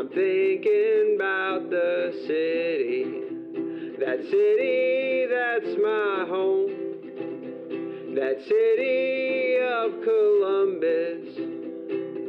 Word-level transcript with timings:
I'm 0.00 0.08
thinking 0.08 1.16
about 1.16 1.68
the 1.68 2.10
city. 2.26 3.04
That 3.98 4.22
city 4.30 5.26
that's 5.28 5.76
my 5.76 6.24
home. 6.26 6.72
That 8.14 8.40
city 8.48 9.58
of 9.60 10.02
Columbus. 10.02 11.36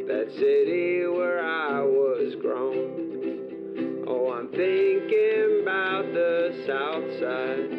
That 0.06 0.34
city 0.38 1.08
where 1.08 1.46
I 1.46 1.80
was 1.80 2.36
grown. 2.42 4.04
Oh, 4.06 4.34
I'm 4.34 4.50
thinking 4.50 5.62
about 5.64 6.12
the 6.12 6.52
south 6.68 7.10
side 7.22 7.71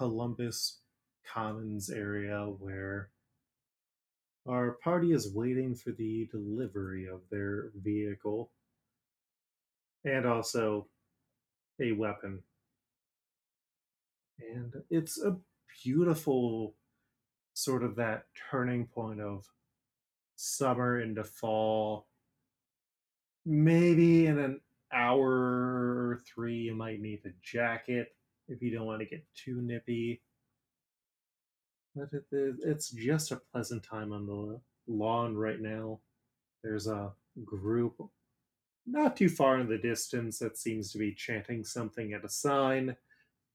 Columbus 0.00 0.78
Commons 1.30 1.90
area 1.90 2.46
where 2.58 3.10
our 4.48 4.78
party 4.82 5.12
is 5.12 5.34
waiting 5.34 5.74
for 5.74 5.90
the 5.90 6.26
delivery 6.32 7.06
of 7.06 7.20
their 7.30 7.70
vehicle 7.74 8.50
and 10.02 10.24
also 10.24 10.86
a 11.82 11.92
weapon. 11.92 12.42
And 14.40 14.72
it's 14.88 15.22
a 15.22 15.36
beautiful 15.84 16.76
sort 17.52 17.82
of 17.82 17.96
that 17.96 18.24
turning 18.50 18.86
point 18.86 19.20
of 19.20 19.44
summer 20.34 21.02
into 21.02 21.24
fall. 21.24 22.06
Maybe 23.44 24.24
in 24.24 24.38
an 24.38 24.62
hour 24.90 25.28
or 25.28 26.22
three, 26.26 26.56
you 26.56 26.74
might 26.74 27.02
need 27.02 27.20
a 27.26 27.32
jacket 27.42 28.14
if 28.50 28.62
you 28.62 28.70
don't 28.70 28.86
want 28.86 29.00
to 29.00 29.06
get 29.06 29.24
too 29.34 29.60
nippy. 29.62 30.20
But 31.94 32.08
it, 32.12 32.24
it, 32.30 32.56
it's 32.64 32.90
just 32.90 33.32
a 33.32 33.40
pleasant 33.52 33.82
time 33.82 34.12
on 34.12 34.26
the 34.26 34.60
lawn 34.86 35.36
right 35.36 35.60
now. 35.60 36.00
There's 36.62 36.86
a 36.86 37.12
group 37.44 37.94
not 38.86 39.16
too 39.16 39.28
far 39.28 39.60
in 39.60 39.68
the 39.68 39.78
distance 39.78 40.38
that 40.38 40.58
seems 40.58 40.92
to 40.92 40.98
be 40.98 41.14
chanting 41.14 41.64
something 41.64 42.12
at 42.12 42.24
a 42.24 42.28
sign. 42.28 42.96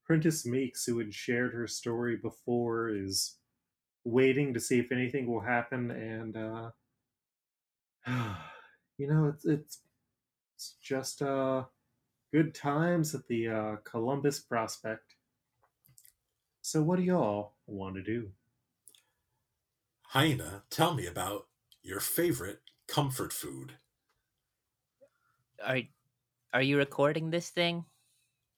Prentice 0.04 0.46
Meeks, 0.46 0.84
who 0.84 0.98
had 0.98 1.12
shared 1.12 1.52
her 1.52 1.66
story 1.66 2.16
before, 2.16 2.90
is 2.90 3.36
waiting 4.04 4.54
to 4.54 4.60
see 4.60 4.78
if 4.78 4.92
anything 4.92 5.26
will 5.26 5.40
happen, 5.40 5.90
and 5.90 6.36
uh, 6.36 6.70
you 8.98 9.08
know, 9.08 9.26
it's 9.26 9.44
it's, 9.44 9.80
it's 10.54 10.76
just 10.80 11.22
uh, 11.22 11.64
good 12.36 12.54
times 12.54 13.14
at 13.14 13.26
the 13.28 13.48
uh, 13.48 13.76
Columbus 13.76 14.40
Prospect. 14.40 15.16
So, 16.60 16.82
what 16.82 16.96
do 16.96 17.02
y'all 17.02 17.54
want 17.66 17.96
to 17.96 18.02
do? 18.02 18.30
Hyena, 20.08 20.64
tell 20.68 20.92
me 20.92 21.06
about 21.06 21.48
your 21.80 21.98
favorite 21.98 22.60
comfort 22.88 23.32
food. 23.32 23.78
Are 25.64 25.80
are 26.52 26.62
you 26.62 26.76
recording 26.76 27.30
this 27.30 27.48
thing? 27.48 27.86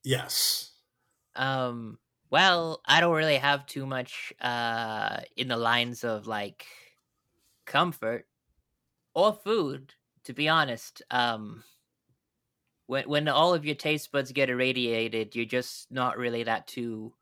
Yes. 0.03 0.73
Um 1.37 2.01
well, 2.31 2.81
I 2.85 3.01
don't 3.01 3.15
really 3.17 3.39
have 3.39 3.65
too 3.67 3.87
much 3.87 4.33
uh 4.41 5.21
in 5.37 5.47
the 5.47 5.57
lines 5.57 6.03
of 6.03 6.27
like 6.27 6.67
comfort 7.65 8.27
or 9.15 9.33
food, 9.35 9.95
to 10.25 10.33
be 10.33 10.49
honest. 10.49 11.03
Um 11.13 11.63
when 12.89 13.07
when 13.07 13.29
all 13.29 13.53
of 13.53 13.67
your 13.67 13.75
taste 13.75 14.11
buds 14.11 14.33
get 14.33 14.49
irradiated, 14.49 15.37
you're 15.37 15.45
just 15.45 15.93
not 15.93 16.17
really 16.17 16.45
that 16.45 16.67
too 16.67 17.13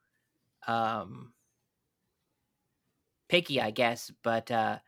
um 0.66 1.32
picky, 3.28 3.60
I 3.60 3.72
guess, 3.72 4.12
but 4.22 4.50
uh 4.50 4.78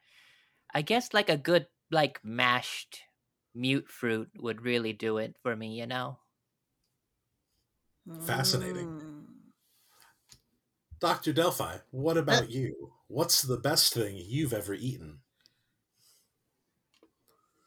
I 0.72 0.82
guess 0.82 1.12
like 1.12 1.28
a 1.28 1.36
good 1.36 1.66
like 1.90 2.24
mashed 2.24 3.00
mute 3.54 3.88
fruit 3.88 4.30
would 4.38 4.62
really 4.62 4.92
do 4.92 5.18
it 5.18 5.36
for 5.42 5.54
me, 5.54 5.78
you 5.78 5.86
know. 5.86 6.18
Fascinating. 8.24 8.86
Mm. 8.86 9.24
Dr. 11.00 11.32
Delphi, 11.32 11.78
what 11.90 12.16
about 12.16 12.50
you? 12.50 12.92
What's 13.08 13.42
the 13.42 13.56
best 13.56 13.94
thing 13.94 14.16
you've 14.16 14.52
ever 14.52 14.74
eaten? 14.74 15.20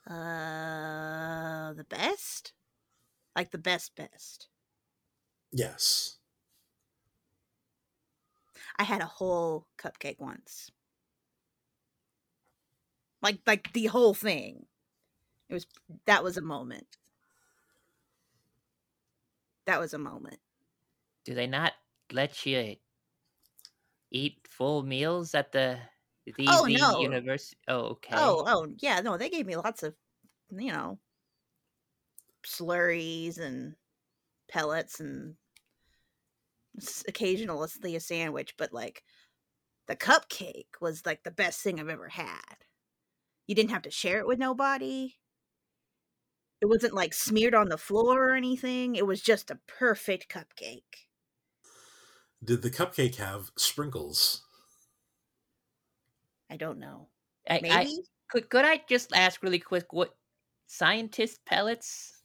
Uh, 0.08 1.74
the 1.74 1.86
best? 1.86 2.54
Like 3.36 3.52
the 3.52 3.58
best 3.58 3.94
best. 3.96 4.48
Yes. 5.52 6.20
I 8.76 8.84
had 8.84 9.00
a 9.02 9.06
whole 9.06 9.70
cupcake 9.78 10.20
once. 10.20 10.72
Like 13.22 13.42
like 13.48 13.74
the 13.74 13.88
whole 13.88 14.14
thing. 14.14 14.68
It 15.50 15.54
was 15.56 15.68
that 16.06 16.24
was 16.24 16.38
a 16.38 16.42
moment. 16.42 16.98
That 19.66 19.80
was 19.80 19.94
a 19.96 19.98
moment. 19.98 20.40
Do 21.24 21.34
they 21.34 21.48
not 21.48 21.74
let 22.12 22.46
you 22.46 22.78
eat 24.12 24.48
full 24.48 24.84
meals 24.84 25.34
at 25.34 25.52
the 25.54 25.80
the, 26.26 26.34
Oh, 26.48 26.66
the 26.66 26.74
no. 26.80 26.98
university? 26.98 27.58
Oh, 27.68 27.86
okay. 27.98 28.38
Oh, 28.38 28.44
oh, 28.48 28.76
yeah, 28.80 29.02
no, 29.02 29.18
they 29.18 29.30
gave 29.30 29.46
me 29.46 29.56
lots 29.58 29.84
of, 29.84 29.96
you 30.52 30.72
know, 30.72 31.00
slurries 32.44 33.38
and 33.40 33.76
pellets 34.50 35.00
and 35.00 35.38
s- 36.78 37.04
occasionally 37.08 37.96
a 37.96 38.00
sandwich, 38.00 38.56
but 38.58 38.74
like 38.74 39.04
the 39.88 39.96
cupcake 39.98 40.82
was 40.82 41.06
like 41.06 41.24
the 41.24 41.32
best 41.32 41.62
thing 41.62 41.80
I've 41.80 41.90
ever 41.90 42.10
had. 42.10 42.66
You 43.48 43.56
didn't 43.56 43.72
have 43.72 43.84
to 43.84 43.92
share 43.92 44.20
it 44.20 44.28
with 44.28 44.40
nobody. 44.40 45.18
It 46.62 46.68
wasn't 46.68 46.94
like 46.94 47.14
smeared 47.14 47.54
on 47.54 47.68
the 47.68 47.78
floor 47.78 48.30
or 48.30 48.36
anything. 48.36 48.96
It 48.96 49.06
was 49.06 49.22
just 49.22 49.52
a 49.52 49.60
perfect 49.68 50.30
cupcake. 50.30 51.08
Did 52.44 52.62
the 52.62 52.70
cupcake 52.70 53.16
have 53.16 53.52
sprinkles? 53.58 54.44
I 56.52 56.58
don't 56.58 56.78
know. 56.80 57.10
I, 57.50 57.62
Maybe? 57.62 57.98
I, 57.98 58.04
could 58.30 58.50
could 58.50 58.64
I 58.66 58.78
just 58.88 59.12
ask 59.14 59.42
really 59.42 59.60
quick 59.60 59.92
what 59.92 60.18
scientist 60.68 61.44
pellets? 61.46 62.21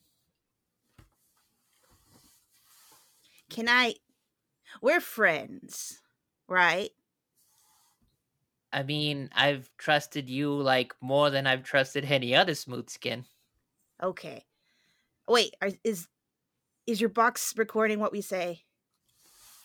Can 3.57 3.71
I? 3.71 3.95
We're 4.83 5.01
friends, 5.01 6.03
right? 6.47 6.91
I 8.71 8.83
mean, 8.83 9.31
I've 9.35 9.71
trusted 9.79 10.29
you 10.29 10.53
like 10.53 10.95
more 11.01 11.31
than 11.31 11.47
I've 11.47 11.63
trusted 11.63 12.05
any 12.05 12.35
other 12.35 12.55
smooth 12.55 12.91
skin. 12.91 13.25
Okay. 14.03 14.45
Wait, 15.27 15.57
are, 15.63 15.71
is 15.85 16.09
is 16.87 17.01
your 17.01 17.09
box 17.09 17.55
recording 17.57 17.99
what 17.99 18.13
we 18.13 18.21
say? 18.21 18.65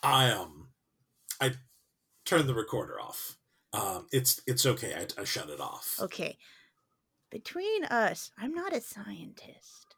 I 0.01 0.29
um 0.29 0.69
I 1.41 1.55
turned 2.23 2.47
the 2.47 2.55
recorder 2.55 2.97
off. 2.97 3.35
Um 3.73 4.07
it's 4.13 4.41
it's 4.47 4.65
okay. 4.65 4.93
I, 4.95 5.21
I 5.21 5.25
shut 5.25 5.49
it 5.49 5.59
off. 5.59 5.99
Okay. 5.99 6.37
Between 7.29 7.83
us, 7.83 8.31
I'm 8.37 8.53
not 8.53 8.73
a 8.73 8.79
scientist. 8.79 9.97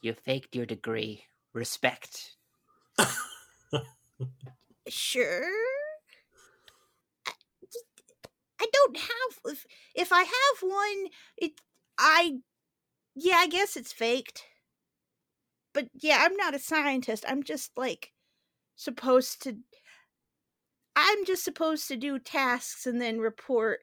You 0.00 0.12
faked 0.12 0.54
your 0.54 0.66
degree. 0.66 1.24
Respect. 1.56 2.36
Sure. 4.88 5.48
I, 7.26 7.32
I 8.60 8.66
don't 8.72 8.96
have 8.98 9.38
if 9.46 9.66
if 9.94 10.12
I 10.12 10.20
have 10.20 10.60
one, 10.60 11.06
it 11.38 11.52
I 11.98 12.34
yeah, 13.14 13.36
I 13.36 13.48
guess 13.48 13.76
it's 13.76 13.92
faked. 13.92 14.44
But 15.72 15.88
yeah, 15.94 16.18
I'm 16.20 16.36
not 16.36 16.54
a 16.54 16.58
scientist. 16.58 17.24
I'm 17.26 17.42
just 17.42 17.72
like 17.74 18.12
supposed 18.76 19.42
to 19.44 19.56
I'm 20.94 21.24
just 21.24 21.42
supposed 21.42 21.88
to 21.88 21.96
do 21.96 22.18
tasks 22.18 22.86
and 22.86 23.00
then 23.00 23.18
report 23.18 23.80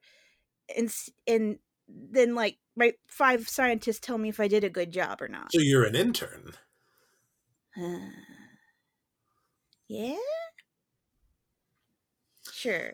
and 0.78 0.94
and 1.28 1.58
then 1.90 2.36
like 2.36 2.60
my 2.76 2.94
five 3.08 3.50
scientists 3.50 4.00
tell 4.00 4.20
me 4.20 4.30
if 4.30 4.40
I 4.40 4.48
did 4.48 4.64
a 4.64 4.70
good 4.70 4.92
job 4.92 5.24
or 5.24 5.28
not. 5.28 5.52
So 5.52 5.60
you're 5.60 5.86
an 5.86 5.96
intern. 5.96 6.54
Yeah? 9.88 10.16
Sure. 12.52 12.94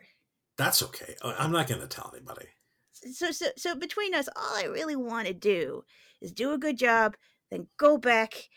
That's 0.58 0.84
okay. 0.84 1.16
I- 1.24 1.36
I'm 1.40 1.52
not 1.52 1.68
going 1.68 1.82
to 1.82 1.88
tell 1.88 2.12
anybody. 2.14 2.48
So, 2.92 3.32
so, 3.32 3.48
so 3.58 3.76
between 3.76 4.14
us, 4.14 4.28
all 4.36 4.56
I 4.56 4.66
really 4.66 4.96
want 4.96 5.28
to 5.28 5.34
do 5.34 5.84
is 6.22 6.32
do 6.32 6.52
a 6.52 6.58
good 6.58 6.78
job, 6.78 7.16
then 7.50 7.68
go 7.78 7.98
back 7.98 8.50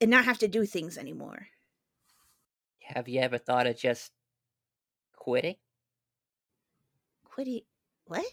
and 0.00 0.10
not 0.10 0.24
have 0.26 0.38
to 0.38 0.48
do 0.48 0.66
things 0.66 0.98
anymore. 0.98 1.48
Have 2.82 3.08
you 3.08 3.20
ever 3.20 3.38
thought 3.38 3.66
of 3.66 3.78
just 3.78 4.12
quitting? 5.16 5.56
Quitting? 7.24 7.62
what? 8.06 8.24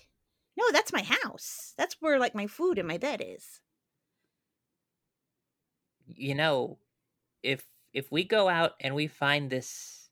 No, 0.56 0.66
that's 0.72 0.94
my 0.94 1.02
house. 1.02 1.74
That's 1.78 1.96
where 2.00 2.20
like 2.20 2.36
my 2.36 2.48
food 2.48 2.78
and 2.78 2.88
my 2.88 2.98
bed 2.98 3.24
is. 3.26 3.60
You 6.06 6.36
know, 6.36 6.78
if 7.44 7.68
if 7.94 8.12
we 8.12 8.24
go 8.24 8.50
out 8.50 8.74
and 8.82 8.96
we 8.96 9.08
find 9.08 9.50
this 9.52 10.10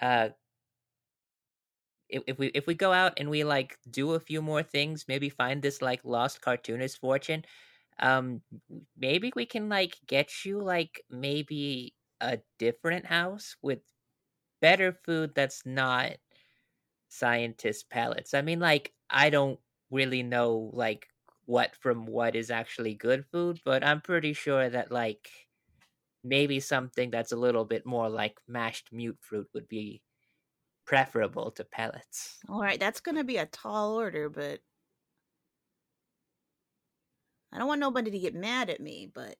uh 0.00 0.30
if, 2.08 2.22
if 2.26 2.38
we 2.38 2.46
if 2.48 2.66
we 2.66 2.74
go 2.74 2.92
out 2.92 3.14
and 3.18 3.28
we 3.30 3.44
like 3.44 3.78
do 3.90 4.12
a 4.12 4.20
few 4.20 4.40
more 4.42 4.62
things, 4.62 5.06
maybe 5.08 5.28
find 5.28 5.62
this 5.62 5.82
like 5.82 6.04
lost 6.04 6.40
cartoonist 6.40 6.98
fortune, 6.98 7.44
um 8.00 8.42
maybe 8.96 9.32
we 9.36 9.46
can 9.46 9.68
like 9.68 9.98
get 10.06 10.44
you 10.44 10.60
like 10.60 11.02
maybe 11.10 11.94
a 12.20 12.38
different 12.58 13.06
house 13.06 13.56
with 13.62 13.80
better 14.60 14.92
food 14.92 15.34
that's 15.34 15.66
not 15.66 16.14
scientist 17.08 17.90
palates. 17.90 18.34
I 18.34 18.42
mean 18.42 18.60
like 18.60 18.94
I 19.10 19.30
don't 19.30 19.60
really 19.90 20.22
know 20.22 20.70
like 20.74 21.08
what 21.46 21.76
from 21.76 22.06
what 22.06 22.36
is 22.36 22.50
actually 22.50 22.94
good 22.94 23.26
food, 23.26 23.60
but 23.64 23.84
I'm 23.84 24.00
pretty 24.02 24.32
sure 24.34 24.68
that 24.70 24.92
like 24.92 25.30
maybe 26.26 26.60
something 26.60 27.10
that's 27.10 27.32
a 27.32 27.36
little 27.36 27.64
bit 27.64 27.86
more 27.86 28.08
like 28.08 28.38
mashed 28.48 28.92
mute 28.92 29.18
fruit 29.20 29.48
would 29.54 29.68
be 29.68 30.02
preferable 30.84 31.50
to 31.52 31.64
pellets. 31.64 32.38
All 32.48 32.60
right, 32.60 32.78
that's 32.78 33.00
gonna 33.00 33.24
be 33.24 33.36
a 33.36 33.46
tall 33.46 33.94
order, 33.94 34.28
but 34.28 34.60
I 37.52 37.58
don't 37.58 37.68
want 37.68 37.80
nobody 37.80 38.10
to 38.10 38.18
get 38.18 38.34
mad 38.34 38.70
at 38.70 38.80
me, 38.80 39.10
but 39.12 39.36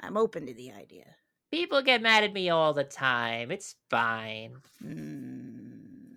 I'm 0.00 0.16
open 0.16 0.46
to 0.46 0.54
the 0.54 0.72
idea. 0.72 1.06
People 1.50 1.82
get 1.82 2.00
mad 2.00 2.24
at 2.24 2.32
me 2.32 2.48
all 2.48 2.72
the 2.72 2.84
time. 2.84 3.50
It's 3.50 3.76
fine. 3.90 4.56
Mm, 4.82 6.16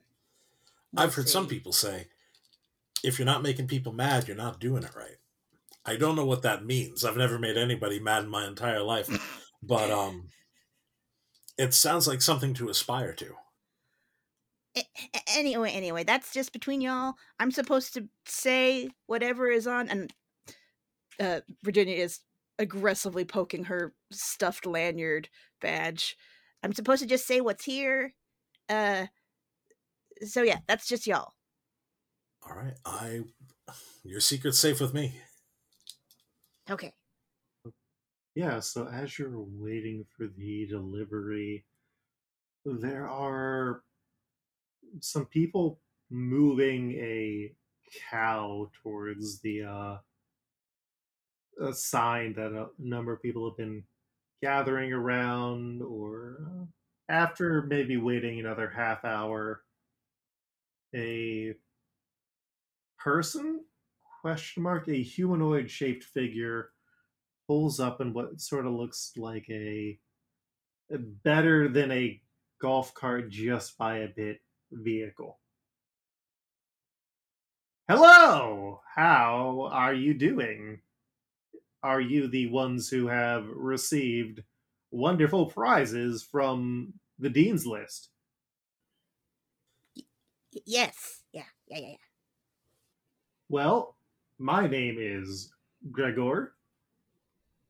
I've 0.96 1.10
we'll 1.10 1.16
heard 1.18 1.30
some 1.30 1.48
people 1.48 1.74
say, 1.74 2.08
if 3.04 3.20
you're 3.20 3.26
not 3.26 3.44
making 3.44 3.68
people 3.68 3.92
mad, 3.92 4.28
you're 4.28 4.38
not 4.38 4.60
doing 4.60 4.84
it 4.84 4.96
right. 4.96 5.18
I 5.86 5.98
don't 5.98 6.16
know 6.16 6.26
what 6.26 6.42
that 6.42 6.66
means. 6.66 7.04
I've 7.04 7.18
never 7.18 7.38
made 7.38 7.58
anybody 7.58 8.00
mad 8.00 8.24
in 8.24 8.30
my 8.30 8.48
entire 8.48 8.82
life, 8.82 9.08
but 9.66 9.92
um, 9.92 10.30
it 11.58 11.74
sounds 11.74 12.08
like 12.08 12.22
something 12.22 12.54
to 12.56 12.70
aspire 12.70 13.14
to. 13.14 13.36
Anyway, 15.36 15.72
anyway, 15.72 16.04
that's 16.04 16.34
just 16.34 16.52
between 16.52 16.82
y'all. 16.82 17.14
I'm 17.40 17.52
supposed 17.52 17.94
to 17.94 18.08
say 18.26 18.90
whatever 19.08 19.50
is 19.50 19.68
on, 19.68 19.88
and 19.88 20.14
uh, 21.20 21.42
Virginia 21.64 21.96
is 21.96 22.20
aggressively 22.60 23.24
poking 23.26 23.66
her 23.66 23.94
stuffed 24.12 24.66
lanyard 24.66 25.30
badge. 25.62 26.18
I'm 26.62 26.74
supposed 26.74 27.02
to 27.02 27.08
just 27.08 27.26
say 27.26 27.40
what's 27.40 27.64
here. 27.64 28.14
Uh, 28.68 29.06
so 30.24 30.42
yeah, 30.42 30.60
that's 30.68 30.88
just 30.88 31.08
y'all. 31.08 31.34
All 32.48 32.56
right, 32.56 32.76
I, 32.86 33.22
your 34.04 34.20
secret's 34.20 34.60
safe 34.60 34.82
with 34.82 34.94
me. 34.94 35.22
Okay. 36.70 36.94
Yeah, 38.36 38.60
so 38.60 38.88
as 38.88 39.18
you're 39.18 39.32
waiting 39.40 40.06
for 40.16 40.28
the 40.28 40.68
delivery, 40.68 41.66
there 42.66 43.08
are 43.08 43.84
some 45.00 45.26
people 45.26 45.80
moving 46.10 46.92
a 46.94 47.56
cow 48.10 48.70
towards 48.84 49.40
the 49.42 49.64
uh, 49.64 49.98
a 51.62 51.74
sign 51.74 52.34
that 52.34 52.52
a 52.52 52.68
number 52.78 53.14
of 53.14 53.22
people 53.22 53.50
have 53.50 53.58
been 53.58 53.84
gathering 54.42 54.92
around, 54.92 55.82
or 55.82 56.38
uh, 56.46 56.66
after 57.08 57.64
maybe 57.64 57.96
waiting 57.96 58.40
another 58.40 58.70
half 58.70 59.06
hour, 59.06 59.64
a 60.94 61.54
person? 63.00 63.64
Question 64.22 64.64
mark? 64.64 64.88
A 64.90 65.02
humanoid 65.02 65.70
shaped 65.70 66.04
figure 66.04 66.72
pulls 67.48 67.80
up 67.80 68.02
in 68.02 68.14
what 68.14 68.42
sort 68.42 68.66
of 68.66 68.74
looks 68.74 69.12
like 69.18 69.48
a, 69.50 69.98
better 71.24 71.68
than 71.68 71.92
a 71.92 72.22
golf 72.62 72.94
cart 72.94 73.30
just 73.30 73.78
by 73.78 74.00
a 74.00 74.08
bit 74.08 74.40
vehicle. 74.72 75.40
Hello! 77.88 78.82
How 78.96 79.70
are 79.72 79.94
you 79.94 80.14
doing? 80.14 80.80
Are 81.84 82.02
you 82.02 82.28
the 82.28 82.48
ones 82.48 82.90
who 82.90 83.08
have 83.08 83.46
received 83.48 84.42
wonderful 84.90 85.46
prizes 85.46 86.24
from 86.24 86.94
the 87.20 87.30
Dean's 87.30 87.68
List? 87.68 88.10
Yes. 90.66 91.22
Yeah. 91.32 91.44
Yeah. 91.68 91.78
Yeah. 91.80 91.88
yeah. 91.90 91.96
Well, 93.50 93.96
my 94.40 94.66
name 94.66 94.98
is 95.00 95.54
Gregor, 95.92 96.55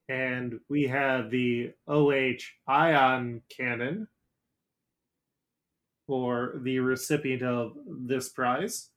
and 0.08 0.60
we 0.70 0.88
have 0.88 1.32
the 1.32 1.72
OH 1.88 2.44
ion 2.68 3.42
cannon 3.50 4.08
for 6.08 6.60
the 6.64 6.80
recipient 6.80 7.42
of 7.42 7.74
this 7.88 8.30
prize. 8.30 8.90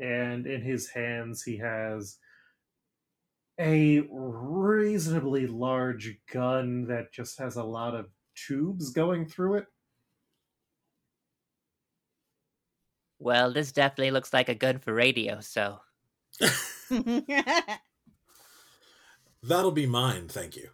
And 0.00 0.46
in 0.46 0.62
his 0.62 0.88
hands, 0.88 1.42
he 1.42 1.58
has 1.58 2.18
a 3.60 4.00
reasonably 4.10 5.46
large 5.46 6.18
gun 6.32 6.86
that 6.86 7.12
just 7.12 7.38
has 7.38 7.56
a 7.56 7.62
lot 7.62 7.94
of 7.94 8.06
tubes 8.34 8.90
going 8.90 9.26
through 9.26 9.56
it. 9.56 9.66
Well, 13.18 13.52
this 13.52 13.72
definitely 13.72 14.10
looks 14.10 14.32
like 14.32 14.48
a 14.48 14.54
gun 14.54 14.78
for 14.78 14.92
radio, 14.92 15.40
so 15.40 15.80
That'll 19.46 19.72
be 19.72 19.86
mine, 19.86 20.28
thank 20.28 20.56
you. 20.56 20.70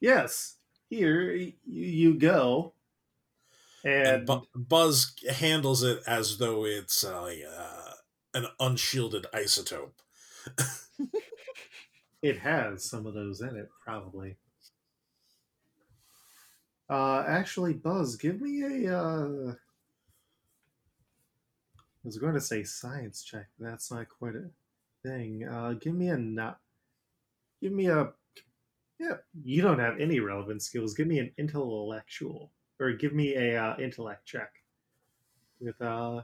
Yes, 0.00 0.56
here 0.88 1.52
you 1.64 2.14
go. 2.14 2.74
And 3.84 4.06
And, 4.06 4.26
Bu- 4.26 4.46
Buzz 4.54 5.14
handles 5.30 5.82
it 5.82 6.02
as 6.06 6.38
though 6.38 6.64
it's 6.64 7.04
uh, 7.04 7.34
uh, 7.58 7.92
an 8.34 8.46
unshielded 8.58 9.26
isotope. 9.34 9.92
It 12.22 12.38
has 12.38 12.84
some 12.84 13.04
of 13.06 13.14
those 13.14 13.40
in 13.40 13.56
it, 13.56 13.68
probably. 13.84 14.36
Uh, 16.88 17.24
actually, 17.26 17.74
Buzz, 17.74 18.14
give 18.16 18.40
me 18.40 18.86
a. 18.86 18.96
Uh... 18.96 19.54
I 21.74 22.04
was 22.04 22.18
going 22.18 22.34
to 22.34 22.40
say 22.40 22.62
science 22.62 23.24
check. 23.24 23.46
That's 23.58 23.90
not 23.90 24.08
quite 24.08 24.36
a 24.36 24.50
thing. 25.02 25.46
Uh, 25.48 25.72
give 25.72 25.94
me 25.94 26.08
a 26.08 26.16
not. 26.16 26.58
Give 27.62 27.72
me 27.72 27.86
a. 27.88 28.12
Yeah, 28.98 29.18
you 29.44 29.62
don't 29.62 29.78
have 29.80 30.00
any 30.00 30.20
relevant 30.20 30.62
skills. 30.62 30.94
Give 30.94 31.06
me 31.08 31.18
an 31.20 31.32
intellectual, 31.38 32.52
or 32.80 32.92
give 32.92 33.14
me 33.14 33.34
a 33.36 33.62
uh, 33.62 33.78
intellect 33.78 34.26
check 34.26 34.52
with 35.60 35.80
uh, 35.80 36.22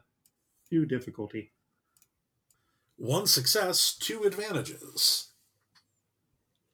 few 0.68 0.87
difficulty. 0.87 1.52
One 2.99 3.26
success, 3.26 3.97
two 3.97 4.25
advantages. 4.25 5.33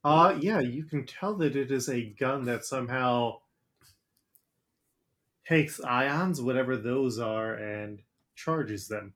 Uh 0.05 0.39
yeah, 0.41 0.61
you 0.61 0.85
can 0.85 1.05
tell 1.05 1.35
that 1.37 1.57
it 1.57 1.73
is 1.73 1.89
a 1.89 2.05
gun 2.11 2.45
that 2.45 2.65
somehow 2.65 3.41
takes 5.47 5.81
ions, 5.81 6.41
whatever 6.41 6.77
those 6.77 7.19
are, 7.19 7.55
and 7.55 8.03
charges 8.35 8.89
them 8.89 9.15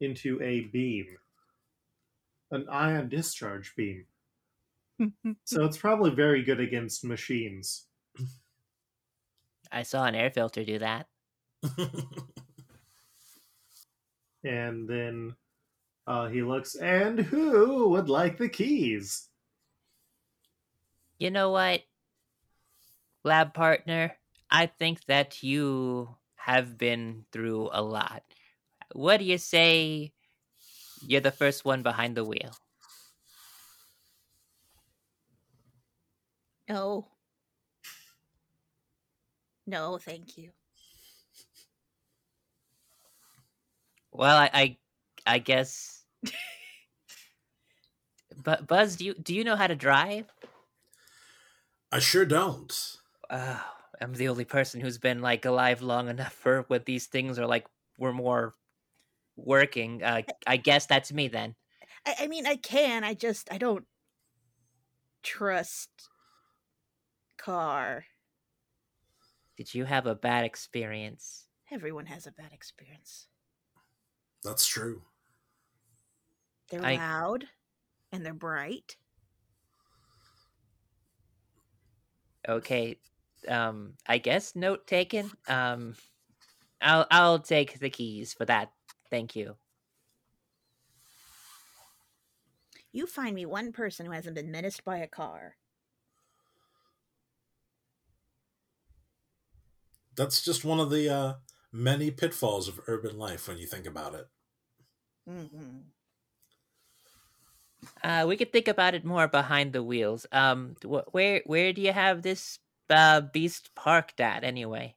into 0.00 0.42
a 0.42 0.62
beam. 0.62 1.18
An 2.50 2.68
ion 2.68 3.08
discharge 3.08 3.74
beam. 3.74 4.06
So 5.44 5.64
it's 5.64 5.78
probably 5.78 6.10
very 6.10 6.42
good 6.42 6.60
against 6.60 7.04
machines. 7.04 7.86
I 9.72 9.82
saw 9.82 10.04
an 10.04 10.14
air 10.14 10.30
filter 10.30 10.62
do 10.64 10.78
that. 10.78 11.06
And 14.42 14.88
then 14.88 15.34
uh, 16.06 16.28
he 16.28 16.42
looks, 16.42 16.74
and 16.76 17.18
who 17.18 17.90
would 17.90 18.08
like 18.08 18.38
the 18.38 18.48
keys? 18.48 19.28
You 21.18 21.30
know 21.30 21.50
what, 21.50 21.82
lab 23.24 23.52
partner? 23.52 24.12
I 24.50 24.66
think 24.66 25.04
that 25.06 25.42
you 25.42 26.16
have 26.36 26.78
been 26.78 27.26
through 27.32 27.68
a 27.72 27.82
lot. 27.82 28.22
What 28.92 29.18
do 29.18 29.24
you 29.24 29.38
say? 29.38 30.12
You're 31.06 31.20
the 31.20 31.30
first 31.30 31.64
one 31.64 31.82
behind 31.82 32.16
the 32.16 32.24
wheel. 32.24 32.52
No. 36.70 37.06
No, 39.66 39.98
thank 39.98 40.38
you. 40.38 40.50
Well, 44.12 44.36
I, 44.36 44.50
I, 44.52 44.76
I 45.26 45.38
guess. 45.38 46.04
but 48.44 48.66
Buzz, 48.66 48.96
do 48.96 49.04
you 49.04 49.14
do 49.14 49.34
you 49.34 49.44
know 49.44 49.56
how 49.56 49.66
to 49.66 49.76
drive? 49.76 50.32
I 51.92 51.98
sure 51.98 52.24
don't. 52.24 52.96
Oh, 53.30 53.64
I'm 54.00 54.14
the 54.14 54.28
only 54.28 54.44
person 54.44 54.80
who's 54.80 54.98
been 54.98 55.20
like 55.20 55.44
alive 55.44 55.82
long 55.82 56.08
enough 56.08 56.32
for 56.32 56.64
when 56.68 56.82
these 56.86 57.06
things 57.06 57.38
are 57.38 57.46
like 57.46 57.66
we're 57.98 58.12
more 58.12 58.54
working. 59.36 60.02
Uh, 60.02 60.22
I 60.46 60.56
guess 60.56 60.86
that's 60.86 61.12
me 61.12 61.28
then. 61.28 61.54
I, 62.06 62.14
I 62.20 62.26
mean, 62.26 62.46
I 62.46 62.56
can. 62.56 63.04
I 63.04 63.14
just 63.14 63.52
I 63.52 63.58
don't 63.58 63.84
trust 65.22 65.90
car. 67.40 68.04
Did 69.56 69.74
you 69.74 69.84
have 69.84 70.06
a 70.06 70.14
bad 70.14 70.44
experience? 70.44 71.46
Everyone 71.70 72.06
has 72.06 72.26
a 72.26 72.32
bad 72.32 72.52
experience. 72.52 73.26
That's 74.42 74.66
true. 74.66 75.02
They're 76.70 76.84
I- 76.84 76.96
loud 76.96 77.44
and 78.12 78.24
they're 78.24 78.34
bright. 78.34 78.96
Okay, 82.48 82.96
um, 83.48 83.94
I 84.06 84.18
guess 84.18 84.56
note 84.56 84.86
taken. 84.86 85.30
Um, 85.46 85.94
I'll 86.80 87.06
I'll 87.10 87.38
take 87.38 87.78
the 87.78 87.90
keys 87.90 88.32
for 88.32 88.46
that. 88.46 88.72
Thank 89.10 89.36
you. 89.36 89.56
You 92.92 93.06
find 93.06 93.34
me 93.34 93.46
one 93.46 93.72
person 93.72 94.06
who 94.06 94.12
hasn't 94.12 94.34
been 94.34 94.50
menaced 94.50 94.84
by 94.84 94.98
a 94.98 95.06
car. 95.06 95.56
That's 100.20 100.42
just 100.44 100.66
one 100.66 100.78
of 100.80 100.90
the 100.90 101.08
uh, 101.08 101.34
many 101.72 102.10
pitfalls 102.10 102.68
of 102.68 102.78
urban 102.86 103.16
life 103.16 103.48
when 103.48 103.56
you 103.56 103.66
think 103.66 103.86
about 103.86 104.14
it. 104.14 104.26
hmm 105.26 105.78
Uh, 108.04 108.26
we 108.28 108.36
could 108.36 108.52
think 108.52 108.68
about 108.68 108.92
it 108.94 109.02
more 109.02 109.28
behind 109.28 109.72
the 109.72 109.82
wheels. 109.82 110.26
Um, 110.30 110.76
wh- 110.84 111.08
where 111.14 111.40
where 111.46 111.72
do 111.72 111.80
you 111.80 111.94
have 111.94 112.20
this 112.20 112.58
uh, 112.90 113.22
beast 113.22 113.74
parked 113.74 114.20
at 114.20 114.44
anyway? 114.44 114.94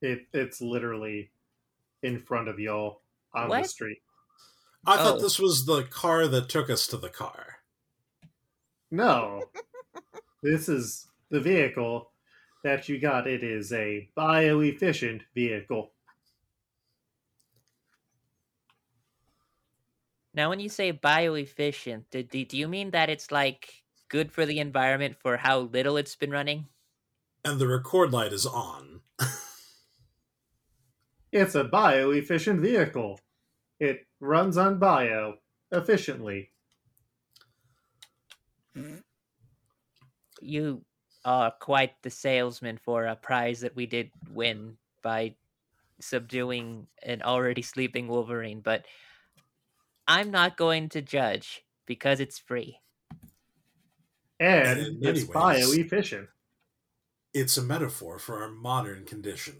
It 0.00 0.28
it's 0.32 0.60
literally 0.60 1.32
in 2.04 2.20
front 2.20 2.46
of 2.46 2.60
y'all 2.60 3.02
on 3.34 3.48
the 3.48 3.64
street. 3.64 3.98
I 4.86 4.96
thought 4.96 5.16
Oh. 5.16 5.20
this 5.20 5.40
was 5.40 5.66
the 5.66 5.82
car 5.82 6.28
that 6.28 6.48
took 6.48 6.70
us 6.70 6.86
to 6.86 6.96
the 6.96 7.10
car. 7.10 7.56
No, 8.92 9.42
this 10.44 10.68
is 10.68 11.08
the 11.30 11.40
vehicle 11.40 12.11
that 12.62 12.88
you 12.88 12.98
got. 12.98 13.26
It 13.26 13.42
is 13.42 13.72
a 13.72 14.08
bio-efficient 14.14 15.22
vehicle. 15.34 15.92
Now, 20.34 20.48
when 20.48 20.60
you 20.60 20.68
say 20.68 20.92
bioefficient, 20.92 22.04
do, 22.10 22.22
do, 22.22 22.44
do 22.44 22.56
you 22.56 22.68
mean 22.68 22.92
that 22.92 23.10
it's 23.10 23.30
like 23.30 23.82
good 24.08 24.32
for 24.32 24.46
the 24.46 24.60
environment 24.60 25.16
for 25.20 25.36
how 25.36 25.60
little 25.60 25.96
it's 25.96 26.16
been 26.16 26.30
running? 26.30 26.66
And 27.44 27.58
the 27.58 27.66
record 27.68 28.12
light 28.12 28.32
is 28.32 28.46
on. 28.46 29.00
It's 31.32 31.54
a 31.54 31.64
bio-efficient 31.64 32.60
vehicle. 32.60 33.18
It 33.80 34.06
runs 34.20 34.58
on 34.58 34.78
bio 34.78 35.38
efficiently. 35.70 36.50
You 40.42 40.84
are 41.24 41.50
quite 41.50 41.92
the 42.02 42.10
salesman 42.10 42.78
for 42.78 43.06
a 43.06 43.16
prize 43.16 43.60
that 43.60 43.76
we 43.76 43.86
did 43.86 44.10
win 44.32 44.76
by 45.02 45.34
subduing 46.00 46.86
an 47.02 47.22
already 47.22 47.62
sleeping 47.62 48.08
Wolverine, 48.08 48.60
but 48.60 48.84
I'm 50.08 50.30
not 50.30 50.56
going 50.56 50.88
to 50.90 51.02
judge 51.02 51.64
because 51.86 52.20
it's 52.20 52.38
free. 52.38 52.78
And 54.40 54.80
in 54.80 54.98
it's 55.02 55.20
ways- 55.20 55.28
bio-efficient. 55.28 56.28
It's 57.34 57.56
a 57.56 57.62
metaphor 57.62 58.18
for 58.18 58.42
our 58.42 58.50
modern 58.50 59.04
condition. 59.06 59.54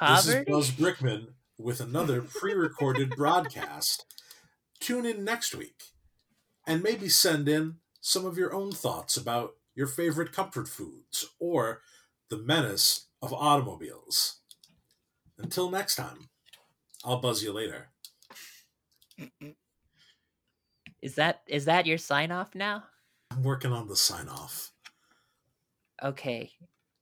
This 0.00 0.26
is 0.26 0.26
Poverty? 0.26 0.50
Buzz 0.50 0.70
Brickman 0.70 1.26
with 1.58 1.80
another 1.80 2.22
pre 2.22 2.54
recorded 2.54 3.10
broadcast. 3.10 4.06
Tune 4.80 5.04
in 5.04 5.24
next 5.24 5.54
week 5.54 5.92
and 6.66 6.82
maybe 6.82 7.08
send 7.08 7.48
in 7.48 7.76
some 8.00 8.26
of 8.26 8.38
your 8.38 8.54
own 8.54 8.72
thoughts 8.72 9.16
about 9.16 9.54
your 9.74 9.86
favorite 9.86 10.32
comfort 10.32 10.68
foods 10.68 11.26
or 11.38 11.82
the 12.30 12.38
menace 12.38 13.08
of 13.22 13.32
automobiles. 13.32 14.40
Until 15.38 15.70
next 15.70 15.96
time, 15.96 16.30
I'll 17.04 17.20
buzz 17.20 17.42
you 17.42 17.52
later. 17.52 17.90
Is 21.02 21.16
that 21.16 21.42
is 21.48 21.64
that 21.64 21.86
your 21.86 21.98
sign 21.98 22.30
off 22.30 22.54
now? 22.54 22.84
I'm 23.30 23.42
working 23.42 23.72
on 23.72 23.88
the 23.88 23.96
sign 23.96 24.28
off. 24.28 24.72
Okay. 26.02 26.52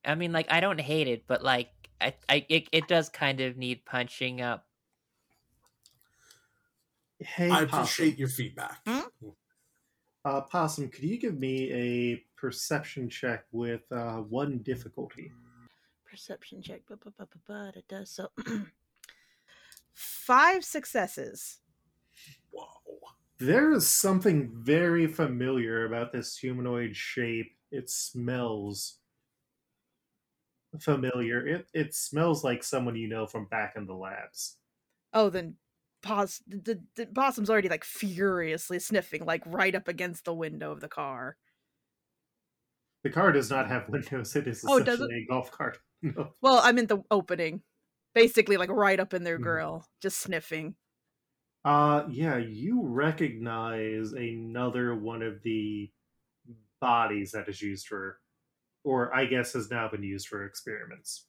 I 0.04 0.14
mean 0.14 0.32
like 0.32 0.46
I 0.50 0.60
don't 0.60 0.80
hate 0.80 1.08
it, 1.08 1.26
but 1.26 1.42
like 1.42 1.70
I 2.00 2.14
I 2.28 2.46
it, 2.48 2.68
it 2.72 2.88
does 2.88 3.08
kind 3.08 3.40
of 3.40 3.56
need 3.56 3.84
punching 3.84 4.40
up. 4.40 4.66
Hey, 7.18 7.50
I 7.50 7.62
Possum. 7.62 7.78
appreciate 7.80 8.18
your 8.18 8.28
feedback. 8.28 8.80
Hmm? 8.86 9.00
Uh, 10.26 10.40
Possum, 10.40 10.88
could 10.88 11.04
you 11.04 11.18
give 11.18 11.38
me 11.38 11.72
a 11.72 12.24
perception 12.36 13.08
check 13.08 13.44
with 13.52 13.82
uh, 13.92 14.16
one 14.16 14.58
difficulty? 14.58 15.30
Perception 16.04 16.60
check. 16.60 16.80
Ba, 16.88 17.72
it 17.76 17.86
does 17.86 18.10
so. 18.10 18.30
Five 19.92 20.64
successes. 20.64 21.58
Whoa. 22.50 22.64
There 23.38 23.70
is 23.70 23.88
something 23.88 24.50
very 24.52 25.06
familiar 25.06 25.86
about 25.86 26.10
this 26.10 26.36
humanoid 26.36 26.96
shape. 26.96 27.52
It 27.70 27.88
smells 27.88 28.96
familiar. 30.80 31.46
It 31.46 31.68
it 31.72 31.94
smells 31.94 32.42
like 32.42 32.64
someone 32.64 32.96
you 32.96 33.06
know 33.06 33.28
from 33.28 33.44
back 33.44 33.74
in 33.76 33.86
the 33.86 33.94
labs. 33.94 34.56
Oh, 35.14 35.30
then 35.30 35.54
pos- 36.06 36.42
the, 36.46 36.58
the, 36.58 36.84
the 36.96 37.06
possum's 37.06 37.50
already 37.50 37.68
like 37.68 37.84
furiously 37.84 38.78
sniffing, 38.78 39.24
like 39.24 39.42
right 39.46 39.74
up 39.74 39.88
against 39.88 40.24
the 40.24 40.34
window 40.34 40.72
of 40.72 40.80
the 40.80 40.88
car. 40.88 41.36
The 43.04 43.10
car 43.10 43.32
does 43.32 43.48
not 43.48 43.68
have 43.68 43.88
windows. 43.88 44.36
It 44.36 44.46
is 44.46 44.62
Oh, 44.66 44.80
does 44.80 45.00
it? 45.00 45.10
essentially 45.10 45.22
a 45.22 45.26
golf 45.26 45.50
cart. 45.50 45.78
No. 46.02 46.34
Well, 46.40 46.60
I'm 46.62 46.78
in 46.78 46.86
the 46.86 47.02
opening, 47.10 47.62
basically 48.14 48.56
like 48.56 48.70
right 48.70 48.98
up 49.00 49.12
in 49.14 49.24
their 49.24 49.38
Mhm. 49.38 49.38
grill, 49.38 49.86
just 50.00 50.18
sniffing. 50.18 50.76
Uh 51.64 52.06
yeah, 52.10 52.36
you 52.36 52.82
recognize 52.86 54.12
another 54.12 54.94
one 54.94 55.22
of 55.22 55.42
the 55.42 55.92
bodies 56.80 57.32
that 57.32 57.48
is 57.48 57.62
used 57.62 57.86
for 57.88 58.20
or 58.84 59.14
I 59.14 59.26
guess 59.26 59.54
has 59.54 59.70
now 59.70 59.88
been 59.90 60.02
used 60.04 60.28
for 60.28 60.44
experiments. 60.46 61.28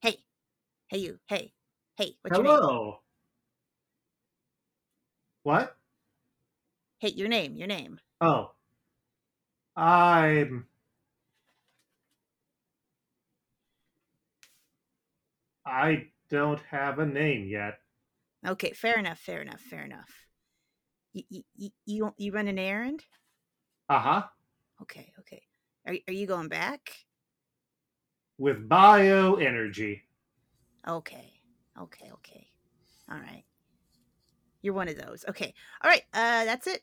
Hey, 0.00 0.24
hey, 0.88 0.98
you, 0.98 1.20
hey, 1.28 1.55
hey, 1.96 2.14
what's 2.22 2.36
your 2.36 2.44
name? 2.44 2.54
Hello. 2.54 2.98
What? 5.42 5.76
Hey, 6.98 7.10
your 7.10 7.28
name, 7.28 7.56
your 7.56 7.68
name. 7.68 7.98
Oh. 8.20 8.52
I'm 9.76 10.66
I 15.66 16.06
don't 16.30 16.60
have 16.70 16.98
a 16.98 17.06
name 17.06 17.48
yet. 17.48 17.78
Okay, 18.46 18.72
fair 18.72 18.98
enough, 18.98 19.18
fair 19.18 19.42
enough, 19.42 19.60
fair 19.60 19.84
enough. 19.84 20.08
You 21.12 21.22
you 21.28 21.42
you, 21.56 21.70
you, 21.84 22.14
you 22.16 22.32
run 22.32 22.48
an 22.48 22.58
errand? 22.58 23.04
Uh-huh. 23.88 24.22
Okay, 24.82 25.12
okay. 25.20 25.42
Are 25.86 25.94
are 26.08 26.12
you 26.12 26.26
going 26.26 26.48
back? 26.48 26.80
With 28.38 28.68
bioenergy. 28.68 30.02
Okay, 30.86 31.32
okay, 31.82 32.10
okay. 32.12 32.46
All 33.10 33.18
right. 33.18 33.44
You're 34.62 34.74
one 34.74 34.88
of 34.88 34.98
those. 34.98 35.24
Okay. 35.28 35.54
All 35.82 35.90
right. 35.90 36.02
Uh, 36.12 36.44
that's 36.44 36.66
it. 36.66 36.82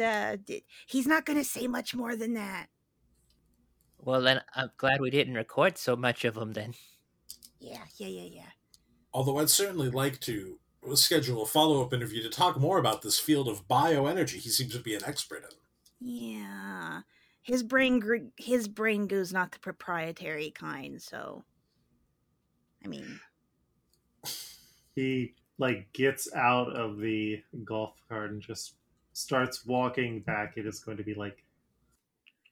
Uh, 0.00 0.36
he's 0.86 1.06
not 1.06 1.24
gonna 1.24 1.44
say 1.44 1.66
much 1.66 1.94
more 1.94 2.16
than 2.16 2.34
that. 2.34 2.66
Well, 3.98 4.20
then 4.20 4.40
I'm 4.54 4.70
glad 4.76 5.00
we 5.00 5.10
didn't 5.10 5.34
record 5.34 5.76
so 5.76 5.96
much 5.96 6.24
of 6.24 6.34
them 6.34 6.52
then. 6.52 6.74
Yeah, 7.60 7.84
yeah, 7.96 8.06
yeah, 8.06 8.28
yeah. 8.30 8.50
Although 9.12 9.38
I'd 9.38 9.50
certainly 9.50 9.90
like 9.90 10.20
to 10.20 10.58
schedule 10.94 11.42
a 11.42 11.46
follow 11.46 11.84
up 11.84 11.92
interview 11.92 12.22
to 12.22 12.28
talk 12.28 12.58
more 12.58 12.78
about 12.78 13.02
this 13.02 13.18
field 13.18 13.48
of 13.48 13.66
bioenergy 13.66 14.36
he 14.36 14.48
seems 14.48 14.72
to 14.74 14.80
be 14.80 14.94
an 14.94 15.02
expert 15.04 15.44
in. 15.44 15.56
Yeah. 16.00 17.00
His 17.42 17.62
brain, 17.62 17.98
gr- 17.98 18.28
his 18.36 18.68
brain 18.68 19.06
goes 19.06 19.32
not 19.32 19.52
the 19.52 19.58
proprietary 19.58 20.50
kind. 20.50 21.02
So, 21.02 21.44
I 22.84 22.88
mean, 22.88 23.20
He 24.98 25.34
like 25.58 25.92
gets 25.92 26.34
out 26.34 26.74
of 26.74 26.98
the 26.98 27.40
golf 27.64 27.94
cart 28.08 28.32
and 28.32 28.42
just 28.42 28.74
starts 29.12 29.64
walking 29.64 30.18
back. 30.18 30.54
It 30.56 30.66
is 30.66 30.80
going 30.80 30.96
to 30.96 31.04
be 31.04 31.14
like 31.14 31.44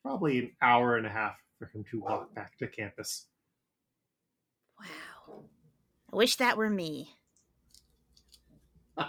probably 0.01 0.39
an 0.39 0.53
hour 0.63 0.97
and 0.97 1.05
a 1.05 1.11
half 1.11 1.43
for 1.59 1.67
him 1.67 1.85
to 1.91 2.01
walk 2.01 2.33
back 2.37 2.57
to 2.59 2.69
campus. 2.69 3.27
Wow. 4.79 5.43
I 6.13 6.17
wish 6.17 6.37
that 6.37 6.57
were 6.57 6.71
me. 6.71 7.17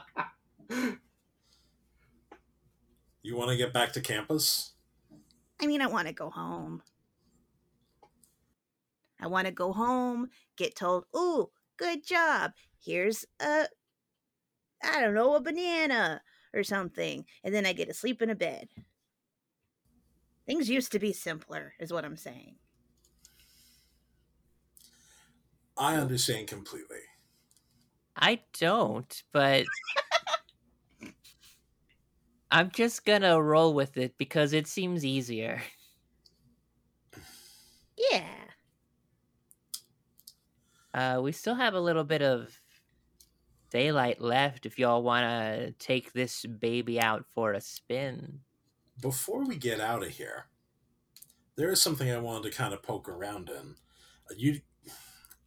You 3.24 3.36
want 3.36 3.52
to 3.52 3.58
get 3.58 3.74
back 3.74 3.92
to 3.92 4.00
campus? 4.00 4.72
I 5.62 5.68
mean, 5.68 5.82
I 5.82 5.88
want 5.88 6.08
to 6.08 6.14
go 6.14 6.30
home. 6.30 6.82
I 9.20 9.28
want 9.28 9.48
to 9.48 9.52
go 9.52 9.74
home, 9.74 10.30
get 10.56 10.78
told, 10.78 11.08
"Ooh, 11.14 11.50
good 11.76 12.06
job. 12.06 12.54
Here's 12.84 13.26
a 13.40 13.68
I 14.84 15.02
don't 15.02 15.14
know, 15.16 15.36
a 15.36 15.42
banana 15.42 16.22
or 16.54 16.64
something." 16.64 17.26
And 17.44 17.54
then 17.54 17.66
I 17.66 17.74
get 17.74 17.88
to 17.88 17.94
sleep 17.94 18.22
in 18.22 18.30
a 18.30 18.36
bed. 18.36 18.70
Things 20.46 20.70
used 20.70 20.94
to 20.94 21.00
be 21.00 21.12
simpler, 21.12 21.74
is 21.80 21.92
what 21.92 22.06
I'm 22.06 22.16
saying. 22.16 22.56
I 25.78 25.96
understand 25.96 26.48
completely. 26.48 27.02
I 28.16 28.42
don't, 28.58 29.24
but 29.32 29.66
I'm 32.50 32.72
just 32.72 33.06
gonna 33.06 33.42
roll 33.42 33.74
with 33.74 33.98
it 33.98 34.18
because 34.18 34.54
it 34.54 34.68
seems 34.68 35.06
easier. 35.06 35.62
Yeah. 38.12 38.30
Uh, 40.94 41.20
we 41.22 41.32
still 41.32 41.56
have 41.56 41.74
a 41.74 41.80
little 41.80 42.04
bit 42.04 42.22
of 42.22 42.60
daylight 43.70 44.22
left 44.22 44.66
if 44.66 44.80
y'all 44.80 45.04
want 45.04 45.24
to 45.26 45.72
take 45.74 46.14
this 46.14 46.46
baby 46.46 47.00
out 47.00 47.26
for 47.34 47.54
a 47.54 47.62
spin. 47.62 48.40
Before 49.02 49.46
we 49.46 49.58
get 49.58 49.80
out 49.80 50.04
of 50.04 50.10
here, 50.10 50.48
there 51.56 51.70
is 51.70 51.82
something 51.82 52.10
I 52.10 52.18
wanted 52.18 52.50
to 52.52 52.58
kind 52.58 52.74
of 52.74 52.82
poke 52.82 53.10
around 53.10 53.50
in. 53.50 53.76
Uh, 54.30 54.36
You, 54.38 54.62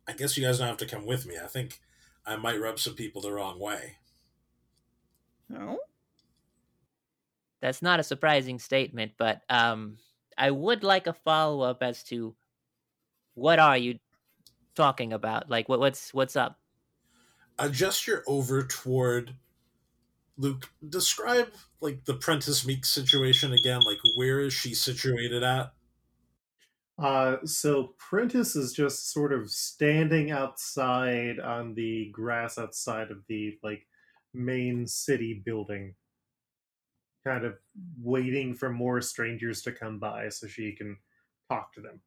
I 0.06 0.12
guess 0.12 0.36
you 0.36 0.44
guys 0.44 0.58
don't 0.58 0.68
have 0.68 0.76
to 0.78 0.86
come 0.86 1.06
with 1.06 1.26
me. 1.26 1.36
I 1.42 1.46
think 1.46 1.80
I 2.26 2.36
might 2.36 2.60
rub 2.60 2.78
some 2.78 2.94
people 2.94 3.22
the 3.22 3.32
wrong 3.32 3.58
way. 3.58 3.96
No. 5.48 5.80
That's 7.60 7.82
not 7.82 8.00
a 8.00 8.04
surprising 8.04 8.58
statement, 8.58 9.12
but 9.18 9.42
um, 9.48 9.98
I 10.38 10.50
would 10.50 10.84
like 10.84 11.06
a 11.06 11.12
follow 11.12 11.60
up 11.62 11.82
as 11.82 12.02
to 12.04 12.36
what 13.34 13.58
are 13.58 13.76
you 13.76 13.98
talking 14.74 15.12
about? 15.12 15.50
Like, 15.50 15.68
what 15.68 15.80
what's 15.80 16.14
what's 16.14 16.36
up? 16.36 16.59
A 17.60 17.68
gesture 17.68 18.24
over 18.26 18.62
toward 18.62 19.34
Luke. 20.38 20.70
Describe 20.88 21.52
like 21.82 22.06
the 22.06 22.14
Prentice 22.14 22.66
Meek 22.66 22.86
situation 22.86 23.52
again. 23.52 23.80
Like, 23.84 23.98
where 24.16 24.40
is 24.40 24.54
she 24.54 24.74
situated 24.74 25.42
at? 25.42 25.74
Uh, 26.98 27.36
so 27.44 27.94
Prentice 27.98 28.56
is 28.56 28.72
just 28.72 29.12
sort 29.12 29.34
of 29.34 29.50
standing 29.50 30.30
outside 30.30 31.38
on 31.38 31.74
the 31.74 32.10
grass 32.12 32.56
outside 32.56 33.10
of 33.10 33.18
the 33.28 33.58
like 33.62 33.86
main 34.32 34.86
city 34.86 35.42
building, 35.44 35.94
kind 37.26 37.44
of 37.44 37.58
waiting 38.02 38.54
for 38.54 38.70
more 38.70 39.02
strangers 39.02 39.60
to 39.62 39.72
come 39.72 39.98
by 39.98 40.30
so 40.30 40.46
she 40.46 40.72
can 40.72 40.96
talk 41.50 41.74
to 41.74 41.82
them. 41.82 42.00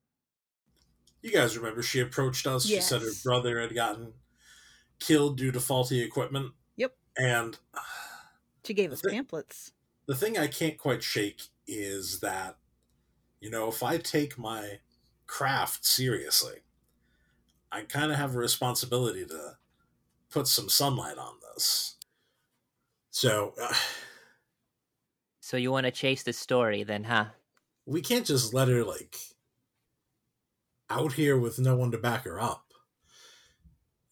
You 1.22 1.32
guys 1.32 1.56
remember 1.56 1.84
she 1.84 2.00
approached 2.00 2.48
us. 2.48 2.66
She 2.66 2.82
said 2.82 3.02
her 3.02 3.12
brother 3.24 3.62
had 3.62 3.76
gotten 3.76 4.14
killed 5.00 5.38
due 5.38 5.52
to 5.52 5.60
faulty 5.60 6.02
equipment. 6.02 6.54
Yep. 6.78 6.96
And 7.18 7.58
She 8.66 8.74
gave 8.74 8.92
us 8.92 9.02
The- 9.02 9.10
pamphlets. 9.10 9.74
the 10.06 10.16
thing 10.16 10.38
I 10.38 10.48
can't 10.48 10.78
quite 10.78 11.04
shake 11.04 11.44
is 11.68 12.20
that, 12.22 12.58
you 13.40 13.50
know, 13.50 13.68
if 13.70 13.84
I 13.84 13.98
take 13.98 14.38
my 14.38 14.80
craft 15.28 15.86
seriously, 15.86 16.60
I 17.72 17.82
kind 17.84 18.12
of 18.12 18.18
have 18.18 18.36
a 18.36 18.40
responsibility 18.40 19.26
to 19.26 19.58
put 20.30 20.48
some 20.48 20.70
sunlight 20.70 21.18
on 21.18 21.40
this. 21.42 21.98
So 23.10 23.54
uh, 23.60 23.74
So 25.40 25.58
you 25.58 25.72
want 25.72 25.86
to 25.86 25.92
chase 25.92 26.24
the 26.24 26.34
story, 26.34 26.84
then, 26.84 27.04
huh? 27.06 27.26
we 27.86 28.02
can't 28.02 28.26
just 28.26 28.54
let 28.54 28.68
her, 28.70 28.84
like, 28.84 29.18
out 30.90 31.14
here 31.14 31.38
with 31.38 31.60
no 31.60 31.76
one 31.76 31.92
to 31.92 31.98
back 31.98 32.24
her 32.24 32.40
up. 32.40 32.73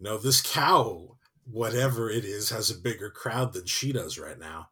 You 0.02 0.06
know, 0.10 0.18
this 0.18 0.42
cow, 0.42 1.16
whatever 1.46 2.10
it 2.10 2.26
is, 2.26 2.50
has 2.50 2.72
a 2.72 2.80
bigger 2.80 3.12
crowd 3.12 3.54
than 3.54 3.68
she 3.68 3.92
does 3.92 4.18
right 4.18 4.40
now. 4.40 4.70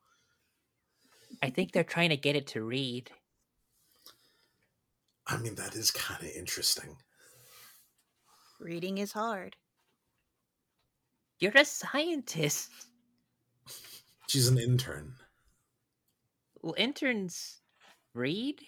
I 1.43 1.51
think 1.51 1.71
they're 1.71 1.83
trying 1.83 2.09
to 2.09 2.17
get 2.17 2.35
it 2.35 2.47
to 2.47 2.63
read. 2.63 3.11
I 5.27 5.37
mean, 5.37 5.53
that 5.53 5.75
is 5.75 5.91
kind 5.91 6.23
of 6.23 6.29
interesting. 6.35 6.97
Reading 8.59 8.97
is 8.97 9.11
hard. 9.11 9.55
You're 11.39 11.51
a 11.55 11.63
scientist. 11.63 12.71
She's 14.27 14.47
an 14.47 14.57
intern. 14.57 15.13
Well, 16.63 16.73
interns 16.75 17.61
read. 18.15 18.61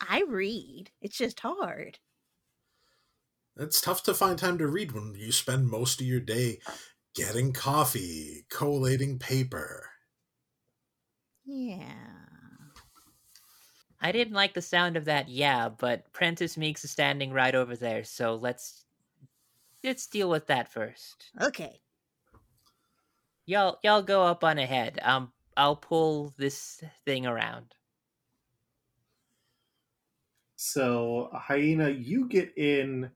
I 0.00 0.22
read. 0.26 0.88
It's 1.02 1.18
just 1.18 1.40
hard. 1.40 1.98
It's 3.58 3.80
tough 3.80 4.02
to 4.04 4.14
find 4.14 4.38
time 4.38 4.58
to 4.58 4.66
read 4.66 4.92
when 4.92 5.14
you 5.14 5.32
spend 5.32 5.68
most 5.68 6.00
of 6.00 6.06
your 6.06 6.20
day 6.20 6.60
getting 7.14 7.52
coffee, 7.52 8.46
collating 8.50 9.18
paper. 9.18 9.90
Yeah. 11.46 12.26
I 14.00 14.12
didn't 14.12 14.34
like 14.34 14.52
the 14.54 14.62
sound 14.62 14.96
of 14.96 15.06
that, 15.06 15.28
yeah, 15.28 15.70
but 15.70 16.12
Prentice 16.12 16.56
Meeks 16.56 16.84
is 16.84 16.90
standing 16.90 17.32
right 17.32 17.54
over 17.54 17.76
there, 17.76 18.04
so 18.04 18.34
let's 18.34 18.84
let's 19.82 20.06
deal 20.06 20.28
with 20.28 20.46
that 20.48 20.70
first. 20.70 21.30
Okay. 21.40 21.80
Y'all 23.46 23.78
y'all 23.82 24.02
go 24.02 24.24
up 24.24 24.44
on 24.44 24.58
ahead. 24.58 24.98
Um 25.02 25.32
I'll 25.56 25.76
pull 25.76 26.34
this 26.36 26.84
thing 27.06 27.26
around. 27.26 27.74
So 30.56 31.30
hyena, 31.32 31.88
you 31.90 32.28
get 32.28 32.52
in, 32.58 33.10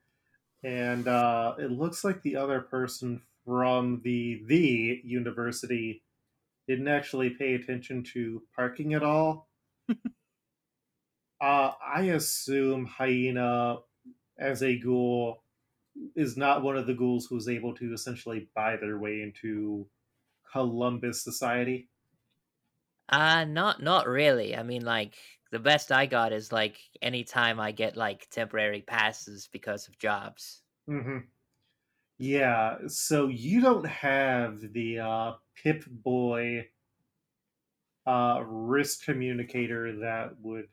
and 0.63 1.09
uh, 1.09 1.55
it 1.59 1.71
looks 1.71 2.05
like 2.05 2.23
the 2.23 2.37
other 2.37 2.61
person 2.61 3.23
from 3.45 4.03
the 4.03 4.43
the 4.47 5.01
university 5.05 6.05
didn't 6.69 6.89
actually 6.89 7.31
pay 7.31 7.55
attention 7.55 8.05
to 8.05 8.47
parking 8.55 8.95
at 8.95 9.03
all. 9.03 9.51
uh, 9.91 9.95
I 11.41 12.03
assume 12.15 12.87
hyena, 12.87 13.79
as 14.39 14.63
a 14.63 14.79
ghoul, 14.79 15.45
is 16.17 16.37
not 16.37 16.63
one 16.63 16.77
of 16.77 16.87
the 16.87 16.95
ghouls 16.95 17.27
who 17.27 17.37
was 17.37 17.49
able 17.49 17.75
to 17.77 17.93
essentially 17.95 18.51
buy 18.55 18.77
their 18.77 18.99
way 18.99 19.23
into 19.23 19.91
Columbus 20.53 21.23
society. 21.23 21.91
Uh 23.09 23.45
not 23.45 23.83
not 23.83 24.07
really. 24.07 24.57
I 24.57 24.63
mean 24.63 24.85
like 24.85 25.19
the 25.51 25.59
best 25.61 25.93
I 25.93 26.07
got 26.07 26.33
is 26.33 26.53
like 26.53 26.81
anytime 27.03 27.61
I 27.61 27.73
get 27.73 27.97
like 27.97 28.29
temporary 28.31 28.83
passes 28.83 29.49
because 29.49 29.89
of 29.89 29.99
jobs. 29.99 30.63
hmm 30.87 31.31
Yeah, 32.19 32.87
so 32.89 33.29
you 33.29 33.61
don't 33.61 33.87
have 33.87 34.73
the 34.75 35.01
uh, 35.01 35.35
Pip 35.57 35.85
Boy 35.89 36.71
uh, 38.07 38.43
wrist 38.47 39.05
communicator 39.05 39.97
that 40.01 40.39
would 40.41 40.69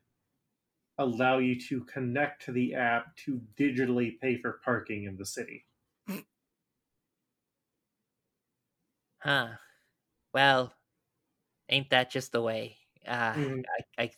allow 0.99 1.39
you 1.39 1.59
to 1.59 1.83
connect 1.85 2.43
to 2.43 2.51
the 2.51 2.75
app 2.75 3.15
to 3.15 3.39
digitally 3.55 4.19
pay 4.19 4.39
for 4.39 4.59
parking 4.63 5.05
in 5.05 5.17
the 5.17 5.25
city. 5.25 5.65
Huh. 9.21 9.57
Well, 10.33 10.73
ain't 11.69 11.89
that 11.91 12.11
just 12.11 12.31
the 12.33 12.41
way? 12.41 12.79
Uh 13.05 13.11
Mhm. 13.33 13.67
I, 13.99 14.03
I 14.03 14.11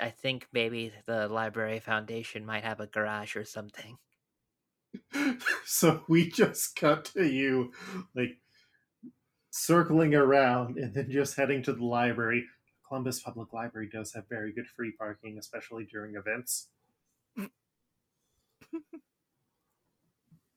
I 0.00 0.10
think 0.10 0.46
maybe 0.52 0.92
the 1.06 1.28
Library 1.28 1.80
Foundation 1.80 2.44
might 2.46 2.64
have 2.64 2.80
a 2.80 2.86
garage 2.86 3.36
or 3.36 3.44
something. 3.44 3.98
so 5.64 6.02
we 6.08 6.28
just 6.28 6.74
cut 6.76 7.04
to 7.06 7.26
you 7.26 7.72
like 8.14 8.38
circling 9.50 10.14
around 10.14 10.78
and 10.78 10.94
then 10.94 11.10
just 11.10 11.36
heading 11.36 11.62
to 11.64 11.72
the 11.72 11.84
library. 11.84 12.44
Columbus 12.86 13.20
Public 13.20 13.52
Library 13.52 13.88
does 13.92 14.12
have 14.14 14.28
very 14.28 14.52
good 14.52 14.66
free 14.66 14.92
parking, 14.92 15.38
especially 15.38 15.84
during 15.84 16.16
events. 16.16 16.68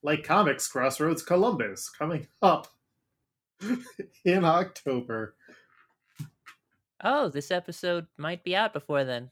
like 0.02 0.24
Comics 0.24 0.68
Crossroads 0.68 1.22
Columbus 1.22 1.90
coming 1.90 2.28
up 2.42 2.68
in 4.26 4.46
October. 4.46 5.36
Oh, 7.04 7.28
this 7.28 7.52
episode 7.52 8.08
might 8.18 8.44
be 8.44 8.56
out 8.56 8.72
before 8.72 9.04
then. 9.04 9.30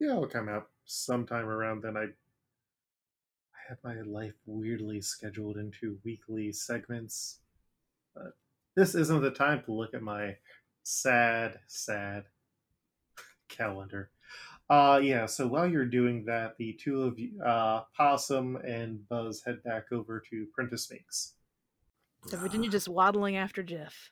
Yeah, 0.00 0.12
it'll 0.12 0.26
come 0.26 0.48
out 0.48 0.68
sometime 0.86 1.46
around 1.46 1.82
then. 1.82 1.96
I 1.96 2.04
I 2.04 3.68
have 3.68 3.78
my 3.84 4.00
life 4.00 4.34
weirdly 4.46 5.00
scheduled 5.00 5.56
into 5.56 5.98
weekly 6.04 6.52
segments. 6.52 7.40
But 8.14 8.32
this 8.76 8.94
isn't 8.94 9.22
the 9.22 9.30
time 9.30 9.62
to 9.64 9.72
look 9.72 9.94
at 9.94 10.02
my 10.02 10.36
sad, 10.82 11.60
sad 11.66 12.24
calendar. 13.48 14.10
Uh, 14.70 15.00
yeah. 15.02 15.26
So 15.26 15.46
while 15.46 15.66
you're 15.66 15.84
doing 15.84 16.24
that, 16.24 16.56
the 16.58 16.72
two 16.72 17.02
of 17.02 17.18
you, 17.18 17.42
uh, 17.42 17.82
Possum 17.96 18.56
and 18.56 19.06
Buzz, 19.08 19.42
head 19.44 19.62
back 19.62 19.92
over 19.92 20.22
to 20.30 20.46
Prentice 20.54 20.90
Meeks. 20.90 21.34
So 22.26 22.38
Virginia 22.38 22.70
just 22.70 22.88
waddling 22.88 23.36
after 23.36 23.62
Jeff. 23.62 24.10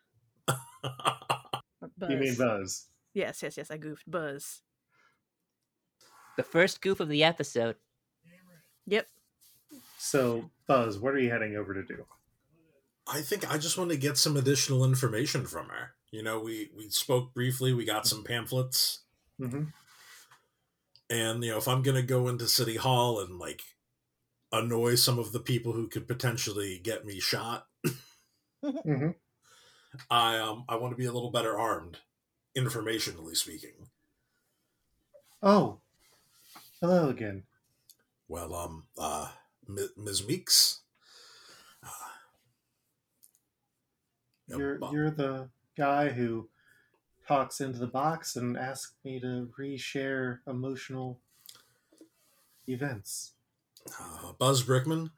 Or 1.82 1.90
Buzz. 1.98 2.10
You 2.10 2.16
mean 2.16 2.34
Buzz? 2.36 2.86
Yes, 3.12 3.42
yes, 3.42 3.56
yes. 3.58 3.70
I 3.70 3.76
goofed. 3.76 4.10
Buzz. 4.10 4.62
The 6.36 6.42
first 6.42 6.80
goof 6.80 7.00
of 7.00 7.08
the 7.10 7.22
episode. 7.24 7.76
Yep. 8.86 9.06
So 9.98 10.50
Buzz, 10.66 10.98
what 10.98 11.12
are 11.14 11.18
you 11.18 11.30
heading 11.30 11.56
over 11.56 11.74
to 11.74 11.82
do? 11.84 12.06
I 13.06 13.20
think 13.20 13.50
I 13.52 13.58
just 13.58 13.76
want 13.76 13.90
to 13.90 13.96
get 13.96 14.16
some 14.16 14.36
additional 14.36 14.84
information 14.84 15.46
from 15.46 15.66
her. 15.68 15.92
You 16.10 16.22
know, 16.22 16.38
we 16.40 16.70
we 16.76 16.88
spoke 16.88 17.34
briefly. 17.34 17.72
We 17.74 17.84
got 17.84 18.06
some 18.06 18.24
pamphlets, 18.24 19.00
Mm-hmm. 19.40 19.64
and 21.10 21.42
you 21.44 21.50
know, 21.50 21.58
if 21.58 21.66
I'm 21.66 21.82
gonna 21.82 22.02
go 22.02 22.28
into 22.28 22.46
City 22.46 22.76
Hall 22.76 23.18
and 23.20 23.38
like 23.38 23.62
annoy 24.52 24.94
some 24.96 25.18
of 25.18 25.32
the 25.32 25.40
people 25.40 25.72
who 25.72 25.88
could 25.88 26.06
potentially 26.06 26.78
get 26.82 27.04
me 27.04 27.18
shot, 27.18 27.66
Mm-hmm. 28.64 29.10
I 30.10 30.38
um 30.38 30.64
I 30.68 30.76
want 30.76 30.92
to 30.92 30.96
be 30.96 31.06
a 31.06 31.12
little 31.12 31.30
better 31.30 31.58
armed, 31.58 31.98
informationally 32.56 33.36
speaking. 33.36 33.88
Oh, 35.42 35.78
hello 36.80 37.08
again. 37.08 37.42
Well, 38.28 38.54
um, 38.54 38.84
uh, 38.98 39.28
Ms. 39.96 40.26
Meeks. 40.26 40.80
Uh, 41.82 41.88
You're 44.48 44.78
you're 44.92 45.10
the 45.10 45.48
guy 45.76 46.08
who 46.10 46.48
talks 47.26 47.60
into 47.60 47.78
the 47.78 47.86
box 47.86 48.36
and 48.36 48.56
asks 48.56 48.94
me 49.04 49.20
to 49.20 49.50
reshare 49.58 50.38
emotional 50.46 51.20
events. 52.68 53.32
uh, 54.00 54.32
Buzz 54.38 54.62
Brickman, 54.64 55.10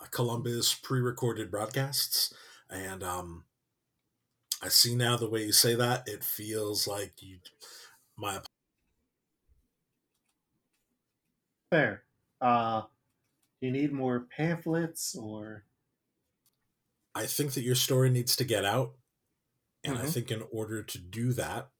uh, 0.00 0.06
Columbus 0.10 0.74
pre-recorded 0.74 1.50
broadcasts, 1.50 2.32
and 2.70 3.02
um, 3.02 3.44
I 4.62 4.68
see 4.68 4.94
now 4.94 5.16
the 5.18 5.28
way 5.28 5.44
you 5.44 5.52
say 5.52 5.74
that, 5.74 6.08
it 6.08 6.24
feels 6.24 6.86
like 6.86 7.20
you. 7.22 7.40
My 8.16 8.42
Fair. 11.70 12.04
Uh, 12.40 12.82
you 13.60 13.70
need 13.72 13.92
more 13.92 14.20
pamphlets 14.20 15.16
or? 15.16 15.66
I 17.14 17.26
think 17.26 17.52
that 17.54 17.62
your 17.62 17.74
story 17.74 18.10
needs 18.10 18.36
to 18.36 18.44
get 18.44 18.64
out, 18.64 18.96
and 19.84 19.98
I 19.98 20.04
Mhm. 20.04 20.06
think 20.06 20.30
in 20.30 20.42
order 20.52 20.82
to 20.82 20.98
do 20.98 21.32
that, 21.34 21.70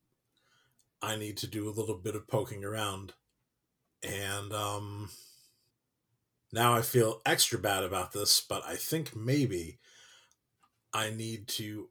I 1.02 1.16
need 1.16 1.36
to 1.38 1.46
do 1.46 1.68
a 1.68 1.70
little 1.72 1.98
bit 1.98 2.14
of 2.16 2.26
poking 2.28 2.64
around, 2.64 3.14
and 4.02 4.52
um, 4.52 5.10
now 6.52 6.74
I 6.74 6.82
feel 6.82 7.20
extra 7.26 7.58
bad 7.58 7.82
about 7.84 8.12
this, 8.12 8.40
but 8.40 8.64
I 8.64 8.76
think 8.76 9.16
maybe 9.16 9.80
I 10.92 11.10
need 11.10 11.48
to 11.48 11.90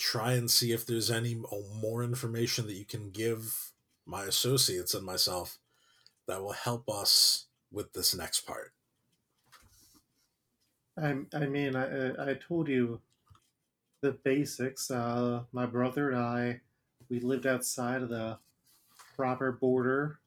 try 0.00 0.32
and 0.32 0.50
see 0.50 0.72
if 0.72 0.86
there's 0.86 1.10
any 1.10 1.34
more 1.34 2.02
information 2.02 2.66
that 2.66 2.74
you 2.74 2.86
can 2.86 3.10
give 3.10 3.72
my 4.06 4.24
associates 4.24 4.94
and 4.94 5.04
myself 5.04 5.58
that 6.26 6.42
will 6.42 6.52
help 6.52 6.88
us 6.88 7.48
with 7.70 7.92
this 7.92 8.14
next 8.14 8.42
part. 8.46 8.72
I 10.96 11.24
I 11.32 11.46
mean 11.46 11.74
I 11.74 11.86
I- 12.10 12.30
I 12.30 12.34
told 12.34 12.68
you 12.68 13.02
the 14.02 14.12
basics. 14.12 14.90
Uh, 14.90 15.44
my 15.52 15.66
brother 15.66 16.10
and 16.10 16.18
I, 16.20 16.60
we 17.08 17.20
lived 17.20 17.46
outside 17.46 18.02
of 18.02 18.08
the 18.08 18.38
proper 19.16 19.52
border, 19.52 20.20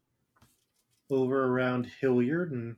over 1.10 1.46
around 1.46 1.86
Hilliard, 1.86 2.52
and 2.52 2.78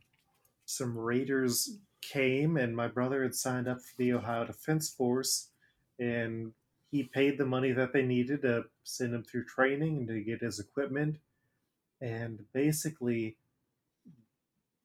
some 0.65 0.97
raiders 0.97 1.79
came, 2.01 2.57
and 2.57 2.75
my 2.75 2.87
brother 2.87 3.23
had 3.23 3.35
signed 3.35 3.67
up 3.67 3.81
for 3.81 3.95
the 3.97 4.13
Ohio 4.13 4.45
Defense 4.45 4.89
Force, 4.89 5.51
and 5.99 6.53
he 6.91 7.03
paid 7.03 7.37
the 7.37 7.45
money 7.45 7.71
that 7.71 7.93
they 7.93 8.03
needed 8.03 8.41
to 8.43 8.65
send 8.83 9.13
him 9.13 9.23
through 9.23 9.45
training 9.45 9.97
and 9.97 10.07
to 10.07 10.21
get 10.21 10.41
his 10.41 10.59
equipment, 10.59 11.17
and 12.01 12.45
basically 12.53 13.37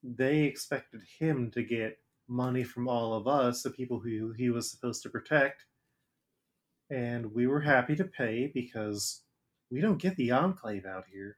they 0.03 0.43
expected 0.43 1.01
him 1.19 1.51
to 1.51 1.63
get 1.63 1.99
money 2.27 2.63
from 2.63 2.87
all 2.87 3.13
of 3.13 3.27
us, 3.27 3.61
the 3.61 3.69
people 3.69 3.99
who 3.99 4.31
he 4.31 4.49
was 4.49 4.69
supposed 4.69 5.03
to 5.03 5.09
protect. 5.09 5.65
And 6.89 7.33
we 7.33 7.47
were 7.47 7.61
happy 7.61 7.95
to 7.95 8.03
pay 8.03 8.51
because 8.53 9.21
we 9.69 9.79
don't 9.79 10.01
get 10.01 10.15
the 10.15 10.31
Enclave 10.31 10.85
out 10.85 11.05
here. 11.11 11.37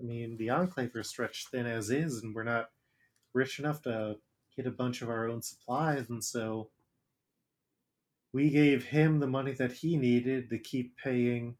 I 0.00 0.04
mean, 0.04 0.36
the 0.36 0.50
Enclave 0.50 0.94
are 0.94 1.02
stretched 1.02 1.48
thin 1.48 1.66
as 1.66 1.90
is, 1.90 2.22
and 2.22 2.34
we're 2.34 2.44
not 2.44 2.70
rich 3.34 3.58
enough 3.58 3.82
to 3.82 4.16
get 4.56 4.66
a 4.66 4.70
bunch 4.70 5.02
of 5.02 5.10
our 5.10 5.28
own 5.28 5.42
supplies, 5.42 6.08
and 6.08 6.22
so 6.22 6.70
we 8.38 8.50
gave 8.50 8.84
him 8.84 9.18
the 9.18 9.26
money 9.26 9.50
that 9.50 9.72
he 9.72 9.96
needed 9.96 10.48
to 10.48 10.60
keep 10.60 10.96
paying 10.96 11.56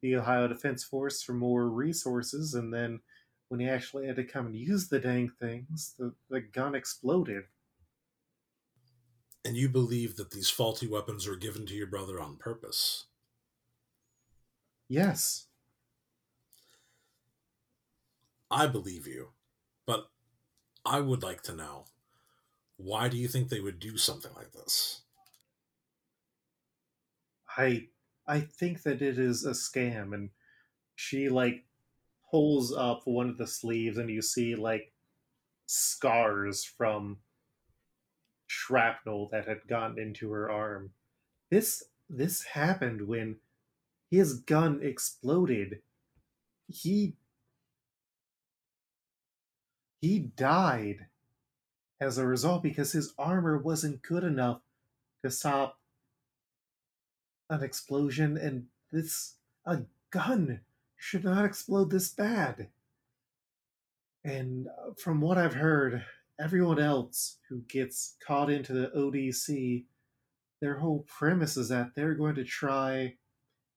the 0.00 0.16
Ohio 0.16 0.48
Defense 0.48 0.82
Force 0.82 1.22
for 1.22 1.34
more 1.34 1.68
resources, 1.68 2.54
and 2.54 2.72
then 2.72 3.00
when 3.48 3.60
he 3.60 3.68
actually 3.68 4.06
had 4.06 4.16
to 4.16 4.24
come 4.24 4.46
and 4.46 4.56
use 4.56 4.88
the 4.88 4.98
dang 4.98 5.28
things, 5.28 5.94
the, 5.98 6.14
the 6.30 6.40
gun 6.40 6.74
exploded. 6.74 7.44
And 9.44 9.58
you 9.58 9.68
believe 9.68 10.16
that 10.16 10.30
these 10.30 10.48
faulty 10.48 10.86
weapons 10.86 11.26
were 11.26 11.36
given 11.36 11.66
to 11.66 11.74
your 11.74 11.86
brother 11.86 12.18
on 12.18 12.38
purpose. 12.38 13.04
Yes. 14.88 15.48
I 18.50 18.68
believe 18.68 19.06
you, 19.06 19.32
but 19.86 20.08
I 20.82 21.00
would 21.00 21.22
like 21.22 21.42
to 21.42 21.54
know 21.54 21.84
why 22.78 23.10
do 23.10 23.18
you 23.18 23.28
think 23.28 23.50
they 23.50 23.60
would 23.60 23.78
do 23.78 23.98
something 23.98 24.32
like 24.34 24.52
this? 24.52 25.02
I 27.56 27.88
I 28.26 28.40
think 28.40 28.82
that 28.82 29.02
it 29.02 29.18
is 29.18 29.44
a 29.44 29.50
scam 29.50 30.12
and 30.14 30.30
she 30.94 31.28
like 31.28 31.64
pulls 32.30 32.72
up 32.72 33.02
one 33.06 33.28
of 33.28 33.38
the 33.38 33.46
sleeves 33.46 33.98
and 33.98 34.10
you 34.10 34.22
see 34.22 34.54
like 34.54 34.92
scars 35.66 36.64
from 36.64 37.18
shrapnel 38.46 39.28
that 39.30 39.46
had 39.46 39.66
gotten 39.68 39.98
into 39.98 40.30
her 40.32 40.50
arm. 40.50 40.90
This 41.50 41.84
this 42.08 42.44
happened 42.44 43.06
when 43.06 43.36
his 44.10 44.34
gun 44.34 44.80
exploded. 44.82 45.82
He 46.68 47.16
he 50.00 50.18
died 50.18 51.06
as 52.00 52.18
a 52.18 52.26
result 52.26 52.62
because 52.62 52.92
his 52.92 53.14
armor 53.18 53.58
wasn't 53.58 54.02
good 54.02 54.24
enough 54.24 54.60
to 55.22 55.30
stop 55.30 55.80
an 57.50 57.62
explosion 57.62 58.36
and 58.36 58.66
this 58.92 59.34
a 59.66 59.80
gun 60.10 60.60
should 60.96 61.24
not 61.24 61.44
explode 61.44 61.90
this 61.90 62.08
bad. 62.08 62.68
And 64.24 64.66
uh, 64.66 64.92
from 64.98 65.20
what 65.20 65.38
i've 65.38 65.54
heard 65.54 66.04
everyone 66.40 66.80
else 66.80 67.38
who 67.48 67.62
gets 67.68 68.16
caught 68.26 68.50
into 68.50 68.72
the 68.72 68.90
odc 68.96 69.84
their 70.60 70.78
whole 70.78 71.04
premise 71.06 71.56
is 71.56 71.68
that 71.68 71.94
they're 71.94 72.14
going 72.14 72.34
to 72.34 72.44
try 72.44 73.14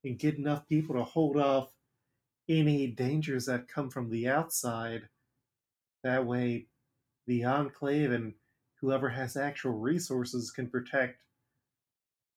and 0.03 0.17
get 0.17 0.37
enough 0.37 0.67
people 0.67 0.95
to 0.95 1.03
hold 1.03 1.37
off 1.37 1.71
any 2.47 2.87
dangers 2.87 3.45
that 3.45 3.67
come 3.67 3.89
from 3.89 4.09
the 4.09 4.27
outside. 4.27 5.09
That 6.03 6.25
way 6.25 6.67
the 7.27 7.43
enclave 7.43 8.11
and 8.11 8.33
whoever 8.81 9.09
has 9.09 9.35
actual 9.35 9.73
resources 9.73 10.51
can 10.51 10.69
protect 10.69 11.21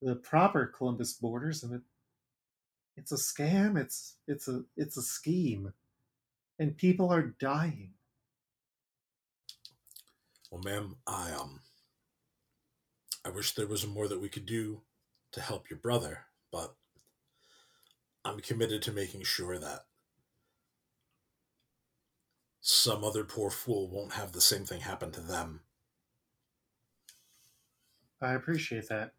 the 0.02 0.16
proper 0.16 0.66
Columbus 0.66 1.14
borders, 1.14 1.62
and 1.62 1.74
it, 1.74 1.82
it's 2.96 3.12
a 3.12 3.16
scam. 3.16 3.80
It's 3.80 4.16
it's 4.26 4.48
a 4.48 4.64
it's 4.76 4.96
a 4.96 5.02
scheme, 5.02 5.72
and 6.58 6.76
people 6.76 7.10
are 7.10 7.22
dying. 7.22 7.94
Well, 10.50 10.60
ma'am, 10.62 10.96
I 11.06 11.30
um 11.32 11.60
I 13.24 13.30
wish 13.30 13.54
there 13.54 13.66
was 13.66 13.86
more 13.86 14.08
that 14.08 14.20
we 14.20 14.28
could 14.28 14.46
do 14.46 14.82
to 15.30 15.40
help 15.40 15.70
your 15.70 15.78
brother, 15.78 16.26
but 16.50 16.74
I'm 18.24 18.40
committed 18.40 18.82
to 18.82 18.92
making 18.92 19.22
sure 19.22 19.58
that 19.58 19.86
some 22.60 23.02
other 23.04 23.24
poor 23.24 23.50
fool 23.50 23.88
won't 23.88 24.12
have 24.12 24.32
the 24.32 24.40
same 24.40 24.64
thing 24.64 24.80
happen 24.80 25.10
to 25.12 25.20
them. 25.20 25.62
I 28.20 28.34
appreciate 28.34 28.88
that. 28.88 29.14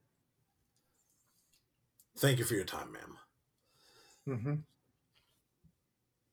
Thank 2.18 2.40
you 2.40 2.46
for 2.46 2.54
your 2.54 2.64
time, 2.64 2.92
ma'am. 2.92 3.18
Mm-hmm. 4.28 4.54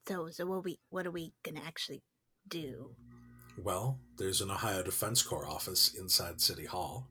So, 0.09 0.29
so 0.31 0.47
what 0.47 0.65
we 0.65 0.79
what 0.91 1.07
are 1.07 1.11
we 1.11 1.33
gonna 1.43 1.61
actually 1.65 2.03
do? 2.49 2.91
Well, 3.57 3.99
there's 4.19 4.41
an 4.41 4.51
Ohio 4.51 4.83
Defense 4.83 5.23
Corps 5.23 5.49
office 5.49 5.95
inside 5.95 6.41
City 6.41 6.65
Hall. 6.67 7.09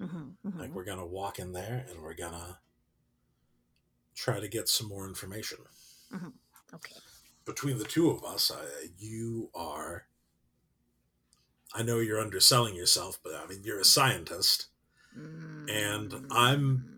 Mm-hmm, 0.00 0.58
Like 0.58 0.74
we're 0.74 0.84
gonna 0.84 1.06
walk 1.06 1.38
in 1.38 1.52
there 1.52 1.86
and 1.90 2.02
we're 2.02 2.14
gonna 2.14 2.58
try 4.14 4.40
to 4.40 4.48
get 4.48 4.68
some 4.68 4.88
more 4.88 5.06
information. 5.06 5.58
Okay. 6.74 6.96
between 7.44 7.78
the 7.78 7.84
two 7.84 8.10
of 8.10 8.24
us, 8.24 8.50
uh, 8.50 8.64
you 8.98 9.50
are. 9.54 10.06
I 11.74 11.82
know 11.82 11.98
you're 12.00 12.20
underselling 12.20 12.74
yourself, 12.74 13.18
but 13.22 13.34
I 13.34 13.46
mean, 13.46 13.60
you're 13.64 13.80
a 13.80 13.84
scientist. 13.84 14.66
And 15.14 16.26
I'm- 16.30 16.95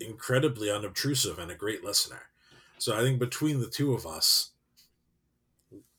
incredibly 0.00 0.70
unobtrusive 0.70 1.38
and 1.38 1.50
a 1.50 1.54
great 1.54 1.84
listener. 1.84 2.30
So 2.78 2.96
I 2.96 3.02
think 3.02 3.18
between 3.18 3.60
the 3.60 3.68
two 3.70 3.94
of 3.94 4.06
us, 4.06 4.52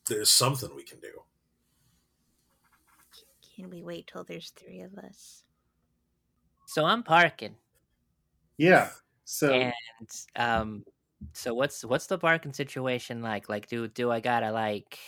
there's 0.05 0.29
something 0.29 0.75
we 0.75 0.83
can 0.83 0.99
do. 0.99 1.23
Can 3.43 3.69
we 3.69 3.83
wait 3.83 4.07
till 4.07 4.23
there's 4.23 4.49
three 4.49 4.81
of 4.81 4.97
us? 4.97 5.43
So 6.65 6.85
I'm 6.85 7.03
parking, 7.03 7.57
Yeah. 8.57 8.91
So 9.25 9.53
and 9.53 9.73
um, 10.35 10.83
so 11.33 11.53
what's 11.53 11.83
what's 11.83 12.07
the 12.07 12.17
parking 12.17 12.53
situation 12.53 13.21
like? 13.21 13.49
Like, 13.49 13.67
do 13.67 13.87
do 13.87 14.11
I 14.11 14.19
gotta 14.19 14.51
like 14.51 14.99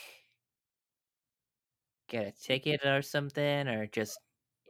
get 2.07 2.25
a 2.27 2.31
ticket 2.31 2.85
or 2.85 3.01
something, 3.01 3.67
or 3.67 3.87
just? 3.87 4.19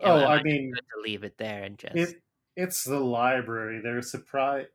Oh, 0.02 0.26
am 0.26 0.28
I 0.28 0.44
mean, 0.44 0.74
to 0.76 1.02
leave 1.02 1.24
it 1.24 1.38
there 1.38 1.64
and 1.64 1.78
just. 1.78 1.96
it 1.96 2.22
it's 2.56 2.84
the 2.84 3.00
library. 3.00 3.82
They're 3.82 4.02
surprised 4.02 4.70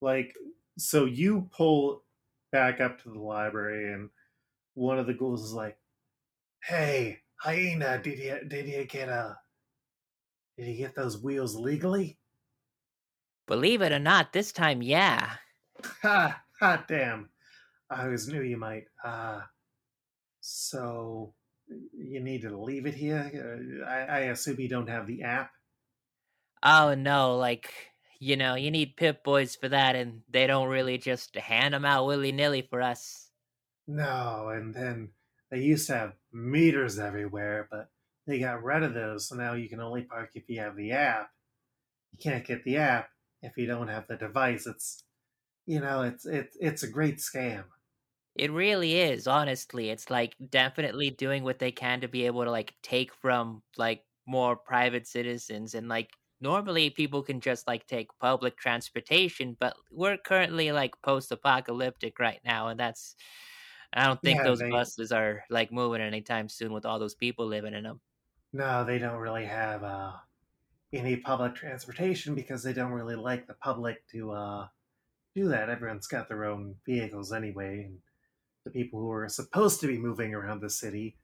like 0.00 0.34
so 0.78 1.04
you 1.06 1.48
pull 1.52 2.04
back 2.52 2.80
up 2.80 3.02
to 3.02 3.10
the 3.10 3.18
library 3.20 3.92
and 3.92 4.10
one 4.74 4.98
of 4.98 5.06
the 5.06 5.14
ghouls 5.14 5.44
is 5.44 5.52
like, 5.52 5.78
Hey, 6.64 7.20
hyena, 7.36 8.00
did 8.02 8.18
you 8.18 8.40
did 8.48 8.68
you 8.68 8.84
get 8.86 9.08
a 9.08 9.38
did 10.56 10.66
you 10.66 10.76
get 10.76 10.94
those 10.96 11.22
wheels 11.22 11.54
legally? 11.56 12.18
Believe 13.46 13.80
it 13.80 13.90
or 13.92 13.98
not, 13.98 14.32
this 14.34 14.52
time, 14.52 14.82
yeah. 14.82 15.36
Ha 16.02 16.44
Ha! 16.60 16.84
damn. 16.88 17.30
I 17.90 18.04
always 18.04 18.28
knew 18.28 18.42
you 18.42 18.56
might. 18.56 18.88
Uh 19.02 19.42
so 20.40 21.34
you 21.68 22.20
need 22.20 22.42
to 22.42 22.56
leave 22.56 22.86
it 22.86 22.94
here. 22.94 23.82
Uh, 23.82 23.86
I, 23.86 24.00
I 24.00 24.18
assume 24.26 24.60
you 24.60 24.68
don't 24.68 24.88
have 24.88 25.06
the 25.06 25.22
app. 25.22 25.53
Oh 26.64 26.94
no, 26.94 27.36
like 27.36 27.92
you 28.18 28.36
know, 28.36 28.54
you 28.56 28.70
need 28.72 28.96
Pip 28.96 29.22
Boys 29.22 29.54
for 29.54 29.68
that, 29.68 29.94
and 29.94 30.24
they 30.28 30.46
don't 30.48 30.68
really 30.68 30.98
just 30.98 31.36
hand 31.36 31.74
them 31.74 31.84
out 31.84 32.06
willy 32.06 32.32
nilly 32.32 32.62
for 32.62 32.82
us. 32.82 33.30
No, 33.86 34.48
and 34.50 34.74
then 34.74 35.14
they 35.50 35.60
used 35.62 35.86
to 35.88 35.94
have 35.96 36.16
meters 36.32 36.98
everywhere, 36.98 37.68
but 37.70 37.90
they 38.26 38.38
got 38.38 38.62
rid 38.62 38.82
of 38.82 38.94
those, 38.94 39.28
so 39.28 39.36
now 39.36 39.54
you 39.54 39.68
can 39.68 39.80
only 39.80 40.04
park 40.04 40.30
if 40.34 40.48
you 40.48 40.60
have 40.60 40.76
the 40.76 40.92
app. 40.92 41.30
You 42.12 42.18
can't 42.18 42.46
get 42.46 42.64
the 42.64 42.78
app 42.78 43.10
if 43.42 43.56
you 43.58 43.66
don't 43.66 43.88
have 43.88 44.08
the 44.08 44.16
device. 44.16 44.66
It's 44.66 45.04
you 45.66 45.80
know, 45.80 46.02
it's 46.02 46.26
it's 46.26 46.56
it's 46.60 46.82
a 46.84 46.90
great 46.90 47.18
scam. 47.18 47.70
It 48.36 48.50
really 48.50 48.94
is, 48.96 49.26
honestly. 49.26 49.90
It's 49.90 50.10
like 50.10 50.36
definitely 50.50 51.10
doing 51.10 51.44
what 51.44 51.58
they 51.60 51.72
can 51.72 52.00
to 52.00 52.08
be 52.08 52.26
able 52.26 52.44
to 52.44 52.50
like 52.50 52.74
take 52.82 53.12
from 53.14 53.62
like 53.76 54.04
more 54.26 54.56
private 54.56 55.06
citizens 55.06 55.74
and 55.74 55.88
like 55.88 56.10
normally 56.44 56.90
people 56.90 57.22
can 57.24 57.40
just 57.40 57.66
like 57.68 57.86
take 57.88 58.08
public 58.20 58.56
transportation, 58.58 59.56
but 59.60 59.76
we're 59.90 60.18
currently 60.18 60.72
like 60.72 60.94
post 61.02 61.32
apocalyptic 61.32 62.18
right 62.20 62.40
now 62.44 62.68
and 62.68 62.80
that's 62.80 63.16
I 63.94 64.06
don't 64.06 64.22
think 64.22 64.38
Yeah, 64.38 64.44
those 64.44 64.60
they- 64.60 64.70
buses 64.70 65.12
are 65.12 65.44
like 65.50 65.72
moving 65.72 66.02
anytime 66.02 66.48
soon 66.50 66.72
with 66.74 66.86
all 66.86 66.98
those 67.00 67.14
people 67.16 67.46
living 67.46 67.74
in 67.74 67.84
them. 67.84 68.00
No, 68.54 68.84
they 68.84 68.98
don't 68.98 69.20
really 69.20 69.44
have 69.44 69.82
uh 69.84 70.16
any 70.92 71.16
public 71.16 71.54
transportation 71.56 72.34
because 72.34 72.62
they 72.62 72.72
don't 72.74 72.92
really 72.92 73.16
like 73.16 73.46
the 73.46 73.54
public 73.54 74.06
to 74.08 74.32
uh 74.32 74.68
do 75.34 75.48
that. 75.48 75.70
Everyone's 75.70 76.08
got 76.08 76.28
their 76.28 76.44
own 76.46 76.80
vehicles 76.86 77.32
anyway, 77.32 77.84
and 77.84 78.02
the 78.64 78.70
people 78.72 79.00
who 79.00 79.12
are 79.12 79.28
supposed 79.28 79.80
to 79.82 79.88
be 79.88 79.98
moving 79.98 80.34
around 80.34 80.60
the 80.60 80.70
city, 80.70 81.18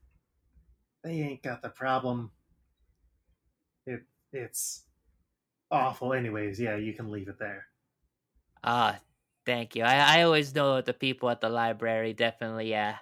they 1.02 1.20
ain't 1.20 1.42
got 1.42 1.60
the 1.62 1.68
problem. 1.68 2.32
It 3.86 4.06
it's 4.32 4.86
awful 5.70 6.12
anyways. 6.12 6.60
Yeah, 6.60 6.76
you 6.76 6.92
can 6.94 7.10
leave 7.10 7.28
it 7.28 7.38
there. 7.38 7.66
Ah, 8.62 9.00
thank 9.44 9.74
you. 9.76 9.82
I, 9.84 10.20
I 10.20 10.22
always 10.22 10.54
know 10.54 10.76
that 10.76 10.86
the 10.86 10.94
people 10.94 11.28
at 11.30 11.40
the 11.40 11.48
library 11.48 12.12
definitely 12.12 12.74
uh 12.74 12.94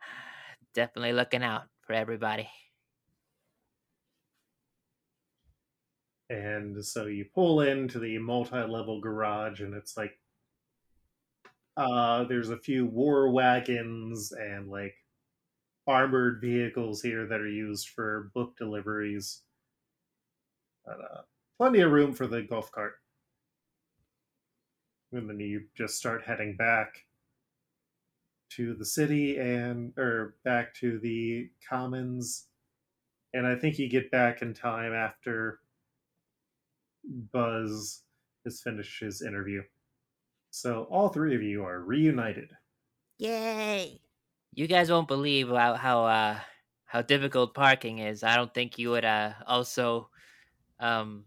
definitely 0.74 1.12
looking 1.12 1.42
out 1.42 1.68
for 1.82 1.92
everybody. 1.92 2.50
And 6.30 6.82
so 6.86 7.04
you 7.04 7.26
pull 7.26 7.60
into 7.60 7.98
the 7.98 8.16
multi-level 8.18 9.00
garage, 9.02 9.60
and 9.60 9.74
it's 9.74 9.94
like, 9.96 10.20
uh, 11.76 12.24
there's 12.24 12.50
a 12.50 12.58
few 12.58 12.86
war 12.86 13.30
wagons 13.30 14.32
and 14.32 14.68
like 14.68 14.96
armored 15.86 16.40
vehicles 16.40 17.02
here 17.02 17.26
that 17.26 17.40
are 17.40 17.48
used 17.48 17.90
for 17.90 18.30
book 18.34 18.56
deliveries. 18.56 19.44
But, 20.84 21.00
uh, 21.00 21.22
plenty 21.58 21.80
of 21.80 21.90
room 21.90 22.14
for 22.14 22.26
the 22.26 22.42
golf 22.42 22.72
cart. 22.72 22.94
And 25.12 25.28
then 25.28 25.40
you 25.40 25.64
just 25.74 25.96
start 25.96 26.22
heading 26.24 26.56
back 26.56 27.04
to 28.50 28.74
the 28.74 28.84
city 28.84 29.38
and 29.38 29.92
or 29.98 30.36
back 30.44 30.74
to 30.76 30.98
the 30.98 31.50
commons. 31.68 32.46
And 33.34 33.46
I 33.46 33.56
think 33.56 33.78
you 33.78 33.88
get 33.88 34.10
back 34.10 34.42
in 34.42 34.54
time 34.54 34.92
after 34.92 35.60
Buzz 37.04 38.04
has 38.44 38.62
finished 38.62 39.00
his 39.00 39.22
interview. 39.22 39.62
So 40.50 40.84
all 40.84 41.08
three 41.08 41.34
of 41.34 41.42
you 41.42 41.64
are 41.64 41.80
reunited. 41.80 42.50
Yay! 43.18 44.00
You 44.54 44.66
guys 44.66 44.90
won't 44.90 45.08
believe 45.08 45.48
how 45.48 45.74
how 45.74 46.04
uh 46.04 46.40
how 46.84 47.02
difficult 47.02 47.54
parking 47.54 47.98
is. 47.98 48.22
I 48.22 48.36
don't 48.36 48.52
think 48.52 48.78
you 48.78 48.90
would 48.90 49.04
uh 49.04 49.34
also 49.46 50.10
um 50.80 51.24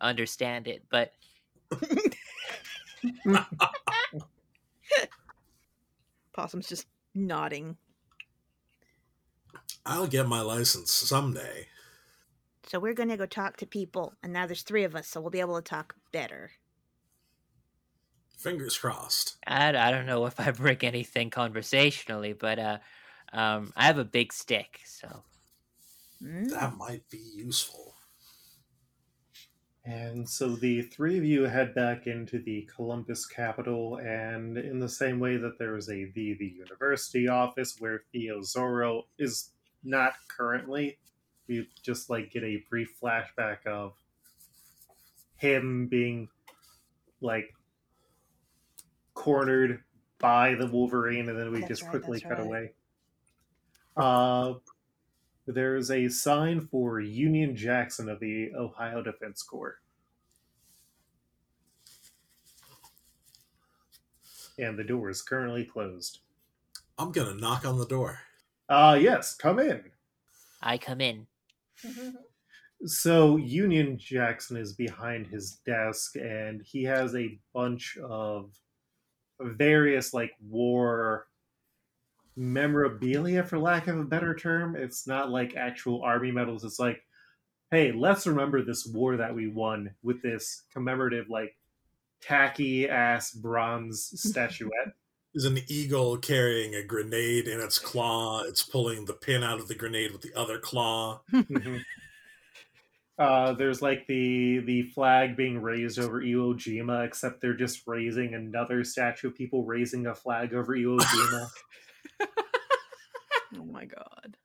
understand 0.00 0.68
it, 0.68 0.84
but 0.90 1.12
Possum's 6.32 6.68
just 6.68 6.86
nodding. 7.14 7.76
I'll 9.84 10.06
get 10.06 10.26
my 10.26 10.40
license 10.40 10.92
someday. 10.92 11.66
So 12.66 12.78
we're 12.78 12.94
gonna 12.94 13.16
go 13.16 13.26
talk 13.26 13.56
to 13.58 13.66
people, 13.66 14.14
and 14.22 14.32
now 14.32 14.46
there's 14.46 14.62
three 14.62 14.84
of 14.84 14.94
us, 14.94 15.08
so 15.08 15.20
we'll 15.20 15.30
be 15.30 15.40
able 15.40 15.56
to 15.56 15.62
talk 15.62 15.94
better. 16.12 16.50
Fingers 18.36 18.78
crossed. 18.78 19.36
I, 19.46 19.68
I 19.76 19.90
don't 19.90 20.06
know 20.06 20.26
if 20.26 20.38
I 20.38 20.50
break 20.52 20.84
anything 20.84 21.30
conversationally, 21.30 22.34
but 22.34 22.58
uh 22.58 22.78
um 23.32 23.72
I 23.76 23.86
have 23.86 23.98
a 23.98 24.04
big 24.04 24.32
stick, 24.32 24.80
so 24.84 25.24
Mm. 26.22 26.50
That 26.50 26.76
might 26.76 27.08
be 27.10 27.18
useful. 27.18 27.94
And 29.88 30.28
so 30.28 30.54
the 30.54 30.82
three 30.82 31.16
of 31.16 31.24
you 31.24 31.44
head 31.44 31.74
back 31.74 32.06
into 32.06 32.38
the 32.38 32.68
Columbus 32.76 33.24
Capitol, 33.24 33.96
and 33.96 34.58
in 34.58 34.80
the 34.80 34.88
same 34.88 35.18
way 35.18 35.38
that 35.38 35.58
there 35.58 35.78
is 35.78 35.88
a 35.88 36.04
the 36.14 36.34
the 36.34 36.52
university 36.58 37.26
office 37.26 37.76
where 37.78 38.02
Theo 38.12 38.40
Zorro 38.40 39.04
is 39.18 39.50
not 39.82 40.12
currently, 40.28 40.98
we 41.46 41.66
just 41.82 42.10
like 42.10 42.30
get 42.30 42.44
a 42.44 42.62
brief 42.68 43.00
flashback 43.02 43.66
of 43.66 43.94
him 45.36 45.86
being 45.86 46.28
like 47.22 47.54
cornered 49.14 49.82
by 50.18 50.54
the 50.54 50.66
Wolverine, 50.66 51.30
and 51.30 51.38
then 51.38 51.50
we 51.50 51.60
That's 51.60 51.68
just 51.68 51.82
right, 51.84 51.92
quickly 51.92 52.20
cut 52.20 52.32
right. 52.32 52.40
away. 52.40 52.72
Uh, 53.96 54.54
there's 55.54 55.90
a 55.90 56.08
sign 56.08 56.68
for 56.70 57.00
Union 57.00 57.56
Jackson 57.56 58.08
of 58.08 58.20
the 58.20 58.50
Ohio 58.54 59.02
Defense 59.02 59.42
Corps. 59.42 59.78
And 64.58 64.78
the 64.78 64.84
door 64.84 65.08
is 65.08 65.22
currently 65.22 65.64
closed. 65.64 66.18
I'm 66.98 67.12
gonna 67.12 67.34
knock 67.34 67.64
on 67.64 67.78
the 67.78 67.86
door. 67.86 68.20
Uh 68.68 68.98
yes, 69.00 69.34
come 69.36 69.58
in. 69.58 69.84
I 70.62 70.78
come 70.78 71.00
in. 71.00 71.26
So 72.84 73.36
Union 73.38 73.98
Jackson 73.98 74.56
is 74.56 74.72
behind 74.72 75.26
his 75.26 75.56
desk 75.66 76.14
and 76.14 76.62
he 76.62 76.84
has 76.84 77.16
a 77.16 77.36
bunch 77.52 77.98
of 77.98 78.52
various 79.40 80.14
like 80.14 80.30
war 80.40 81.26
memorabilia 82.38 83.42
for 83.42 83.58
lack 83.58 83.88
of 83.88 83.98
a 83.98 84.04
better 84.04 84.34
term. 84.34 84.76
It's 84.76 85.06
not 85.06 85.30
like 85.30 85.56
actual 85.56 86.02
army 86.02 86.30
medals. 86.30 86.64
It's 86.64 86.78
like, 86.78 87.02
hey, 87.70 87.92
let's 87.92 88.26
remember 88.26 88.62
this 88.62 88.86
war 88.86 89.16
that 89.16 89.34
we 89.34 89.48
won 89.48 89.94
with 90.02 90.22
this 90.22 90.62
commemorative 90.72 91.28
like 91.28 91.56
tacky 92.20 92.88
ass 92.88 93.32
bronze 93.32 94.12
statuette. 94.14 94.92
There's 95.34 95.44
an 95.44 95.58
eagle 95.68 96.16
carrying 96.16 96.74
a 96.74 96.82
grenade 96.82 97.48
in 97.48 97.60
its 97.60 97.78
claw. 97.78 98.42
It's 98.44 98.62
pulling 98.62 99.04
the 99.04 99.12
pin 99.12 99.42
out 99.42 99.60
of 99.60 99.68
the 99.68 99.74
grenade 99.74 100.12
with 100.12 100.22
the 100.22 100.34
other 100.34 100.58
claw. 100.58 101.20
Mhm. 101.32 101.82
Uh, 103.18 103.52
there's 103.52 103.82
like 103.82 104.06
the 104.06 104.60
the 104.60 104.82
flag 104.82 105.36
being 105.36 105.60
raised 105.60 105.98
over 105.98 106.22
Iwo 106.22 106.54
Jima, 106.54 107.04
except 107.04 107.40
they're 107.40 107.52
just 107.52 107.82
raising 107.86 108.34
another 108.34 108.84
statue 108.84 109.26
of 109.26 109.34
people 109.34 109.64
raising 109.64 110.06
a 110.06 110.14
flag 110.14 110.54
over 110.54 110.76
Iwo 110.76 110.98
Jima. 111.00 111.48
Oh 113.56 113.64
my 113.64 113.86
god. 113.86 114.36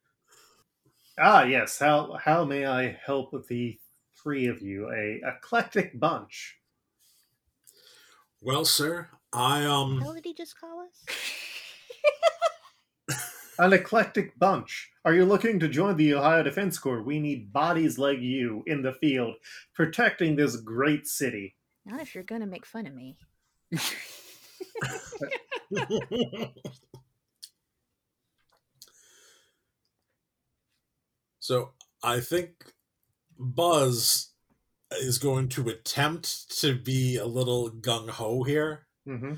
ah, 1.20 1.44
yes. 1.44 1.78
How 1.78 2.18
how 2.24 2.46
may 2.46 2.66
I 2.66 2.98
help 3.06 3.34
the 3.48 3.78
three 4.16 4.48
of 4.48 4.62
you? 4.62 4.89
A 4.92 5.20
eclectic 5.28 6.00
bunch. 6.00 6.58
Well, 8.42 8.63
sir, 8.63 9.10
I 9.34 9.66
um 9.66 10.00
How 10.02 10.13
did 10.13 10.24
he 10.26 10.34
just 10.34 10.58
call 10.60 10.88
us? 10.88 11.06
An 13.60 13.74
eclectic 13.74 14.38
bunch. 14.39 14.89
Are 15.06 15.13
you 15.13 15.26
looking 15.26 15.60
to 15.60 15.68
join 15.68 15.96
the 15.98 16.13
Ohio 16.16 16.42
Defense 16.44 16.80
Corps? 16.80 17.04
We 17.04 17.20
need 17.20 17.52
bodies 17.54 18.00
like 18.00 18.20
you 18.20 18.63
in 18.66 18.82
the 18.82 18.94
field, 18.94 19.36
protecting 19.76 20.36
this 20.36 20.56
great 20.56 21.06
city. 21.08 21.56
Not 21.86 22.02
if 22.02 22.16
you're 22.16 22.24
gonna 22.24 22.48
make 22.48 22.66
fun 22.66 22.88
of 22.88 22.96
me. 22.96 23.18
So 31.43 31.73
I 32.01 32.21
think 32.21 32.71
Buzz 33.38 34.32
is 34.93 35.17
going 35.17 35.49
to 35.49 35.67
attempt 35.67 36.58
to 36.62 36.73
be 36.79 37.17
a 37.17 37.25
little 37.25 37.69
gung 37.69 38.10
ho 38.10 38.43
here, 38.43 38.88
Mm-hmm. 39.06 39.34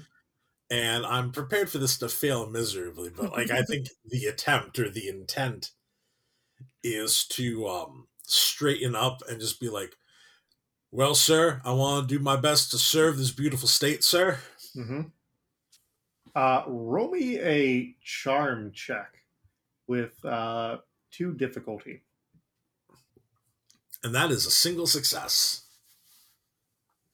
and 0.70 1.04
I'm 1.04 1.32
prepared 1.32 1.72
for 1.72 1.80
this 1.80 1.98
to 1.98 2.08
fail 2.08 2.48
miserably. 2.48 3.10
But 3.10 3.32
like, 3.32 3.50
I 3.50 3.64
think 3.70 3.88
the 4.06 4.26
attempt 4.26 4.78
or 4.78 4.92
the 4.92 5.08
intent 5.10 5.72
is 6.84 7.26
to 7.30 7.68
um, 7.68 8.08
straighten 8.22 8.96
up 8.96 9.24
and 9.28 9.40
just 9.42 9.60
be 9.60 9.70
like, 9.70 9.96
"Well, 10.92 11.16
sir, 11.16 11.60
I 11.66 11.72
want 11.74 12.08
to 12.08 12.16
do 12.18 12.24
my 12.24 12.36
best 12.36 12.70
to 12.70 12.78
serve 12.78 13.18
this 13.18 13.32
beautiful 13.32 13.68
state, 13.68 14.04
sir." 14.04 14.38
Mm-hmm. 14.78 15.02
Uh, 16.36 16.64
roll 16.68 17.10
me 17.10 17.40
a 17.40 17.96
charm 18.04 18.72
check 18.74 19.24
with 19.88 20.24
uh, 20.24 20.78
two 21.16 21.34
difficulty. 21.34 22.02
And 24.04 24.14
that 24.14 24.32
is 24.32 24.46
a 24.46 24.52
single 24.52 24.88
success. 24.88 25.64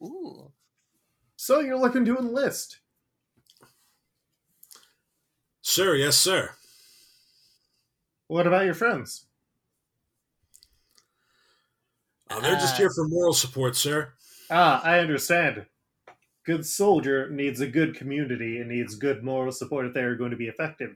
Ooh. 0.01 0.51
So 1.35 1.59
you're 1.59 1.77
looking 1.77 2.05
to 2.05 2.17
enlist. 2.17 2.79
Sir, 5.61 5.95
yes, 5.95 6.17
sir. 6.17 6.51
What 8.27 8.47
about 8.47 8.65
your 8.65 8.73
friends? 8.73 9.25
Uh, 12.29 12.39
they're 12.39 12.55
just 12.55 12.77
here 12.77 12.89
for 12.89 13.07
moral 13.07 13.33
support, 13.33 13.75
sir. 13.75 14.13
Ah, 14.49 14.81
I 14.83 14.99
understand. 14.99 15.65
Good 16.45 16.65
soldier 16.65 17.29
needs 17.29 17.61
a 17.61 17.67
good 17.67 17.95
community 17.95 18.59
and 18.59 18.69
needs 18.69 18.95
good 18.95 19.23
moral 19.23 19.51
support 19.51 19.85
if 19.85 19.93
they 19.93 20.01
are 20.01 20.15
going 20.15 20.31
to 20.31 20.37
be 20.37 20.47
effective. 20.47 20.95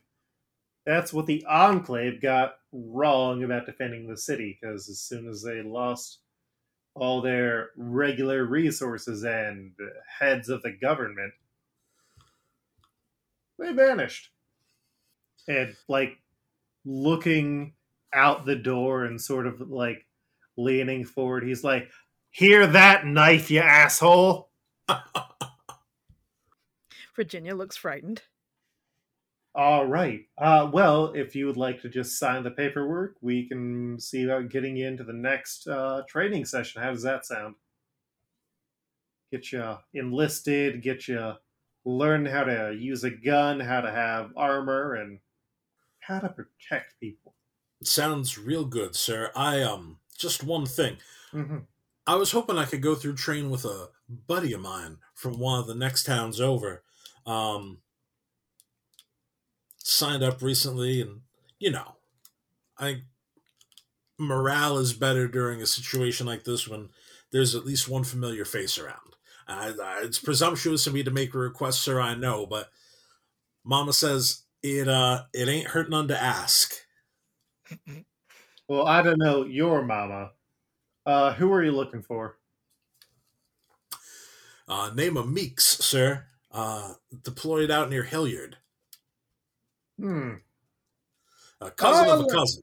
That's 0.86 1.12
what 1.12 1.26
the 1.26 1.44
Enclave 1.46 2.22
got 2.22 2.56
wrong 2.72 3.44
about 3.44 3.66
defending 3.66 4.08
the 4.08 4.18
city, 4.18 4.58
because 4.60 4.88
as 4.90 5.00
soon 5.00 5.28
as 5.28 5.42
they 5.42 5.62
lost 5.62 6.20
all 6.94 7.22
their 7.22 7.72
regular 7.76 8.46
resources 8.46 9.24
and 9.24 9.72
heads 10.20 10.50
of 10.50 10.62
the 10.62 10.72
government, 10.72 11.34
they 13.58 13.74
vanished. 13.74 14.30
And, 15.48 15.76
like, 15.88 16.20
looking 16.86 17.74
out 18.14 18.46
the 18.46 18.56
door 18.56 19.06
and 19.06 19.20
sort 19.20 19.48
of, 19.48 19.62
like, 19.70 20.06
leaning 20.58 21.04
forward, 21.04 21.44
he's 21.44 21.64
like, 21.64 21.90
Hear 22.32 22.68
that 22.68 23.06
knife, 23.06 23.50
you 23.50 23.62
asshole! 23.62 24.50
Virginia 27.16 27.56
looks 27.56 27.78
frightened. 27.78 28.24
All 29.56 29.88
right. 29.88 30.28
Uh, 30.38 30.70
well, 30.72 31.14
if 31.14 31.36
you 31.36 31.46
would 31.48 31.58
like 31.58 31.82
to 31.82 31.90
just 31.90 32.20
sign 32.20 32.44
the 32.44 32.52
paperwork, 32.52 33.18
we 33.22 33.48
can 33.48 34.00
see 34.00 34.24
about 34.24 34.50
getting 34.50 34.76
you 34.76 34.86
into 34.88 35.04
the 35.04 35.14
next 35.14 35.68
uh, 35.68 36.04
training 36.08 36.46
session. 36.46 36.82
How 36.82 36.92
does 36.92 37.04
that 37.04 37.26
sound? 37.26 37.56
Get 39.32 39.52
you 39.52 39.78
enlisted, 39.94 40.82
get 40.82 41.08
you 41.08 41.36
learn 41.84 42.26
how 42.26 42.44
to 42.46 42.74
use 42.76 43.04
a 43.04 43.12
gun, 43.12 43.60
how 43.60 43.82
to 43.82 43.92
have 43.92 44.36
armor, 44.36 44.96
and 44.96 45.20
how 46.00 46.20
to 46.20 46.30
protect 46.30 47.00
people. 47.00 47.36
Sounds 47.86 48.38
real 48.38 48.66
good, 48.66 48.96
sir. 48.98 49.32
I 49.34 49.62
um 49.62 50.00
just 50.18 50.44
one 50.44 50.66
thing. 50.66 50.98
hmm 51.32 51.68
I 52.08 52.16
was 52.16 52.32
hoping 52.32 52.58
I 52.58 52.66
could 52.66 52.82
go 52.82 52.96
through 52.96 53.16
train 53.16 53.50
with 53.50 53.66
a 53.66 53.90
buddy 54.10 54.54
of 54.54 54.62
mine 54.62 55.00
from 55.14 55.40
one 55.40 55.60
of 55.60 55.68
the 55.68 55.76
next 55.76 56.04
towns 56.04 56.40
over. 56.40 56.84
Um 57.26 57.82
signed 59.88 60.24
up 60.24 60.42
recently 60.42 61.00
and 61.00 61.22
you 61.60 61.72
know, 61.72 61.96
I 62.78 63.04
morale 64.18 64.78
is 64.78 64.94
better 64.94 65.28
during 65.28 65.62
a 65.62 65.66
situation 65.66 66.26
like 66.26 66.44
this 66.44 66.68
when 66.68 66.90
there's 67.32 67.54
at 67.56 67.66
least 67.66 67.88
one 67.88 68.04
familiar 68.04 68.46
face 68.46 68.78
around. 68.78 69.16
I, 69.48 69.74
I, 69.82 70.02
it's 70.04 70.20
presumptuous 70.20 70.88
of 70.88 70.94
me 70.94 71.04
to 71.04 71.12
make 71.12 71.34
a 71.34 71.38
request, 71.38 71.82
sir. 71.82 72.00
I 72.00 72.16
know, 72.16 72.46
but 72.46 72.70
Mama 73.64 73.94
says 73.94 74.44
it. 74.64 74.88
Uh, 74.88 75.24
it 75.34 75.48
ain't 75.48 75.68
hurt 75.68 75.90
none 75.90 76.08
to 76.08 76.22
ask. 76.22 76.74
Well, 78.68 78.88
I 78.88 79.04
don't 79.04 79.20
know 79.20 79.46
your 79.46 79.84
mama. 79.84 80.32
Uh, 81.06 81.34
who 81.34 81.54
are 81.54 81.64
you 81.64 81.72
looking 81.72 82.02
for? 82.02 82.40
Uh, 84.68 84.90
name 84.96 85.18
of 85.18 85.30
Meeks, 85.30 85.78
sir. 85.86 86.26
Uh, 86.52 86.94
deployed 87.22 87.70
out 87.70 87.92
near 87.92 88.02
Hilliard. 88.02 88.58
Hmm. 90.00 90.34
A 91.62 91.72
cousin 91.72 92.10
of 92.10 92.22
a 92.22 92.28
cousin. 92.28 92.62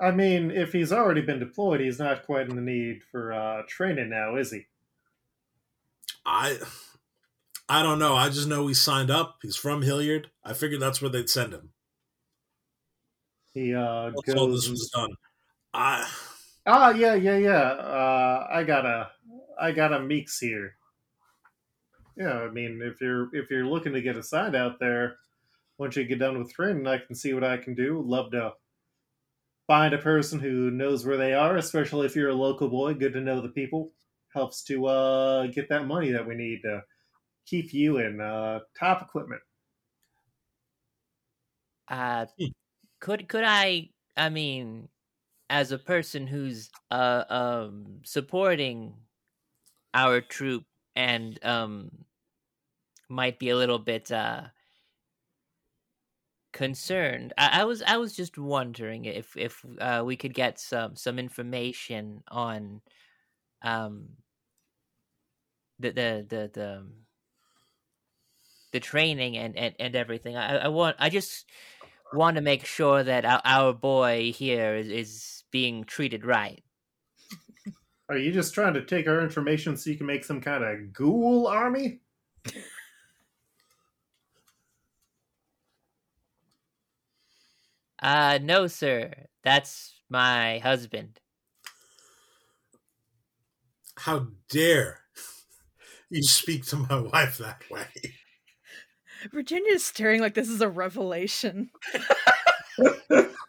I 0.00 0.12
mean, 0.12 0.50
if 0.52 0.72
he's 0.72 0.92
already 0.92 1.22
been 1.22 1.40
deployed, 1.40 1.80
he's 1.80 1.98
not 1.98 2.24
quite 2.24 2.48
in 2.48 2.54
the 2.54 2.62
need 2.62 3.02
for 3.10 3.32
uh, 3.32 3.62
training 3.68 4.10
now, 4.10 4.36
is 4.36 4.52
he? 4.52 4.66
I, 6.24 6.58
I 7.68 7.82
don't 7.82 7.98
know. 7.98 8.14
I 8.14 8.28
just 8.28 8.46
know 8.46 8.66
he 8.68 8.74
signed 8.74 9.10
up. 9.10 9.38
He's 9.42 9.56
from 9.56 9.82
Hilliard. 9.82 10.30
I 10.44 10.52
figured 10.52 10.80
that's 10.80 11.02
where 11.02 11.10
they'd 11.10 11.28
send 11.28 11.52
him. 11.52 11.70
He 13.52 13.74
uh, 13.74 14.12
Once 14.14 14.34
all 14.36 14.48
this 14.48 14.68
was 14.68 14.90
done, 14.94 15.10
I. 15.74 16.08
Ah, 16.64 16.90
yeah, 16.90 17.14
yeah, 17.14 17.38
yeah. 17.38 17.62
Uh, 17.62 18.46
I 18.50 18.62
got 18.62 18.86
a, 18.86 19.10
I 19.60 19.72
got 19.72 19.92
a 19.92 20.00
Meeks 20.00 20.38
here. 20.38 20.76
Yeah, 22.16 22.40
I 22.40 22.50
mean, 22.50 22.80
if 22.82 23.00
you're 23.00 23.34
if 23.34 23.50
you're 23.50 23.66
looking 23.66 23.94
to 23.94 24.02
get 24.02 24.16
assigned 24.16 24.54
out 24.54 24.78
there, 24.78 25.16
once 25.78 25.96
you 25.96 26.04
get 26.04 26.18
done 26.20 26.38
with 26.38 26.52
training, 26.52 26.86
I 26.86 26.98
can 26.98 27.14
see 27.14 27.34
what 27.34 27.44
I 27.44 27.56
can 27.58 27.74
do. 27.74 28.02
Love 28.02 28.32
to 28.32 28.54
find 29.66 29.94
a 29.94 29.98
person 29.98 30.40
who 30.40 30.70
knows 30.70 31.04
where 31.04 31.16
they 31.16 31.34
are, 31.34 31.56
especially 31.56 32.06
if 32.06 32.16
you're 32.16 32.30
a 32.30 32.34
local 32.34 32.68
boy. 32.68 32.94
Good 32.94 33.12
to 33.14 33.20
know 33.20 33.40
the 33.40 33.50
people. 33.50 33.92
Helps 34.34 34.62
to 34.64 34.86
uh, 34.86 35.46
get 35.48 35.68
that 35.70 35.86
money 35.86 36.10
that 36.12 36.26
we 36.26 36.34
need 36.34 36.60
to 36.62 36.82
keep 37.46 37.74
you 37.74 37.98
in 37.98 38.20
uh, 38.20 38.60
top 38.78 39.02
equipment. 39.02 39.42
Uh, 41.88 42.26
Hmm. 42.38 42.48
could 43.00 43.28
could 43.28 43.44
I? 43.44 43.90
I 44.16 44.28
mean, 44.30 44.88
as 45.50 45.72
a 45.72 45.78
person 45.78 46.26
who's 46.26 46.70
uh 46.90 47.24
um 47.28 48.02
supporting 48.04 49.06
our 49.94 50.20
troop 50.20 50.66
and 50.96 51.42
um 51.44 52.06
might 53.08 53.38
be 53.38 53.48
a 53.50 53.56
little 53.56 53.78
bit 53.78 54.10
uh 54.10 54.48
concerned. 56.52 57.32
I, 57.38 57.60
I 57.60 57.64
was 57.64 57.82
I 57.82 57.96
was 57.96 58.14
just 58.14 58.38
wondering 58.38 59.04
if 59.04 59.36
if 59.36 59.64
uh, 59.80 60.02
we 60.04 60.16
could 60.16 60.34
get 60.34 60.58
some 60.58 60.96
some 60.96 61.18
information 61.18 62.22
on 62.28 62.80
um 63.62 64.08
the 65.78 65.90
the 65.90 66.26
the 66.28 66.50
the 66.52 66.78
um, 66.78 66.92
the 68.72 68.80
training 68.80 69.36
and 69.36 69.56
and, 69.56 69.74
and 69.78 69.96
everything. 69.96 70.36
I, 70.36 70.56
I 70.56 70.68
want 70.68 70.96
I 70.98 71.08
just 71.08 71.46
want 72.12 72.36
to 72.36 72.42
make 72.42 72.64
sure 72.64 73.02
that 73.02 73.24
our, 73.24 73.42
our 73.44 73.72
boy 73.72 74.32
here 74.32 74.74
is, 74.74 74.88
is 74.88 75.44
being 75.50 75.84
treated 75.84 76.24
right. 76.24 76.62
Are 78.10 78.16
you 78.16 78.32
just 78.32 78.54
trying 78.54 78.72
to 78.74 78.84
take 78.84 79.06
our 79.06 79.20
information 79.20 79.76
so 79.76 79.90
you 79.90 79.96
can 79.96 80.06
make 80.06 80.24
some 80.24 80.40
kind 80.40 80.64
of 80.64 80.92
ghoul 80.92 81.46
army? 81.46 82.00
Uh 88.00 88.38
no 88.42 88.66
sir. 88.66 89.26
That's 89.42 90.00
my 90.08 90.58
husband. 90.58 91.20
How 93.98 94.28
dare 94.48 95.04
you 96.10 96.22
speak 96.22 96.64
to 96.66 96.76
my 96.76 97.00
wife 97.00 97.38
that 97.38 97.68
way? 97.70 97.90
Virginia 99.32 99.72
is 99.72 99.84
staring 99.84 100.20
like 100.20 100.34
this 100.34 100.48
is 100.48 100.60
a 100.60 100.68
revelation. 100.68 101.70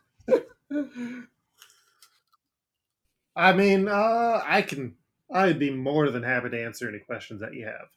I 3.35 3.53
mean, 3.53 3.87
uh, 3.87 4.41
I 4.45 4.61
can. 4.61 4.97
I'd 5.31 5.59
be 5.59 5.69
more 5.71 6.09
than 6.09 6.23
happy 6.23 6.49
to 6.49 6.63
answer 6.63 6.87
any 6.89 6.99
questions 6.99 7.41
that 7.41 7.53
you 7.53 7.65
have. 7.65 7.89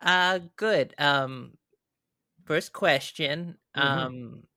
Uh 0.00 0.40
good. 0.56 0.94
Um 0.98 1.58
first 2.44 2.72
question. 2.72 3.58
Mhm. 3.76 4.08
Um 4.08 4.48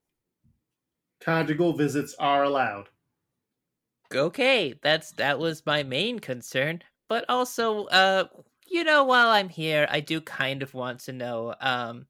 Conjugal 1.20 1.72
visits 1.72 2.14
are 2.18 2.42
allowed. 2.44 2.90
okay, 4.14 4.74
that's 4.82 5.12
that 5.12 5.38
was 5.38 5.64
my 5.66 5.82
main 5.82 6.18
concern. 6.18 6.82
But 7.08 7.24
also, 7.28 7.86
uh 7.86 8.28
you 8.66 8.84
know, 8.84 9.02
while 9.04 9.28
I'm 9.30 9.48
here, 9.48 9.86
I 9.90 10.00
do 10.00 10.20
kind 10.20 10.62
of 10.62 10.74
want 10.74 11.00
to 11.00 11.12
know 11.12 11.54
um 11.60 12.06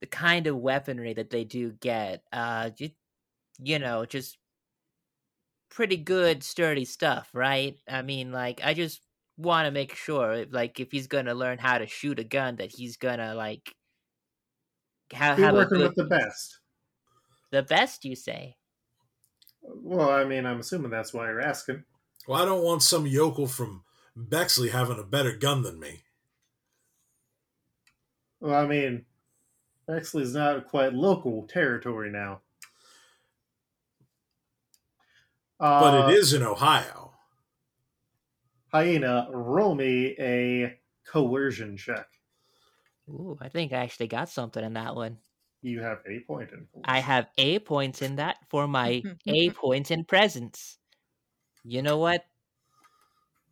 the 0.00 0.06
kind 0.06 0.46
of 0.46 0.56
weaponry 0.56 1.12
that 1.14 1.30
they 1.30 1.44
do 1.44 1.72
get. 1.72 2.24
Uh 2.32 2.70
you, 2.78 2.90
you 3.58 3.78
know, 3.78 4.06
just 4.06 4.38
pretty 5.70 5.96
good 5.96 6.42
sturdy 6.42 6.84
stuff, 6.84 7.30
right? 7.34 7.78
I 7.88 8.02
mean, 8.02 8.32
like 8.32 8.60
I 8.64 8.74
just 8.74 9.02
want 9.36 9.66
to 9.66 9.70
make 9.70 9.94
sure 9.94 10.44
like 10.46 10.78
if 10.80 10.92
he's 10.92 11.06
going 11.06 11.24
to 11.26 11.34
learn 11.34 11.58
how 11.58 11.78
to 11.78 11.86
shoot 11.86 12.18
a 12.18 12.24
gun 12.24 12.56
that 12.56 12.70
he's 12.70 12.96
going 12.96 13.18
to 13.18 13.34
like 13.34 13.74
ha- 15.12 15.36
Be 15.36 15.42
have 15.42 15.54
a 15.54 15.56
working 15.58 15.78
good 15.78 15.88
with 15.88 15.96
the 15.96 16.04
best. 16.04 16.58
the 17.50 17.62
best 17.62 18.04
you 18.04 18.16
say. 18.16 18.56
Well, 19.62 20.10
I 20.10 20.24
mean, 20.24 20.44
I'm 20.46 20.60
assuming 20.60 20.90
that's 20.90 21.12
why 21.14 21.26
you're 21.26 21.40
asking. 21.40 21.84
Well, 22.26 22.40
I 22.42 22.44
don't 22.44 22.64
want 22.64 22.82
some 22.82 23.06
yokel 23.06 23.46
from 23.46 23.84
Bexley 24.16 24.70
having 24.70 24.98
a 24.98 25.04
better 25.04 25.36
gun 25.36 25.62
than 25.62 25.78
me. 25.78 26.02
Well, 28.40 28.54
I 28.54 28.66
mean, 28.66 29.06
Bexley's 29.86 30.34
not 30.34 30.66
quite 30.68 30.94
local 30.94 31.46
territory 31.46 32.10
now. 32.10 32.42
Uh, 35.60 35.80
But 35.80 36.10
it 36.12 36.18
is 36.18 36.32
in 36.32 36.42
Ohio. 36.42 37.14
Hyena, 38.72 39.28
roll 39.30 39.74
me 39.74 40.16
a 40.18 40.80
coercion 41.06 41.76
check. 41.76 42.06
Ooh, 43.12 43.36
I 43.40 43.48
think 43.48 43.72
I 43.72 43.78
actually 43.78 44.08
got 44.08 44.28
something 44.28 44.64
in 44.64 44.72
that 44.74 44.96
one. 44.96 45.18
You 45.62 45.80
have 45.80 46.00
a 46.06 46.20
point 46.20 46.50
in. 46.52 46.66
I 46.84 47.00
have 47.00 47.30
A 47.38 47.58
points 47.60 48.02
in 48.02 48.16
that 48.16 48.38
for 48.48 48.66
my 48.66 49.06
A 49.26 49.50
points 49.50 49.90
in 49.90 50.04
presence. 50.04 50.78
You 51.64 51.82
know 51.82 51.98
what? 51.98 52.24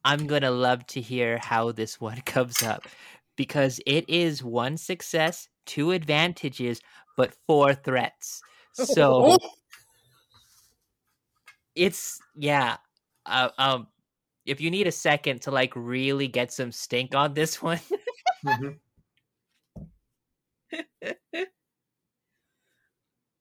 I'm 0.04 0.26
going 0.26 0.42
to 0.42 0.50
love 0.50 0.86
to 0.88 1.00
hear 1.00 1.38
how 1.38 1.72
this 1.72 2.00
one 2.00 2.20
comes 2.26 2.62
up 2.62 2.88
because 3.36 3.80
it 3.86 4.08
is 4.08 4.42
one 4.42 4.76
success, 4.76 5.48
two 5.66 5.90
advantages, 5.92 6.80
but 7.16 7.34
four 7.46 7.74
threats. 7.74 8.42
So 8.72 9.24
it's 11.74 12.22
yeah. 12.34 12.76
Uh, 13.26 13.50
um 13.58 13.88
if 14.46 14.60
you 14.60 14.70
need 14.70 14.86
a 14.86 14.92
second 14.92 15.42
to 15.42 15.50
like 15.50 15.72
really 15.76 16.28
get 16.28 16.52
some 16.52 16.72
stink 16.72 17.14
on 17.14 17.34
this 17.34 17.62
one, 17.62 17.80
Mhm. 18.42 18.80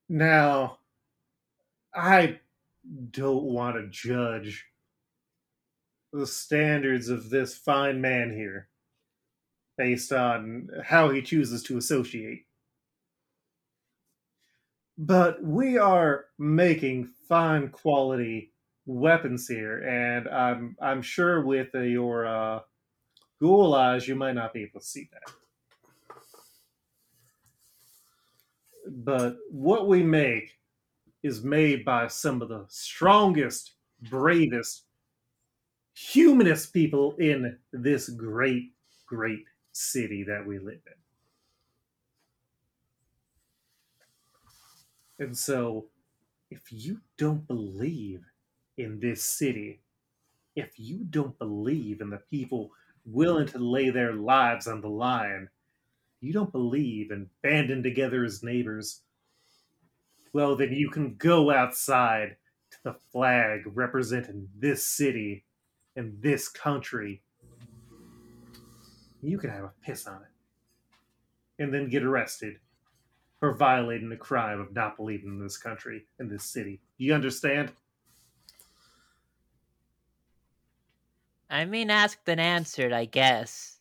Now, 0.10 0.80
I 1.94 2.40
don't 3.12 3.44
want 3.44 3.76
to 3.76 3.88
judge 3.90 4.66
the 6.12 6.26
standards 6.26 7.10
of 7.10 7.30
this 7.30 7.56
fine 7.56 8.02
man 8.02 8.34
here 8.34 8.70
based 9.78 10.12
on 10.12 10.70
how 10.84 11.10
he 11.10 11.22
chooses 11.22 11.62
to 11.64 11.78
associate. 11.78 12.46
But 14.98 15.44
we 15.44 15.78
are 15.78 16.26
making 16.38 17.12
fine 17.28 17.70
quality 17.70 18.52
weapons 18.86 19.48
here, 19.48 19.80
and 19.80 20.28
I'm 20.28 20.76
I'm 20.82 21.02
sure 21.02 21.46
with 21.46 21.74
your 21.74 22.26
uh, 22.26 22.60
ghoul 23.40 23.76
eyes 23.76 24.08
you 24.08 24.16
might 24.16 24.34
not 24.36 24.54
be 24.54 24.64
able 24.64 24.82
to 24.82 24.86
see 24.86 25.10
that. 25.14 25.32
But 28.90 29.38
what 29.50 29.88
we 29.88 30.04
make 30.04 30.58
is 31.24 31.44
made 31.44 31.86
by 31.86 32.08
some 32.08 32.42
of 32.42 32.50
the 32.50 32.66
strongest, 32.70 33.74
bravest, 34.10 34.86
humanist 35.94 36.74
people 36.74 37.16
in 37.18 37.58
this 37.74 38.10
great, 38.10 38.72
great 39.06 39.46
city 39.74 40.24
that 40.24 40.46
we 40.46 40.60
live 40.60 40.82
in. 45.20 45.26
And 45.26 45.38
so, 45.38 45.88
if 46.50 46.72
you 46.72 47.02
don't 47.18 47.46
believe 47.48 48.24
in 48.78 49.00
this 49.00 49.22
city, 49.22 49.82
if 50.56 50.80
you 50.80 51.06
don't 51.10 51.38
believe 51.38 52.02
in 52.02 52.10
the 52.10 52.22
people 52.30 52.72
willing 53.06 53.48
to 53.48 53.60
lay 53.60 53.90
their 53.90 54.14
lives 54.14 54.68
on 54.68 54.82
the 54.82 54.90
line, 54.90 55.50
you 56.22 56.34
don't 56.34 56.52
believe 56.52 57.12
in 57.12 57.30
banding 57.42 57.84
together 57.84 58.24
as 58.24 58.44
neighbors, 58.44 59.02
well, 60.34 60.56
then 60.56 60.74
you 60.74 60.90
can 60.90 61.16
go 61.16 61.52
outside 61.52 62.36
to 62.72 62.78
the 62.84 62.96
flag 63.12 63.62
representing 63.66 64.48
this 64.58 64.86
city 64.86 65.46
and 65.96 66.22
this 66.22 66.48
country. 66.48 67.22
You 69.22 69.38
can 69.38 69.50
have 69.50 69.64
a 69.64 69.74
piss 69.82 70.08
on 70.08 70.22
it. 70.22 71.64
And 71.64 71.74
then 71.74 71.90
get 71.90 72.04
arrested 72.04 72.56
for 73.40 73.54
violating 73.54 74.10
the 74.10 74.16
crime 74.16 74.60
of 74.60 74.74
not 74.74 74.98
believing 74.98 75.30
in 75.30 75.40
this 75.42 75.58
country 75.58 76.06
and 76.20 76.30
this 76.30 76.44
city. 76.44 76.80
You 76.98 77.14
understand? 77.14 77.72
I 81.50 81.66
mean 81.66 81.90
asked 81.90 82.28
and 82.28 82.40
answered, 82.40 82.94
I 82.94 83.06
guess. 83.06 83.79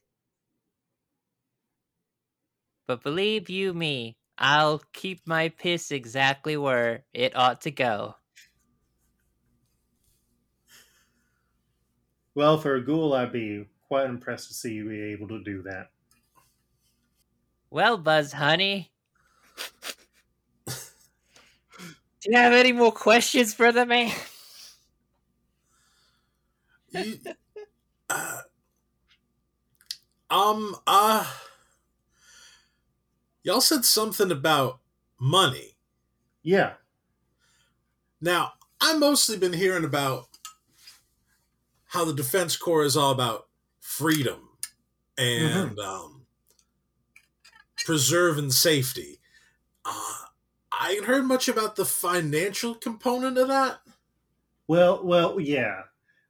But 2.89 3.05
believe 3.05 3.49
you 3.49 3.73
me, 3.73 4.19
I'll 4.37 4.81
keep 4.93 5.29
my 5.29 5.49
piss 5.51 5.93
exactly 5.93 6.57
where 6.57 7.07
it 7.13 7.37
ought 7.37 7.61
to 7.63 7.71
go. 7.71 8.17
Well, 12.35 12.57
for 12.57 12.75
a 12.75 12.83
ghoul, 12.83 13.13
I'd 13.13 13.33
be 13.33 13.69
quite 13.83 14.09
impressed 14.09 14.49
to 14.49 14.55
see 14.55 14.73
you 14.73 14.89
be 14.89 14.99
able 15.13 15.29
to 15.29 15.45
do 15.45 15.61
that. 15.65 15.91
Well, 17.71 17.97
Buzz 17.97 18.33
Honey. 18.35 18.93
Do 22.21 22.31
you 22.31 22.37
have 22.37 22.53
any 22.53 22.73
more 22.73 22.93
questions 22.93 23.55
for 23.55 23.73
the 23.73 23.87
man? 23.87 24.15
You- 26.91 27.21
uh, 28.11 28.43
um, 30.31 30.77
uh, 30.87 31.25
y'all 33.49 33.63
said 33.63 33.83
something 33.83 34.31
about 34.31 34.79
money. 35.19 35.75
Yeah. 36.43 36.75
Now, 38.21 38.53
I've 38.79 39.01
mostly 39.01 39.39
been 39.39 39.55
hearing 39.55 39.85
about 39.85 40.27
how 41.87 42.05
the 42.05 42.13
Defense 42.13 42.59
Corps 42.59 42.85
is 42.85 42.95
all 42.95 43.11
about 43.11 43.49
freedom 43.81 44.51
and 45.17 45.79
um, 45.79 46.27
preserving 47.87 48.51
safety. 48.51 49.19
Uh, 49.83 50.25
I 50.71 50.93
ain't 50.93 51.07
heard 51.07 51.25
much 51.25 51.49
about 51.49 51.75
the 51.75 51.87
financial 51.87 52.75
component 52.75 53.39
of 53.39 53.49
that. 53.49 53.79
Well, 54.67 55.03
well, 55.03 55.41
yeah. 55.41 55.85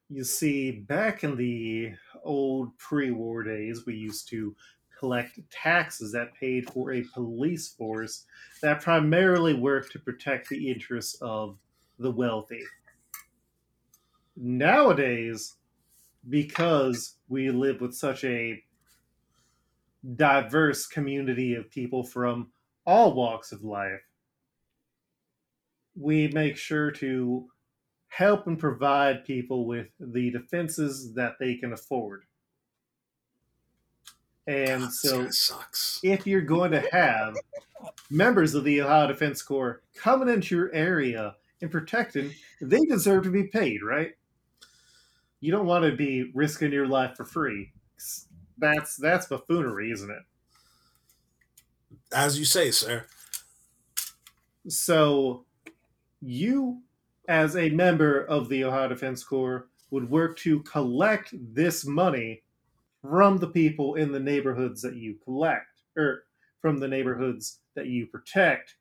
You 0.09 0.23
see, 0.23 0.71
back 0.71 1.25
in 1.25 1.37
the 1.37 1.95
old 2.23 2.79
pre-war 2.79 3.43
days, 3.43 3.87
we 3.87 3.97
used 3.97 4.29
to 4.29 4.55
collect 4.99 5.39
taxes 5.51 6.13
that 6.13 6.35
paid 6.35 6.69
for 6.71 6.93
a 6.93 7.05
police 7.15 7.69
force 7.69 8.25
that 8.63 8.83
primarily 8.83 9.55
worked 9.55 9.93
to 9.93 9.99
protect 9.99 10.49
the 10.49 10.71
interests 10.71 11.17
of 11.21 11.57
the 11.99 12.11
wealthy. 12.11 12.63
Nowadays, 14.37 15.57
because 16.29 17.15
we 17.29 17.51
live 17.51 17.81
with 17.81 17.95
such 17.95 18.25
a 18.25 18.63
diverse 20.17 20.87
community 20.87 21.55
of 21.55 21.71
people 21.71 22.03
from 22.03 22.49
all 22.87 23.15
walks 23.15 23.53
of 23.53 23.65
life, 23.65 24.01
we 25.97 26.29
make 26.29 26.57
sure 26.57 26.91
to 26.91 27.49
help 28.09 28.47
and 28.47 28.59
provide 28.59 29.25
people 29.25 29.67
with 29.67 29.89
the 30.01 30.31
defenses 30.31 31.15
that 31.15 31.35
they 31.39 31.57
can 31.57 31.73
afford. 31.73 32.23
And 34.49 34.85
God, 35.05 35.35
so, 35.35 35.61
if 36.03 36.27
you're 36.27 36.41
going 36.41 36.71
to 36.71 36.83
have 36.91 37.37
members 38.11 38.55
of 38.55 38.65
the 38.65 38.81
Ohio 38.81 39.07
Defense 39.07 39.43
Corps 39.43 39.83
coming 39.95 40.29
into 40.29 40.57
your 40.57 40.73
area 40.73 41.37
and 41.61 41.71
protecting, 41.71 42.33
they 42.63 42.81
deserve 42.87 43.25
to 43.25 43.31
be 43.31 43.45
paid, 43.45 43.83
right? 43.83 44.13
You 45.41 45.53
don't 45.53 45.67
want 45.67 45.85
to 45.85 45.95
be 45.95 46.33
risking 46.35 46.73
your 46.73 46.87
life 46.87 47.15
for 47.15 47.27
free. 47.27 47.71
That's 48.57 48.97
that's 48.97 49.27
buffoonery, 49.27 49.93
isn't 49.93 50.11
it? 50.11 50.23
As 52.11 52.39
you 52.39 52.47
say, 52.47 52.71
sir. 52.71 53.05
So 54.67 55.45
you 56.23 56.81
as 57.29 57.55
a 57.57 57.69
member 57.69 58.23
of 58.23 58.49
the 58.49 58.65
Ohio 58.65 58.89
Defense 58.89 59.23
Corps, 59.23 59.69
would 59.91 60.09
work 60.11 60.37
to 60.39 60.61
collect 60.63 61.35
this 61.55 61.87
money 61.87 62.43
from 63.03 63.39
the 63.39 63.49
people 63.49 63.95
in 63.95 64.13
the 64.13 64.21
neighborhoods 64.21 64.83
that 64.83 64.97
you 64.97 65.17
collect, 65.25 65.83
or 65.97 66.25
from 66.61 66.79
the 66.79 66.89
neighborhoods 66.89 67.61
that 67.75 67.87
you 67.87 68.07
protect. 68.07 68.75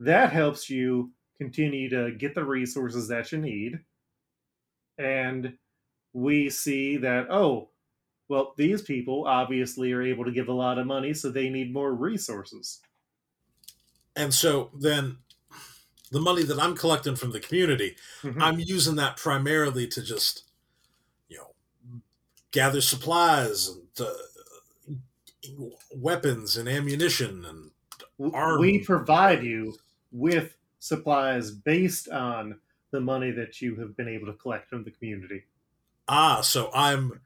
That 0.00 0.32
helps 0.32 0.68
you 0.68 1.12
continue 1.38 1.88
to 1.90 2.10
get 2.12 2.34
the 2.34 2.44
resources 2.44 3.08
that 3.08 3.30
you 3.32 3.38
need. 3.38 3.80
And 4.98 5.58
we 6.12 6.50
see 6.50 6.96
that, 6.98 7.30
oh, 7.30 7.70
well, 8.28 8.54
these 8.56 8.82
people 8.82 9.26
obviously 9.26 9.92
are 9.92 10.02
able 10.02 10.24
to 10.24 10.32
give 10.32 10.48
a 10.48 10.52
lot 10.52 10.78
of 10.78 10.86
money, 10.86 11.14
so 11.14 11.30
they 11.30 11.48
need 11.48 11.72
more 11.72 11.94
resources. 11.94 12.80
And 14.16 14.34
so 14.34 14.70
then 14.74 15.18
the 16.10 16.20
money 16.20 16.42
that 16.42 16.58
I'm 16.58 16.74
collecting 16.74 17.16
from 17.16 17.32
the 17.32 17.40
community, 17.40 17.96
Mhm. 18.22 18.42
I'm 18.42 18.58
using 18.58 18.96
that 18.96 19.16
primarily 19.16 19.86
to 19.88 20.02
just, 20.02 20.44
gather 22.56 22.80
supplies 22.80 23.68
and 23.68 24.06
uh, 24.06 24.96
weapons 25.94 26.56
and 26.56 26.68
ammunition 26.68 27.44
and 27.44 27.70
W- 28.18 28.34
arm- 28.34 28.60
we 28.60 28.82
provide 28.82 29.44
you 29.44 29.74
with 30.10 30.56
supplies 30.78 31.50
based 31.50 32.08
on 32.08 32.58
the 32.92 33.00
money 33.00 33.30
that 33.30 33.60
you 33.60 33.76
have 33.76 33.94
been 33.94 34.08
able 34.08 34.26
to 34.26 34.32
collect 34.32 34.70
from 34.70 34.84
the 34.84 34.90
community. 34.90 35.44
ah, 36.08 36.40
so 36.40 36.70
I'm 36.72 37.20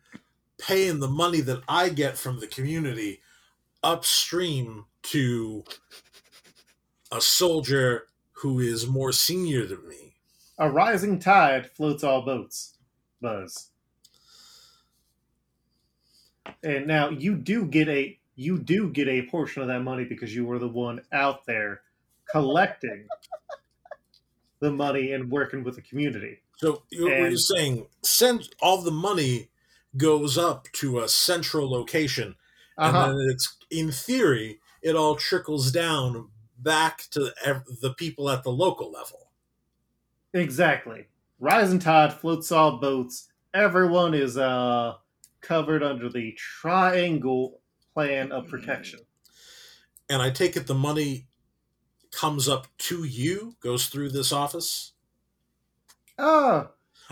paying 0.58 0.98
the 0.98 1.08
money 1.08 1.40
that 1.42 1.62
I 1.68 1.90
get 1.90 2.18
from 2.18 2.40
the 2.40 2.48
community 2.48 3.20
upstream 3.84 4.86
to 5.04 5.64
a 7.12 7.20
soldier 7.20 8.08
who 8.32 8.58
is 8.58 8.86
more 8.86 9.12
senior 9.12 9.64
than 9.64 9.86
me. 9.88 10.14
A 10.58 10.68
rising 10.68 11.18
tide 11.20 11.70
floats 11.70 12.02
all 12.04 12.22
boats, 12.22 12.76
Buzz. 13.22 13.69
And 16.62 16.86
now 16.86 17.08
you 17.10 17.36
do 17.36 17.64
get 17.66 17.88
a 17.88 18.18
you 18.36 18.58
do 18.58 18.88
get 18.90 19.08
a 19.08 19.22
portion 19.26 19.60
of 19.62 19.68
that 19.68 19.80
money 19.80 20.04
because 20.04 20.34
you 20.34 20.46
were 20.46 20.58
the 20.58 20.68
one 20.68 21.02
out 21.12 21.44
there 21.46 21.82
collecting 22.30 23.06
the 24.60 24.70
money 24.70 25.12
and 25.12 25.30
working 25.30 25.62
with 25.64 25.76
the 25.76 25.82
community. 25.82 26.38
So 26.56 26.84
you- 26.90 27.04
what 27.08 27.30
you're 27.30 27.36
saying, 27.36 27.88
send 28.02 28.54
all 28.60 28.82
the 28.82 28.90
money 28.90 29.50
goes 29.96 30.38
up 30.38 30.68
to 30.74 31.00
a 31.00 31.08
central 31.08 31.70
location, 31.70 32.36
and 32.78 32.96
Uh-huh. 32.96 33.06
then 33.08 33.26
it's 33.30 33.56
in 33.70 33.90
theory 33.90 34.60
it 34.82 34.96
all 34.96 35.16
trickles 35.16 35.70
down 35.72 36.30
back 36.58 37.04
to 37.10 37.32
the 37.82 37.92
people 37.94 38.30
at 38.30 38.42
the 38.42 38.52
local 38.52 38.90
level. 38.90 39.30
Exactly. 40.32 41.08
Rising 41.38 41.78
tide 41.78 42.12
floats 42.12 42.52
all 42.52 42.78
boats. 42.78 43.28
Everyone 43.52 44.14
is 44.14 44.36
uh 44.38 44.94
covered 45.40 45.82
under 45.82 46.08
the 46.08 46.32
triangle 46.32 47.60
plan 47.94 48.32
of 48.32 48.48
protection. 48.48 49.00
And 50.08 50.20
I 50.20 50.30
take 50.30 50.56
it 50.56 50.66
the 50.66 50.74
money 50.74 51.26
comes 52.12 52.48
up 52.48 52.66
to 52.78 53.04
you, 53.04 53.56
goes 53.60 53.86
through 53.86 54.10
this 54.10 54.32
office. 54.32 54.92
Ah, 56.18 56.70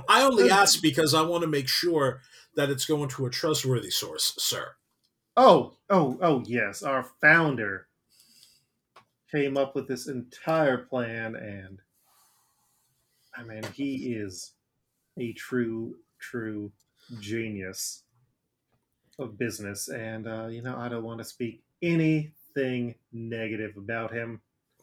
I 0.09 0.22
only 0.22 0.51
ask 0.51 0.83
because 0.83 1.14
I 1.14 1.22
want 1.22 1.43
to 1.43 1.49
make 1.49 1.68
sure 1.68 2.20
that 2.55 2.70
it's 2.70 2.85
going 2.85 3.09
to 3.11 3.26
a 3.26 3.31
trustworthy 3.31 3.91
source, 3.91 4.35
sir. 4.39 4.72
oh, 5.37 5.74
oh, 5.89 6.18
oh, 6.20 6.43
yes. 6.47 6.83
Our 6.83 7.05
founder 7.20 7.87
came 9.31 9.57
up 9.57 9.74
with 9.74 9.89
this 9.89 10.09
entire 10.09 10.79
plan, 10.79 11.37
and 11.37 11.81
I 13.37 13.43
mean, 13.45 13.62
he 13.74 14.14
is 14.14 14.53
a 15.16 15.33
true, 15.33 15.97
true 16.18 16.72
genius 17.20 18.03
of 19.19 19.39
business. 19.39 19.89
And, 19.89 20.27
uh, 20.27 20.47
you 20.47 20.62
know, 20.62 20.77
I 20.77 20.89
don't 20.89 21.05
want 21.05 21.19
to 21.19 21.25
speak 21.25 21.62
anything 21.83 22.95
negative 23.12 23.77
about 23.77 24.12
him, 24.12 24.41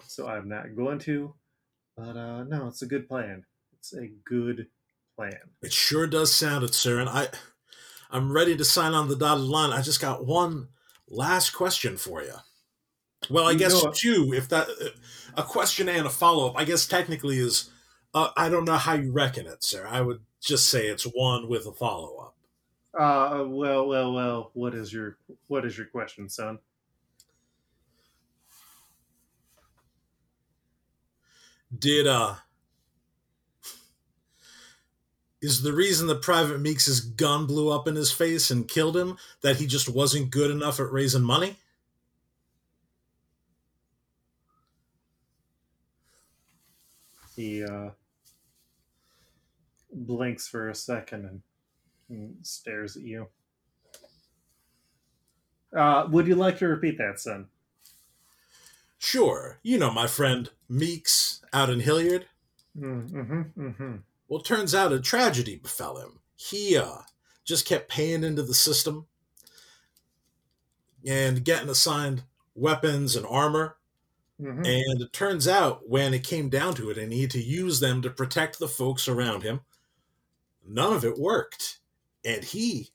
so 0.08 0.28
I'm 0.28 0.50
not 0.50 0.76
going 0.76 1.00
to. 1.00 1.34
But, 1.98 2.18
uh, 2.18 2.44
no, 2.44 2.68
it's 2.68 2.82
a 2.82 2.88
good 2.88 3.08
plan. 3.08 3.46
It's 3.78 3.94
a 3.94 4.08
good 4.26 4.68
plan. 5.16 5.40
It 5.62 5.74
sure 5.74 6.08
does 6.08 6.34
sound 6.34 6.64
it, 6.64 6.74
sir. 6.74 7.00
And 7.00 7.10
I, 7.10 7.28
I'm 8.12 8.32
ready 8.32 8.56
to 8.58 8.66
sign 8.66 8.94
on 8.94 9.08
the 9.08 9.16
dotted 9.16 9.46
line. 9.46 9.72
I 9.72 9.82
just 9.82 10.02
got 10.02 10.26
one 10.26 10.70
last 11.08 11.52
question 11.52 11.98
for 11.98 12.22
you. 12.22 12.34
Well, 13.30 13.48
I 13.48 13.52
You 13.52 13.60
guess 13.60 13.84
two. 13.94 14.34
If 14.36 14.50
that 14.50 14.68
a 15.36 15.44
question 15.44 15.90
and 15.90 16.06
a 16.06 16.10
follow 16.10 16.50
up, 16.50 16.58
I 16.58 16.66
guess 16.66 16.88
technically 16.88 17.40
is. 17.40 17.72
Uh, 18.14 18.30
I 18.38 18.48
don't 18.48 18.64
know 18.64 18.78
how 18.78 18.94
you 18.94 19.12
reckon 19.12 19.46
it, 19.46 19.62
sir. 19.62 19.86
I 19.90 20.00
would 20.00 20.22
just 20.42 20.70
say 20.70 20.88
it's 20.88 21.04
one 21.04 21.50
with 21.50 21.66
a 21.66 21.74
follow 21.74 22.18
up. 22.18 22.35
Uh, 22.98 23.44
well, 23.48 23.88
well, 23.88 24.14
well. 24.14 24.52
What 24.54 24.74
is 24.74 24.94
your 24.94 25.18
what 25.48 25.66
is 25.66 25.78
your 25.78 25.88
question, 25.88 26.30
son? 26.30 26.60
Did 31.78 32.08
uh, 32.08 32.36
is 35.42 35.62
the 35.62 35.74
reason 35.74 36.08
that 36.08 36.22
Private 36.22 36.62
Meeks' 36.62 37.02
gun 37.02 37.46
blew 37.46 37.70
up 37.70 37.88
in 37.88 37.96
his 37.96 38.12
face 38.12 38.50
and 38.50 38.68
killed 38.68 38.96
him 38.96 39.18
that 39.42 39.58
he 39.58 39.68
just 39.68 39.90
wasn't 39.90 40.32
good 40.32 40.50
enough 40.50 40.80
at 40.80 40.92
raising 40.92 41.24
money? 41.24 41.58
He 47.36 47.66
uh, 47.66 47.90
blinks 49.92 50.48
for 50.48 50.70
a 50.70 50.76
second 50.76 51.26
and, 51.26 51.42
and 52.10 52.36
stares 52.42 52.96
at 52.96 53.04
you. 53.04 53.28
Uh, 55.76 56.08
would 56.10 56.28
you 56.28 56.36
like 56.36 56.58
to 56.60 56.68
repeat 56.68 56.98
that, 56.98 57.20
son? 57.20 57.48
Sure, 58.98 59.60
you 59.62 59.78
know 59.78 59.92
my 59.92 60.08
friend 60.08 60.50
Meeks 60.70 61.44
out 61.54 61.70
in 61.70 61.82
Hilliard. 61.82 62.26
Mm-hmm, 62.78 63.42
mm-hmm. 63.58 63.96
Well, 64.28 64.42
turns 64.42 64.74
out 64.74 64.94
a 64.94 65.00
tragedy 65.00 65.58
befell 65.58 65.98
him. 65.98 66.20
He 66.36 66.78
uh, 66.78 67.00
just 67.44 67.68
kept 67.68 67.90
paying 67.90 68.24
into 68.24 68.42
the 68.42 68.54
system 68.54 69.06
and 71.06 71.46
getting 71.46 71.70
assigned 71.70 72.24
weapons 72.56 73.16
and 73.16 73.26
armor. 73.26 73.78
mm-hmm. 74.42 74.66
And 74.66 75.02
it 75.02 75.14
turns 75.14 75.48
out 75.48 75.88
when 75.88 76.14
it 76.14 76.24
came 76.24 76.50
down 76.50 76.74
to 76.76 76.90
it 76.90 76.98
and 76.98 77.14
he 77.14 77.22
had 77.22 77.32
to 77.32 77.44
use 77.44 77.80
them 77.80 78.02
to 78.02 78.10
protect 78.10 78.60
the 78.60 78.68
folks 78.68 79.08
around 79.08 79.44
him, 79.44 79.62
none 80.66 80.94
of 80.94 81.06
it 81.06 81.20
worked. 81.20 81.80
And 82.26 82.44
he 82.44 82.90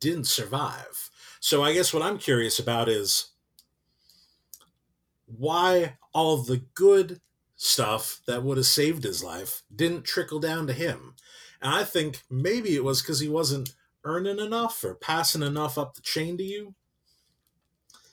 didn't 0.00 0.26
survive. 0.26 1.10
So 1.40 1.62
I 1.62 1.72
guess 1.72 1.92
what 1.92 2.02
I'm 2.02 2.18
curious 2.18 2.58
about 2.58 2.88
is 2.88 3.32
why 5.26 5.98
all 6.12 6.36
the 6.36 6.64
good 6.74 7.20
stuff 7.56 8.20
that 8.26 8.42
would 8.42 8.56
have 8.56 8.66
saved 8.66 9.04
his 9.04 9.22
life 9.22 9.62
didn't 9.74 10.04
trickle 10.04 10.40
down 10.40 10.66
to 10.66 10.72
him. 10.72 11.14
And 11.60 11.74
I 11.74 11.84
think 11.84 12.22
maybe 12.30 12.74
it 12.74 12.84
was 12.84 13.02
because 13.02 13.20
he 13.20 13.28
wasn't 13.28 13.74
earning 14.04 14.38
enough 14.38 14.82
or 14.82 14.94
passing 14.94 15.42
enough 15.42 15.78
up 15.78 15.94
the 15.94 16.02
chain 16.02 16.36
to 16.38 16.42
you. 16.42 16.74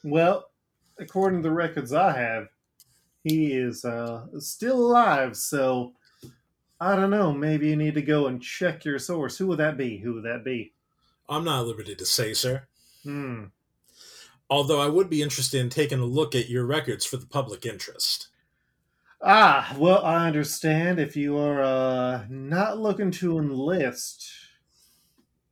Well, 0.03 0.51
according 0.99 1.41
to 1.41 1.49
the 1.49 1.53
records 1.53 1.93
I 1.93 2.17
have, 2.17 2.47
he 3.23 3.53
is 3.53 3.83
uh, 3.83 4.27
still 4.39 4.79
alive. 4.79 5.35
So 5.35 5.93
I 6.81 6.95
don't 6.95 7.09
know. 7.09 7.33
Maybe 7.33 7.67
you 7.67 7.75
need 7.75 7.95
to 7.95 8.01
go 8.01 8.27
and 8.27 8.41
check 8.41 8.85
your 8.85 8.99
source. 8.99 9.37
Who 9.37 9.47
would 9.47 9.59
that 9.59 9.77
be? 9.77 9.97
Who 9.97 10.13
would 10.15 10.23
that 10.23 10.43
be? 10.45 10.73
I'm 11.27 11.43
not 11.43 11.61
at 11.61 11.67
liberty 11.67 11.95
to 11.95 12.05
say, 12.05 12.33
sir. 12.33 12.63
Hmm. 13.03 13.45
Although 14.49 14.79
I 14.81 14.87
would 14.87 15.09
be 15.09 15.21
interested 15.21 15.59
in 15.61 15.69
taking 15.69 15.99
a 15.99 16.05
look 16.05 16.33
at 16.33 16.49
your 16.49 16.65
records 16.65 17.05
for 17.05 17.17
the 17.17 17.27
public 17.27 17.65
interest. 17.65 18.29
Ah, 19.21 19.75
well, 19.77 20.03
I 20.03 20.27
understand 20.27 20.99
if 20.99 21.15
you 21.17 21.37
are 21.37 21.61
uh, 21.61 22.25
not 22.29 22.79
looking 22.79 23.11
to 23.11 23.37
enlist 23.37 24.31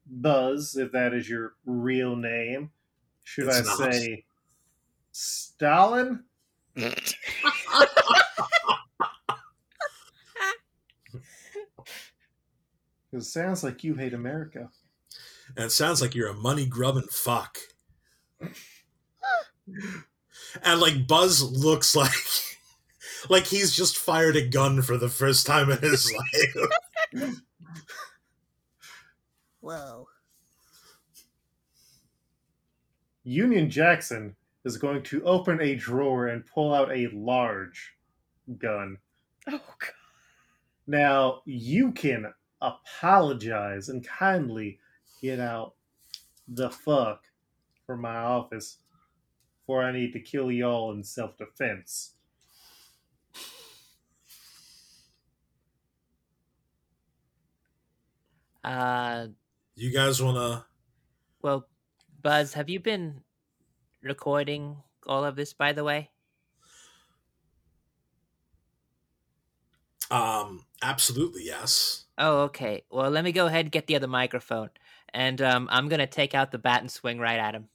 Buzz, 0.10 0.78
if 0.78 0.92
that 0.94 1.14
is 1.14 1.30
your 1.30 1.56
real 1.66 2.16
name. 2.16 2.72
Should 3.24 3.48
It's 3.50 3.60
I 3.60 3.62
not. 3.86 3.94
say 3.94 4.26
Stalin? 5.12 6.24
It 13.12 13.24
sounds 13.24 13.64
like 13.64 13.84
you 13.84 13.96
hate 13.96 14.14
America. 14.14 14.70
And 15.56 15.66
it 15.66 15.72
sounds 15.72 16.02
like 16.02 16.14
you're 16.14 16.30
a 16.30 16.34
money 16.34 16.66
grubbing 16.66 17.08
fuck. 17.10 17.58
and 20.64 20.82
like 20.82 21.08
Buzz 21.08 21.42
looks 21.42 21.96
like 21.96 22.12
like 23.30 23.46
he's 23.48 23.76
just 23.76 23.98
fired 23.98 24.36
a 24.36 24.48
gun 24.48 24.82
for 24.82 24.98
the 24.98 25.10
first 25.10 25.46
time 25.48 25.70
in 25.70 25.80
his 25.80 26.14
life. 26.14 27.36
Whoa. 29.62 30.08
Union 33.24 33.70
Jackson 33.70 34.36
is 34.64 34.78
going 34.78 35.04
to 35.04 35.24
open 35.24 35.62
a 35.62 35.76
drawer 35.76 36.28
and 36.28 36.46
pull 36.46 36.74
out 36.74 36.92
a 36.92 37.10
large 37.14 37.94
gun. 38.58 38.98
Oh 39.50 39.62
god. 39.80 39.92
Now 40.86 41.42
you 41.46 41.92
can 41.92 42.34
apologize 42.62 43.90
and 43.90 44.06
kindly 44.08 44.80
get 45.22 45.40
out 45.40 45.76
the 46.48 46.70
fuck 46.70 47.26
from 47.86 48.02
my 48.02 48.18
office 48.18 48.80
before 49.62 49.84
I 49.84 49.92
need 49.92 50.14
to 50.14 50.20
kill 50.22 50.52
y'all 50.52 50.92
in 50.94 51.04
self 51.04 51.38
defense. 51.38 52.16
Uh, 58.64 59.28
You 59.76 59.92
guys 59.94 60.22
want 60.22 60.36
to? 60.38 60.66
well, 61.42 61.68
Buzz, 62.22 62.54
have 62.54 62.70
you 62.70 62.80
been 62.80 63.24
recording 64.04 64.84
all 65.08 65.26
of 65.26 65.36
this, 65.36 65.54
by 65.54 65.74
the 65.74 65.84
way? 65.86 66.12
Um, 70.12 70.66
absolutely 70.82 71.44
yes. 71.46 72.07
Oh, 72.18 72.44
okay. 72.44 72.84
Well, 72.90 73.10
let 73.12 73.24
me 73.24 73.32
go 73.32 73.46
ahead 73.46 73.66
and 73.66 73.72
get 73.72 73.88
the 73.88 73.96
other 73.96 74.08
microphone, 74.08 74.70
and 75.14 75.42
um, 75.42 75.68
I'm 75.72 75.88
gonna 75.88 76.08
take 76.08 76.34
out 76.34 76.52
the 76.52 76.58
bat 76.58 76.82
and 76.82 76.92
swing 76.92 77.20
right 77.20 77.40
at 77.40 77.56
him. 77.56 77.68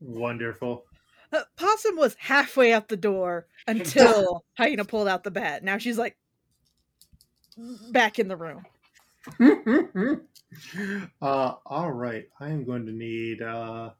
Wonderful. 0.00 0.84
Uh, 1.32 1.42
Possum 1.56 1.96
was 1.96 2.14
halfway 2.18 2.72
out 2.72 2.88
the 2.88 2.96
door 2.96 3.46
until 3.66 4.44
Hyena 4.58 4.84
pulled 4.84 5.08
out 5.08 5.24
the 5.24 5.30
bat. 5.30 5.62
Now 5.62 5.78
she's 5.78 5.98
like 5.98 6.16
back 7.90 8.18
in 8.18 8.28
the 8.28 8.36
room. 8.36 8.64
uh, 11.20 11.54
all 11.66 11.92
right. 11.92 12.28
I 12.40 12.48
am 12.48 12.64
going 12.64 12.86
to 12.86 12.92
need. 12.92 13.42
Uh, 13.42 13.90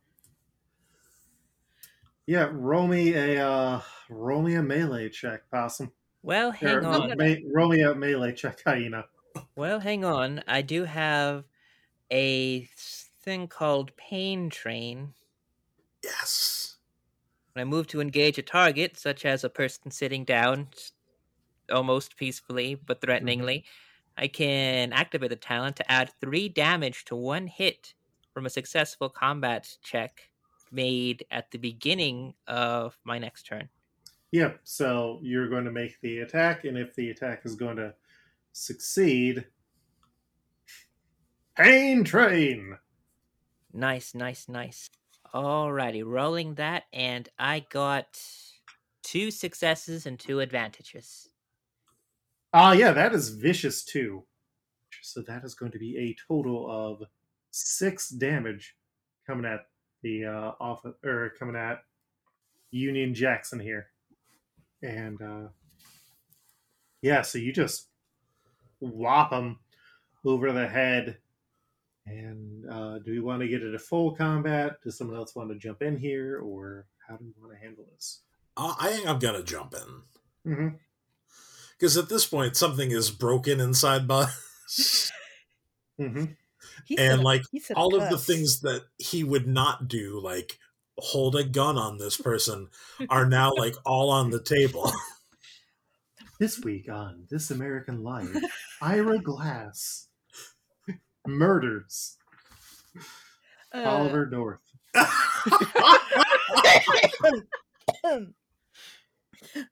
yeah, 2.26 2.48
roll 2.52 2.86
me 2.86 3.14
a 3.14 3.46
uh, 3.46 3.80
roll 4.08 4.42
me 4.42 4.54
a 4.54 4.62
melee 4.62 5.08
check, 5.08 5.42
possum. 5.50 5.92
Well, 6.22 6.50
hang 6.50 6.84
Or, 6.84 6.86
on. 6.86 7.16
me- 7.18 7.44
roll 7.52 7.68
me 7.68 7.82
a 7.82 7.94
melee 7.94 8.34
check, 8.34 8.62
hyena. 8.64 9.04
Well, 9.54 9.80
hang 9.80 10.04
on. 10.04 10.42
I 10.46 10.62
do 10.62 10.84
have 10.84 11.44
a 12.10 12.64
thing 13.22 13.48
called 13.48 13.96
Pain 13.96 14.50
Train. 14.50 15.14
Yes. 16.02 16.76
When 17.52 17.62
I 17.62 17.64
move 17.64 17.86
to 17.88 18.00
engage 18.00 18.38
a 18.38 18.42
target, 18.42 18.98
such 18.98 19.24
as 19.24 19.44
a 19.44 19.50
person 19.50 19.90
sitting 19.90 20.24
down, 20.24 20.68
almost 21.70 22.16
peacefully 22.16 22.74
but 22.74 23.00
threateningly, 23.00 23.58
mm-hmm. 23.58 24.24
I 24.24 24.28
can 24.28 24.92
activate 24.92 25.30
the 25.30 25.36
talent 25.36 25.76
to 25.76 25.90
add 25.90 26.10
three 26.20 26.48
damage 26.48 27.04
to 27.06 27.16
one 27.16 27.46
hit 27.46 27.94
from 28.32 28.46
a 28.46 28.50
successful 28.50 29.08
combat 29.08 29.76
check 29.82 30.30
made 30.70 31.24
at 31.30 31.50
the 31.50 31.58
beginning 31.58 32.34
of 32.46 32.98
my 33.04 33.18
next 33.18 33.44
turn. 33.44 33.68
Yep. 34.32 34.60
So 34.64 35.18
you're 35.22 35.48
going 35.48 35.64
to 35.64 35.72
make 35.72 36.00
the 36.00 36.18
attack, 36.20 36.64
and 36.64 36.76
if 36.76 36.94
the 36.94 37.10
attack 37.10 37.42
is 37.44 37.54
going 37.54 37.76
to 37.76 37.94
succeed, 38.52 39.46
pain 41.56 42.04
train. 42.04 42.76
Nice, 43.72 44.14
nice, 44.14 44.48
nice. 44.48 44.90
Alrighty, 45.34 46.02
rolling 46.04 46.54
that, 46.54 46.84
and 46.92 47.28
I 47.38 47.64
got 47.70 48.20
two 49.02 49.30
successes 49.30 50.06
and 50.06 50.18
two 50.18 50.40
advantages. 50.40 51.28
Ah, 52.52 52.72
yeah, 52.72 52.92
that 52.92 53.14
is 53.14 53.28
vicious 53.28 53.84
too. 53.84 54.24
So 55.02 55.22
that 55.22 55.44
is 55.44 55.54
going 55.54 55.72
to 55.72 55.78
be 55.78 55.96
a 55.98 56.16
total 56.26 56.70
of 56.70 57.06
six 57.50 58.08
damage 58.08 58.74
coming 59.26 59.44
at 59.44 59.66
the 60.02 60.24
uh, 60.24 60.52
off 60.60 60.84
or 61.04 61.32
coming 61.38 61.56
at 61.56 61.82
Union 62.70 63.14
Jackson 63.14 63.60
here, 63.60 63.88
and 64.82 65.20
uh, 65.22 65.48
yeah, 67.02 67.22
so 67.22 67.38
you 67.38 67.52
just 67.52 67.86
whop 68.80 69.32
him 69.32 69.58
over 70.24 70.52
the 70.52 70.66
head. 70.68 71.18
And 72.06 72.64
uh, 72.70 72.98
do 73.00 73.10
we 73.10 73.20
want 73.20 73.42
to 73.42 73.48
get 73.48 73.62
into 73.62 73.78
full 73.78 74.14
combat? 74.14 74.80
Does 74.82 74.96
someone 74.96 75.16
else 75.18 75.34
want 75.36 75.50
to 75.50 75.56
jump 75.58 75.82
in 75.82 75.96
here, 75.98 76.40
or 76.40 76.86
how 77.06 77.16
do 77.16 77.24
we 77.24 77.32
want 77.40 77.52
to 77.52 77.58
handle 77.62 77.84
this? 77.92 78.20
Uh, 78.56 78.74
I 78.80 78.88
think 78.90 79.06
I'm 79.06 79.18
gonna 79.18 79.42
jump 79.42 79.74
in 79.74 80.52
Mm-hmm. 80.52 80.68
because 81.72 81.96
at 81.98 82.08
this 82.08 82.24
point 82.26 82.56
something 82.56 82.90
is 82.90 83.10
broken 83.10 83.60
inside 83.60 84.08
Buzz, 84.08 84.32
Mm-hmm. 86.00 86.24
He 86.86 86.96
and 86.96 87.20
a- 87.20 87.24
like 87.24 87.42
he 87.52 87.60
said 87.60 87.76
all 87.76 87.94
of 87.94 88.08
the 88.08 88.16
things 88.18 88.60
that 88.60 88.82
he 88.98 89.22
would 89.24 89.46
not 89.46 89.88
do, 89.88 90.18
like 90.20 90.58
hold 90.98 91.36
a 91.36 91.44
gun 91.44 91.78
on 91.78 91.98
this 91.98 92.16
person, 92.16 92.68
are 93.10 93.26
now 93.26 93.52
like 93.54 93.74
all 93.84 94.10
on 94.10 94.30
the 94.30 94.42
table. 94.42 94.92
This 96.40 96.60
week 96.60 96.88
on 96.88 97.24
This 97.28 97.50
American 97.50 98.04
Life, 98.04 98.28
Ira 98.80 99.18
Glass 99.18 100.06
murders 101.26 102.16
Uh, 103.74 103.82
Oliver 103.82 104.26
North. 104.30 104.62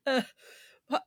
uh, 0.06 0.22
Po- 0.88 0.98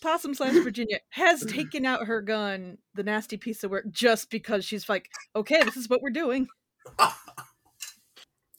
Possum 0.00 0.34
slash 0.34 0.54
Virginia 0.62 1.00
has 1.10 1.44
taken 1.44 1.84
out 1.84 2.06
her 2.06 2.22
gun, 2.22 2.78
the 2.94 3.02
nasty 3.02 3.36
piece 3.36 3.64
of 3.64 3.72
work, 3.72 3.86
just 3.90 4.30
because 4.30 4.64
she's 4.64 4.88
like, 4.88 5.08
okay, 5.34 5.62
this 5.64 5.76
is 5.76 5.88
what 5.88 6.02
we're 6.02 6.10
doing. 6.10 6.46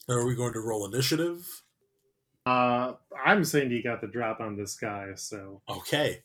Are 0.09 0.25
we 0.25 0.35
going 0.35 0.53
to 0.53 0.59
roll 0.61 0.85
initiative? 0.85 1.47
Uh, 2.45 2.93
I'm 3.23 3.43
saying 3.43 3.69
you 3.71 3.83
got 3.83 4.01
the 4.01 4.07
drop 4.07 4.39
on 4.39 4.55
this 4.57 4.75
guy, 4.75 5.09
so 5.15 5.61
Okay, 5.69 6.23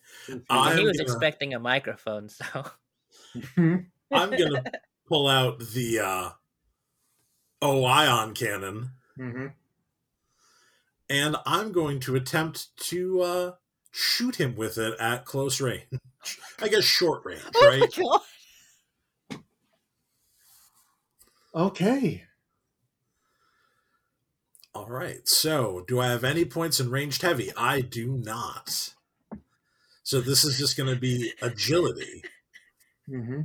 I'm 0.48 0.78
he 0.78 0.84
was 0.84 0.96
gonna- 0.96 1.02
expecting 1.02 1.52
a 1.54 1.58
microphone, 1.58 2.28
so 2.30 2.44
I'm 3.58 3.90
gonna 4.10 4.62
pull 5.06 5.26
out 5.28 5.58
the 5.58 5.98
uh, 6.00 6.30
O 7.60 7.84
ion 7.84 8.32
cannon, 8.32 8.92
Mhm. 9.18 9.52
and 11.10 11.36
I'm 11.44 11.72
going 11.72 12.00
to 12.00 12.16
attempt 12.16 12.74
to 12.88 13.20
uh, 13.20 13.52
shoot 13.90 14.36
him 14.36 14.56
with 14.56 14.78
it 14.78 14.98
at 14.98 15.26
close 15.26 15.60
range. 15.60 15.88
I 16.62 16.68
guess 16.68 16.84
short 16.84 17.22
range, 17.26 17.42
Oh 17.54 17.70
my 17.70 17.80
right? 17.80 17.94
god! 18.00 19.40
okay. 21.54 22.24
All 24.74 24.86
right. 24.86 25.26
So, 25.28 25.84
do 25.86 26.00
I 26.00 26.08
have 26.08 26.24
any 26.24 26.44
points 26.44 26.80
in 26.80 26.90
ranged 26.90 27.22
heavy? 27.22 27.50
I 27.56 27.80
do 27.80 28.12
not. 28.12 28.94
So 30.02 30.20
this 30.20 30.44
is 30.44 30.58
just 30.58 30.76
going 30.76 30.92
to 30.92 31.00
be 31.00 31.32
agility. 31.40 32.24
hmm 33.08 33.40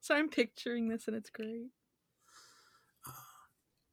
So 0.00 0.14
I'm 0.14 0.28
picturing 0.28 0.88
this 0.88 1.06
and 1.06 1.16
it's 1.16 1.30
great. 1.30 1.68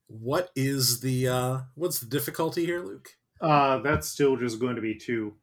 What 0.08 0.52
is 0.56 1.02
the 1.02 1.28
uh 1.28 1.60
what's 1.76 2.00
the 2.00 2.06
difficulty 2.06 2.66
here, 2.66 2.84
Luke? 2.84 3.10
Uh, 3.42 3.80
that's 3.80 4.08
still 4.08 4.38
just 4.38 4.60
going 4.60 4.76
to 4.76 4.82
be 4.82 4.96
two. 4.96 5.34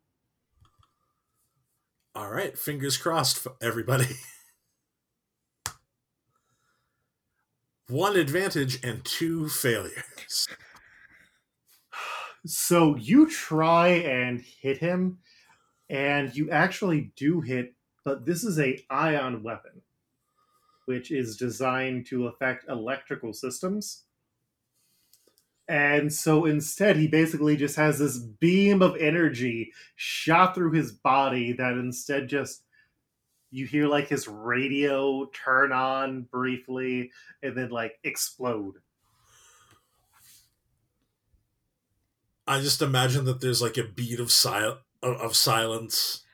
All 2.14 2.30
right, 2.30 2.56
fingers 2.58 2.96
crossed 2.96 3.38
for 3.38 3.52
everybody. 3.60 4.06
One 7.88 8.16
advantage 8.16 8.82
and 8.84 9.04
two 9.04 9.48
failures. 9.48 10.46
So 12.46 12.96
you 12.96 13.28
try 13.28 13.88
and 13.88 14.40
hit 14.40 14.78
him, 14.78 15.18
and 15.88 16.34
you 16.34 16.50
actually 16.50 17.12
do 17.16 17.40
hit, 17.40 17.74
but 18.04 18.24
this 18.24 18.44
is 18.44 18.58
a 18.58 18.84
ion 18.88 19.42
weapon, 19.42 19.82
which 20.86 21.10
is 21.10 21.36
designed 21.36 22.06
to 22.06 22.28
affect 22.28 22.68
electrical 22.68 23.32
systems. 23.32 24.04
And 25.68 26.12
so 26.12 26.46
instead, 26.46 26.96
he 26.96 27.06
basically 27.06 27.56
just 27.56 27.76
has 27.76 27.98
this 27.98 28.18
beam 28.18 28.82
of 28.82 28.96
energy 28.96 29.72
shot 29.94 30.54
through 30.54 30.72
his 30.72 30.90
body 30.90 31.52
that 31.52 31.74
instead 31.74 32.28
just 32.28 32.64
you 33.52 33.66
hear 33.66 33.86
like 33.86 34.08
his 34.08 34.26
radio 34.26 35.26
turn 35.26 35.72
on 35.72 36.22
briefly 36.22 37.10
and 37.42 37.56
then 37.56 37.70
like 37.70 37.98
explode. 38.02 38.76
I 42.50 42.60
just 42.60 42.82
imagine 42.82 43.26
that 43.26 43.40
there's 43.40 43.62
like 43.62 43.76
a 43.78 43.84
beat 43.84 44.18
of 44.18 44.32
sil- 44.34 44.82
of, 45.04 45.20
of 45.20 45.36
silence. 45.36 46.24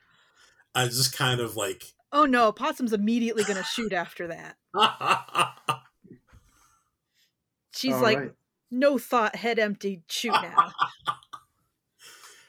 I 0.75 0.87
just 0.87 1.15
kind 1.15 1.41
of 1.41 1.57
like 1.57 1.93
Oh 2.11 2.25
no, 2.25 2.53
Possum's 2.53 2.95
immediately 2.95 3.45
gonna 3.45 3.63
shoot 3.63 3.93
after 3.93 4.29
that. 4.29 4.57
She's 7.75 7.93
All 7.93 8.01
like, 8.01 8.19
right. 8.19 8.33
no 8.71 8.97
thought, 8.97 9.37
head 9.37 9.59
empty, 9.59 10.03
shoot 10.09 10.33
now. 10.33 10.73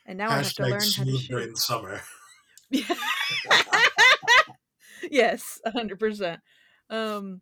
And 0.05 0.17
now 0.17 0.29
I 0.29 0.37
have 0.37 0.53
to 0.53 0.63
learn 0.63 0.79
how 0.79 1.03
to 1.03 1.17
shoot. 1.17 1.29
brain 1.29 1.55
summer. 1.57 1.99
yes, 5.11 5.59
hundred 5.65 5.99
percent. 5.99 6.39
Um, 6.89 7.41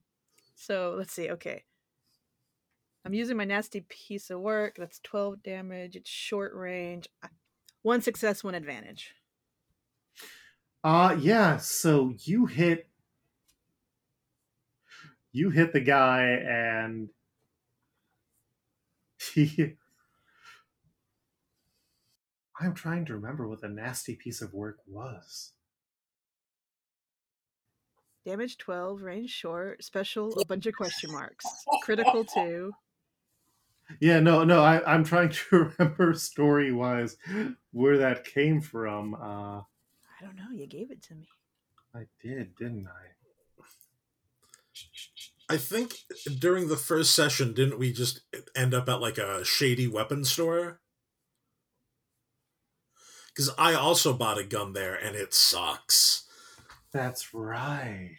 so 0.55 0.95
let's 0.97 1.13
see. 1.13 1.30
Okay, 1.30 1.65
I'm 3.06 3.14
using 3.14 3.38
my 3.38 3.45
nasty 3.45 3.82
piece 3.82 4.32
of 4.32 4.39
work. 4.39 4.76
That's 4.78 4.99
twelve 4.99 5.43
damage. 5.43 5.95
It's 5.95 6.10
short 6.10 6.53
range. 6.56 7.08
One 7.84 8.01
success, 8.01 8.43
one 8.43 8.56
advantage. 8.56 9.14
Uh 10.84 11.16
yeah, 11.20 11.58
so 11.58 12.14
you 12.24 12.47
hit 12.47 12.89
you 15.32 15.51
hit 15.51 15.72
the 15.72 15.82
guy 15.82 16.24
and 16.47 17.10
he 19.34 19.76
I'm 22.60 22.74
trying 22.74 23.06
to 23.06 23.14
remember 23.16 23.47
what 23.47 23.62
the 23.62 23.68
nasty 23.68 24.16
piece 24.16 24.41
of 24.41 24.53
work 24.53 24.78
was. 24.88 25.51
Damage 28.26 28.58
12, 28.58 29.01
range 29.03 29.30
short, 29.30 29.84
special, 29.84 30.39
a 30.39 30.45
bunch 30.45 30.66
of 30.66 30.74
question 30.74 31.12
marks. 31.12 31.45
Critical 31.84 32.24
2. 32.24 32.72
Yeah, 33.99 34.19
no, 34.19 34.43
no, 34.43 34.63
I, 34.63 34.81
I'm 34.91 35.03
trying 35.03 35.29
to 35.49 35.71
remember 35.77 36.13
story 36.13 36.71
wise 36.71 37.17
where 37.71 37.97
that 37.99 38.25
came 38.25 38.61
from. 38.61 39.15
Uh 39.15 39.59
I 39.59 40.23
don't 40.23 40.36
know. 40.36 40.51
You 40.53 40.67
gave 40.67 40.91
it 40.91 41.03
to 41.03 41.15
me. 41.15 41.27
I 41.93 42.05
did, 42.21 42.55
didn't 42.55 42.88
I? 42.88 43.15
I 45.47 45.57
think 45.57 45.93
during 46.39 46.67
the 46.69 46.77
first 46.77 47.13
session, 47.13 47.53
didn't 47.53 47.77
we 47.77 47.93
just 47.93 48.21
end 48.55 48.73
up 48.73 48.89
at 48.89 49.01
like 49.01 49.17
a 49.17 49.45
shady 49.45 49.88
weapon 49.88 50.23
store? 50.23 50.81
Because 53.27 53.51
I 53.57 53.73
also 53.73 54.13
bought 54.13 54.39
a 54.39 54.43
gun 54.43 54.73
there 54.73 54.95
and 54.95 55.15
it 55.15 55.33
sucks. 55.33 56.23
That's 56.91 57.33
right. 57.33 58.17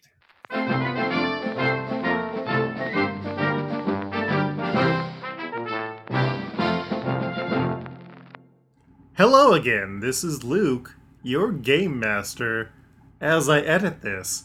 Hello 9.17 9.55
again. 9.55 10.01
This 10.01 10.23
is 10.23 10.45
Luke, 10.45 10.95
your 11.23 11.51
game 11.51 11.99
master, 11.99 12.71
as 13.19 13.49
I 13.49 13.61
edit 13.61 14.03
this. 14.03 14.45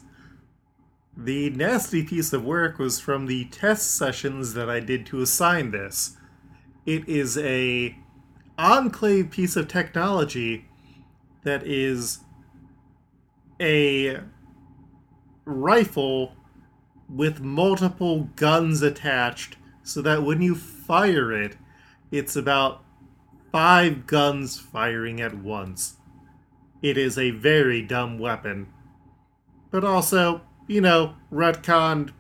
The 1.18 1.50
nasty 1.50 2.04
piece 2.04 2.32
of 2.32 2.46
work 2.46 2.80
was 2.80 2.98
from 2.98 3.26
the 3.26 3.44
test 3.50 3.94
sessions 3.94 4.54
that 4.54 4.70
I 4.70 4.80
did 4.80 5.06
to 5.08 5.22
assign 5.22 5.72
this. 5.72 6.16
It 6.86 7.06
is 7.10 7.38
a 7.38 7.98
enclave 8.58 9.30
piece 9.30 9.58
of 9.58 9.68
technology 9.68 10.70
that 11.44 11.68
is 11.68 12.20
a 13.60 14.22
rifle 15.44 16.38
with 17.10 17.42
multiple 17.42 18.30
guns 18.38 18.82
attached 18.82 19.58
so 19.84 20.02
that 20.02 20.24
when 20.24 20.42
you 20.42 20.56
fire 20.56 21.34
it, 21.34 21.58
it's 22.10 22.38
about 22.38 22.86
five 23.52 24.08
guns 24.08 24.58
firing 24.60 25.20
at 25.20 25.38
once. 25.38 25.98
It 26.82 26.98
is 26.98 27.18
a 27.18 27.32
very 27.32 27.82
dumb 27.82 28.18
weapon. 28.18 28.72
But 29.70 29.84
also, 29.84 30.42
you 30.68 30.82
know, 30.82 31.16
retconned, 31.32 32.12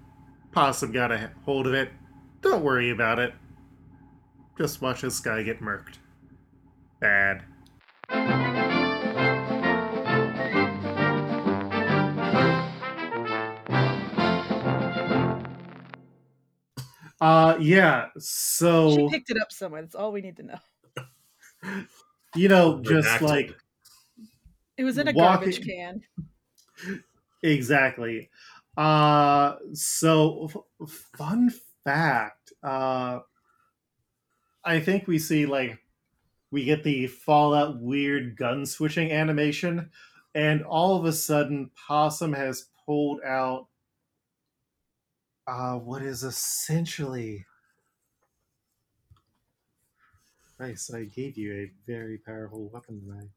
Possum 0.51 0.91
got 0.91 1.11
a 1.11 1.31
hold 1.45 1.67
of 1.67 1.73
it. 1.73 1.91
Don't 2.41 2.63
worry 2.63 2.89
about 2.89 3.19
it. 3.19 3.33
Just 4.57 4.81
watch 4.81 5.01
this 5.01 5.19
guy 5.19 5.43
get 5.43 5.61
murked. 5.61 5.95
Bad. 6.99 7.43
Uh 17.19 17.55
yeah, 17.59 18.07
so. 18.17 18.95
She 18.95 19.09
picked 19.09 19.29
it 19.29 19.39
up 19.39 19.51
somewhere. 19.51 19.81
That's 19.81 19.95
all 19.95 20.11
we 20.11 20.21
need 20.21 20.37
to 20.37 20.43
know. 20.43 20.57
You 22.35 22.47
know, 22.47 22.81
just 22.81 23.07
Redacted. 23.07 23.21
like 23.21 23.57
It 24.77 24.83
was 24.83 24.97
in 24.97 25.07
a 25.07 25.13
Walking- 25.13 25.51
garbage 25.51 25.65
can. 25.65 26.01
Exactly. 27.43 28.29
Uh 28.77 29.55
so 29.73 30.49
f- 30.81 30.89
fun 31.17 31.51
fact, 31.83 32.53
uh 32.63 33.19
I 34.63 34.79
think 34.79 35.07
we 35.07 35.19
see 35.19 35.45
like 35.45 35.79
we 36.51 36.63
get 36.65 36.83
the 36.83 37.07
Fallout 37.07 37.79
weird 37.81 38.35
gun 38.37 38.65
switching 38.65 39.11
animation 39.11 39.91
and 40.35 40.63
all 40.63 40.97
of 40.97 41.05
a 41.05 41.13
sudden 41.13 41.71
Possum 41.75 42.33
has 42.33 42.67
pulled 42.85 43.21
out 43.23 43.67
uh 45.47 45.77
what 45.77 46.01
is 46.01 46.23
essentially 46.23 47.45
Nice, 50.61 50.89
I 50.93 51.03
gave 51.03 51.37
you 51.37 51.51
a 51.53 51.73
very 51.85 52.17
powerful 52.17 52.69
weapon 52.69 53.01
tonight. 53.01 53.31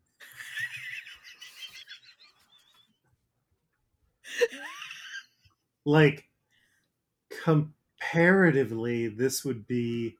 like 5.85 6.29
comparatively 7.43 9.09
this 9.09 9.45
would 9.45 9.67
be 9.67 10.17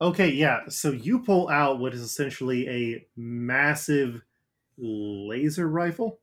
okay 0.00 0.28
yeah 0.28 0.68
so 0.68 0.90
you 0.90 1.20
pull 1.20 1.48
out 1.48 1.78
what 1.78 1.94
is 1.94 2.00
essentially 2.00 2.68
a 2.68 3.06
massive 3.16 4.22
laser 4.78 5.68
rifle 5.68 6.20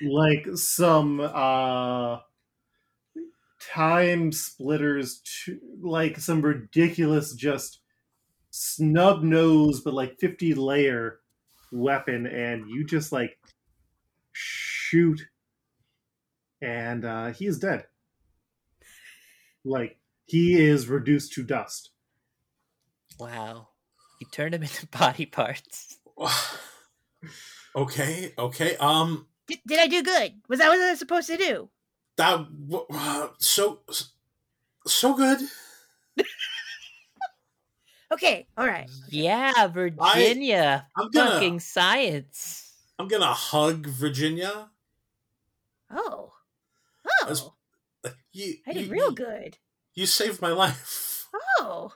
like 0.00 0.46
some 0.56 1.20
uh 1.20 2.18
TimeSplitters 3.72 5.22
to 5.44 5.58
like 5.80 6.18
some 6.18 6.42
ridiculous 6.42 7.34
just 7.34 7.80
snub 8.50 9.22
nose 9.22 9.80
but 9.80 9.94
like 9.94 10.18
50 10.18 10.54
layer 10.54 11.20
weapon 11.72 12.26
and 12.26 12.68
you 12.68 12.84
just 12.84 13.10
like 13.10 13.36
shoot 14.32 15.20
and 16.62 17.04
uh 17.04 17.32
he 17.32 17.46
is 17.46 17.58
dead 17.58 17.86
like 19.64 19.98
he 20.24 20.56
is 20.56 20.88
reduced 20.88 21.32
to 21.32 21.42
dust 21.42 21.90
Wow. 23.18 23.68
You 24.20 24.26
turned 24.32 24.54
him 24.54 24.62
into 24.62 24.86
body 24.98 25.26
parts. 25.26 25.98
okay, 27.76 28.32
okay. 28.38 28.76
Um, 28.76 29.26
Did, 29.46 29.58
did 29.66 29.78
I 29.78 29.86
do 29.86 30.02
good? 30.02 30.34
Was 30.48 30.58
that 30.58 30.68
what 30.68 30.80
I 30.80 30.90
was 30.90 30.98
supposed 30.98 31.28
to 31.28 31.36
do? 31.36 31.70
That 32.16 32.46
uh, 32.90 33.28
so 33.38 33.80
so 34.86 35.14
good. 35.14 35.40
Okay, 38.12 38.46
all 38.56 38.66
right. 38.66 38.88
Yeah, 39.08 39.66
Virginia. 39.66 40.86
I'm 40.96 41.10
gonna 41.10 41.30
Fucking 41.32 41.58
science. 41.58 42.70
I'm 42.98 43.08
gonna 43.08 43.32
hug 43.32 43.86
Virginia. 43.86 44.70
Oh. 45.90 46.32
As- 47.26 47.42
Oh, 47.42 48.10
You, 48.32 48.54
I 48.66 48.72
did 48.74 48.86
you- 48.86 48.92
real 48.92 49.08
you- 49.10 49.14
good. 49.16 49.58
You 49.94 50.06
saved 50.06 50.40
my 50.42 50.50
life. 50.52 51.26
Oh. 51.58 51.92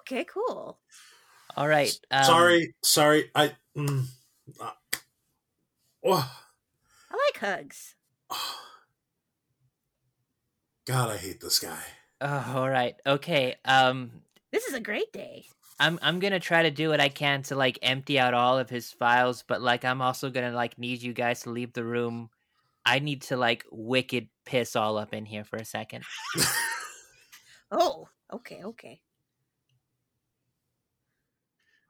Okay, 0.00 0.24
cool. 0.24 0.78
All 1.56 1.66
right. 1.66 1.90
Um, 2.12 2.24
sorry, 2.24 2.74
sorry. 2.82 3.30
I. 3.34 3.56
Mm, 3.76 4.04
uh, 4.60 4.70
oh, 6.04 6.42
I 7.10 7.14
like 7.14 7.38
hugs. 7.40 7.94
God, 10.86 11.10
I 11.10 11.16
hate 11.16 11.40
this 11.40 11.58
guy. 11.58 11.82
Oh, 12.20 12.52
all 12.56 12.68
right. 12.68 12.94
Okay. 13.06 13.56
Um, 13.64 14.22
This 14.52 14.64
is 14.66 14.74
a 14.74 14.80
great 14.80 15.12
day. 15.12 15.46
I'm 15.80 15.98
I'm 16.02 16.20
gonna 16.20 16.38
try 16.40 16.62
to 16.62 16.70
do 16.70 16.90
what 16.90 17.00
I 17.00 17.08
can 17.08 17.42
to 17.44 17.56
like 17.56 17.78
empty 17.82 18.18
out 18.18 18.34
all 18.34 18.58
of 18.58 18.70
his 18.70 18.92
files, 18.92 19.42
but 19.46 19.60
like 19.62 19.84
I'm 19.84 20.00
also 20.02 20.30
gonna 20.30 20.52
like 20.52 20.78
need 20.78 21.02
you 21.02 21.12
guys 21.12 21.42
to 21.42 21.50
leave 21.50 21.72
the 21.72 21.84
room. 21.84 22.30
I 22.84 22.98
need 23.00 23.22
to 23.22 23.36
like 23.36 23.64
wicked 23.72 24.28
piss 24.44 24.76
all 24.76 24.98
up 24.98 25.14
in 25.14 25.24
here 25.24 25.44
for 25.44 25.56
a 25.56 25.64
second. 25.64 26.04
Oh, 27.72 28.08
okay, 28.32 28.62
okay. 28.62 29.00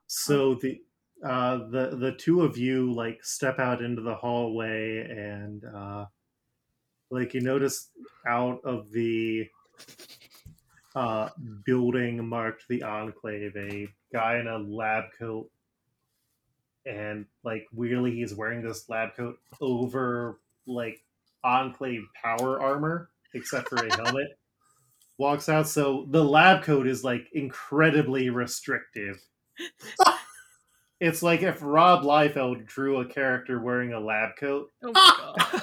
so 0.06 0.54
the 0.56 0.80
uh 1.24 1.58
the 1.70 1.96
the 1.96 2.12
two 2.12 2.42
of 2.42 2.58
you 2.58 2.92
like 2.92 3.24
step 3.24 3.58
out 3.58 3.82
into 3.82 4.02
the 4.02 4.14
hallway 4.14 5.00
and 5.08 5.64
uh 5.64 6.04
like 7.12 7.34
you 7.34 7.40
notice 7.40 7.90
out 8.26 8.60
of 8.64 8.90
the 8.90 9.46
uh 10.96 11.28
building 11.64 12.26
marked 12.26 12.64
the 12.68 12.82
enclave 12.82 13.54
a 13.56 13.86
guy 14.12 14.38
in 14.38 14.46
a 14.46 14.58
lab 14.58 15.04
coat 15.18 15.48
and 16.86 17.26
like 17.44 17.66
weirdly 17.72 18.10
he's 18.12 18.34
wearing 18.34 18.62
this 18.62 18.88
lab 18.88 19.14
coat 19.16 19.38
over 19.60 20.40
like 20.66 21.02
enclave 21.44 22.02
power 22.20 22.60
armor 22.60 23.10
except 23.34 23.68
for 23.68 23.76
a 23.76 23.94
helmet 24.02 24.38
walks 25.18 25.48
out 25.48 25.68
so 25.68 26.06
the 26.10 26.22
lab 26.22 26.62
coat 26.62 26.86
is 26.86 27.04
like 27.04 27.28
incredibly 27.32 28.30
restrictive 28.30 29.22
it's 31.00 31.22
like 31.22 31.42
if 31.42 31.58
Rob 31.60 32.04
Liefeld 32.04 32.64
drew 32.64 33.00
a 33.00 33.04
character 33.04 33.60
wearing 33.60 33.92
a 33.92 33.98
lab 33.98 34.36
coat, 34.38 34.70
Oh 34.84 34.92
my 34.92 35.34
god. 35.52 35.62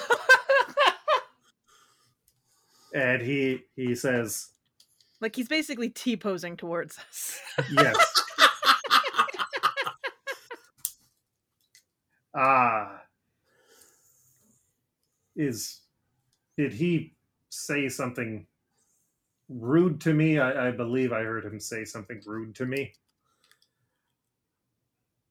And 2.94 3.22
he 3.22 3.62
he 3.76 3.94
says, 3.94 4.48
Like 5.20 5.36
he's 5.36 5.48
basically 5.48 5.88
T 5.90 6.16
posing 6.16 6.56
towards 6.56 6.98
us. 6.98 7.40
Yes. 7.72 7.96
Ah. 12.32 13.02
is 15.34 15.80
did 16.56 16.72
he 16.72 17.16
say 17.48 17.88
something 17.88 18.46
rude 19.48 20.00
to 20.02 20.14
me? 20.14 20.38
I, 20.38 20.68
I 20.68 20.70
believe 20.70 21.12
I 21.12 21.22
heard 21.22 21.44
him 21.44 21.58
say 21.58 21.84
something 21.84 22.20
rude 22.24 22.54
to 22.56 22.66
me. 22.66 22.92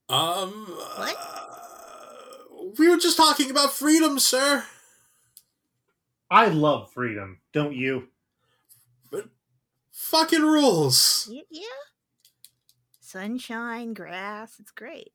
Um. 0.10 0.50
What? 0.98 1.16
uh, 1.18 2.66
we 2.78 2.90
were 2.90 2.98
just 2.98 3.18
talking 3.18 3.50
about 3.52 3.72
freedom, 3.72 4.20
sir. 4.20 4.66
I 6.32 6.48
love 6.48 6.92
freedom, 6.94 7.40
don't 7.54 7.76
you? 7.76 8.08
Fucking 9.92 10.42
rules. 10.42 11.30
Yeah. 11.50 11.64
Sunshine, 13.02 13.94
grass, 13.94 14.56
it's 14.60 14.72
great. 14.72 15.12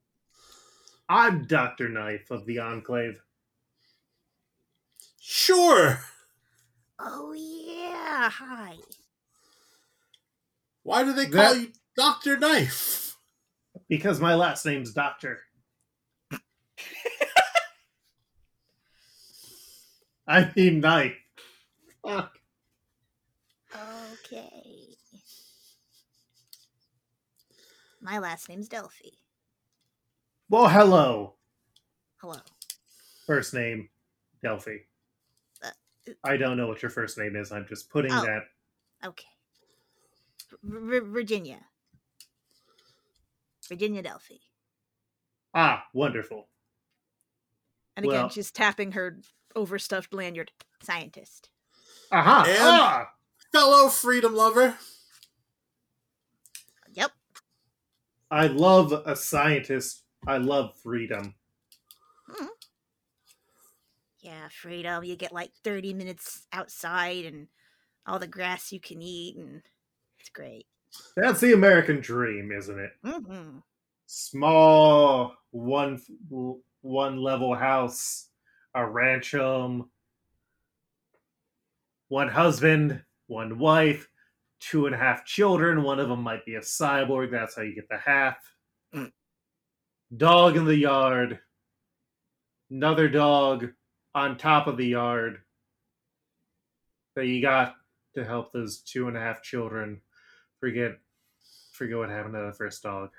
I'm 1.09 1.47
Dr. 1.47 1.89
Knife 1.89 2.31
of 2.31 2.45
the 2.47 2.59
Enclave. 2.59 3.21
Sure. 5.21 6.01
Oh 6.99 7.33
yeah, 7.33 8.29
hi. 8.31 8.77
Why 10.83 11.03
do 11.05 11.13
they 11.13 11.27
call 11.27 11.55
That- 11.55 11.61
you 11.61 11.73
Doctor 11.97 12.39
Knife? 12.39 13.17
Because 13.89 14.21
my 14.21 14.35
last 14.35 14.65
name's 14.67 14.93
Doctor. 14.93 15.41
I 20.27 20.51
mean 20.57 20.81
knife. 20.81 21.17
Fuck. 22.03 22.39
Okay. 23.75 24.89
My 28.01 28.19
last 28.19 28.49
name's 28.49 28.69
Delphi. 28.69 29.09
Well, 30.49 30.69
hello. 30.69 31.35
Hello. 32.21 32.37
First 33.27 33.55
name, 33.55 33.89
Delphi. 34.43 34.77
Uh, 35.63 35.71
I 36.23 36.37
don't 36.37 36.57
know 36.57 36.67
what 36.67 36.83
your 36.83 36.91
first 36.91 37.17
name 37.19 37.35
is. 37.37 37.51
I'm 37.51 37.67
just 37.67 37.89
putting 37.91 38.13
Oh. 38.13 38.25
that. 38.25 38.43
Okay. 39.05 39.27
V- 40.63 40.99
Virginia. 41.01 41.61
Virginia 43.69 44.03
Delphi. 44.03 44.37
Ah, 45.55 45.87
wonderful. 45.95 46.49
And 47.97 48.05
again, 48.05 48.21
Well- 48.23 48.29
she's 48.29 48.51
tapping 48.51 48.93
her 48.93 49.21
overstuffed 49.57 50.13
lanyard. 50.15 50.53
Scientist. 50.83 51.49
Aha! 52.13 52.45
And- 52.47 52.59
Ah! 52.61 53.11
Fellow 53.53 53.89
freedom 53.89 54.35
lover. 54.35 54.77
Yep. 56.93 57.13
I 58.31 58.49
love 58.49 58.93
a 58.93 59.15
scientist. 59.15 60.03
I 60.27 60.39
love 60.39 60.75
freedom. 60.83 61.35
Yeah, 64.21 64.49
freedom. 64.49 65.05
You 65.05 65.17
get 65.17 65.33
like 65.33 65.53
30 65.65 65.93
minutes 65.95 66.47
outside 66.53 67.27
and 67.27 67.47
all 68.07 68.19
the 68.19 68.27
grass 68.27 68.73
you 68.73 68.81
can 68.81 69.03
eat, 69.03 69.37
and 69.37 69.63
it's 70.19 70.31
great. 70.31 70.67
That's 71.17 71.41
the 71.41 71.53
American 71.53 72.01
dream, 72.01 72.51
isn't 72.53 72.79
it? 72.79 72.93
hmm 73.05 73.59
Small 74.07 75.35
one 75.51 76.01
one 76.83 77.17
level 77.19 77.55
house, 77.55 78.29
a 78.75 78.87
ranch 78.87 79.35
one 82.09 82.29
husband, 82.29 83.03
one 83.27 83.59
wife, 83.59 84.09
two 84.61 84.87
and 84.87 84.95
a 84.95 84.99
half 84.99 85.25
children. 85.25 85.83
One 85.83 86.01
of 86.01 86.09
them 86.09 86.23
might 86.23 86.45
be 86.45 86.55
a 86.57 86.61
cyborg. 86.61 87.31
That's 87.31 87.57
how 87.57 87.63
you 87.63 87.75
get 87.75 87.89
the 87.89 87.99
half. 87.99 88.37
Mm. 88.95 89.13
Dog 90.17 90.57
in 90.57 90.65
the 90.65 90.77
yard. 90.77 91.39
Another 92.71 93.09
dog 93.09 93.69
on 94.15 94.37
top 94.37 94.67
of 94.67 94.77
the 94.77 94.87
yard 94.87 95.41
that 97.15 97.27
you 97.27 97.43
got 97.43 97.75
to 98.15 98.25
help 98.25 98.53
those 98.53 98.79
two 98.79 99.09
and 99.09 99.17
a 99.17 99.21
half 99.21 99.43
children 99.43 100.01
forget 100.61 100.93
forget 101.73 101.99
what 101.99 102.09
happened 102.09 102.35
to 102.35 102.47
the 102.47 102.53
first 102.53 102.83
dog. 102.83 103.11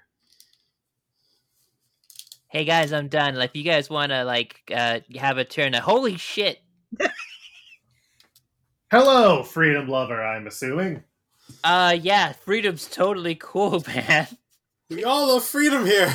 Hey 2.48 2.64
guys, 2.64 2.94
I'm 2.94 3.08
done. 3.08 3.36
Like, 3.36 3.52
if 3.52 3.56
you 3.56 3.64
guys 3.64 3.90
want 3.90 4.12
to 4.12 4.24
like 4.24 4.62
uh, 4.74 5.00
have 5.16 5.38
a 5.38 5.44
turn, 5.44 5.76
uh, 5.76 5.82
holy 5.82 6.18
shit! 6.18 6.60
Hello, 8.92 9.44
freedom 9.44 9.88
lover, 9.90 10.24
I'm 10.24 10.48
assuming. 10.48 11.04
Uh, 11.64 11.98
yeah, 12.00 12.34
freedom's 12.34 12.88
totally 12.88 13.36
cool, 13.36 13.84
man. 13.88 14.28
We 14.90 15.04
all 15.04 15.28
love 15.28 15.44
freedom 15.44 15.86
here. 15.86 16.14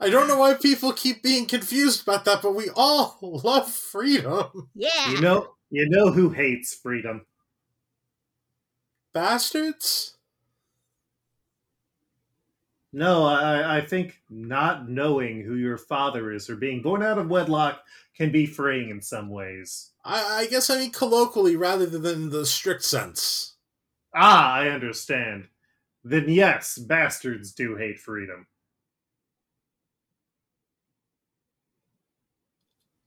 I 0.00 0.10
don't 0.10 0.28
know 0.28 0.38
why 0.38 0.54
people 0.54 0.92
keep 0.92 1.22
being 1.22 1.46
confused 1.46 2.02
about 2.02 2.26
that, 2.26 2.42
but 2.42 2.54
we 2.54 2.68
all 2.76 3.18
love 3.22 3.70
freedom. 3.70 4.68
Yeah. 4.74 5.10
You 5.10 5.20
know 5.20 5.54
you 5.70 5.88
know 5.88 6.10
who 6.12 6.30
hates 6.30 6.74
freedom. 6.74 7.26
Bastards? 9.12 10.13
No, 12.96 13.24
I, 13.24 13.78
I 13.78 13.80
think 13.80 14.20
not 14.30 14.88
knowing 14.88 15.40
who 15.40 15.56
your 15.56 15.76
father 15.76 16.30
is 16.30 16.48
or 16.48 16.54
being 16.54 16.80
born 16.80 17.02
out 17.02 17.18
of 17.18 17.28
wedlock 17.28 17.82
can 18.16 18.30
be 18.30 18.46
freeing 18.46 18.88
in 18.88 19.02
some 19.02 19.30
ways. 19.30 19.90
I, 20.04 20.42
I 20.42 20.46
guess 20.46 20.70
I 20.70 20.78
mean 20.78 20.92
colloquially 20.92 21.56
rather 21.56 21.86
than 21.86 22.30
the 22.30 22.46
strict 22.46 22.84
sense. 22.84 23.56
Ah, 24.14 24.54
I 24.54 24.68
understand. 24.68 25.48
Then 26.04 26.28
yes, 26.28 26.78
bastards 26.78 27.52
do 27.52 27.74
hate 27.74 27.98
freedom. 27.98 28.46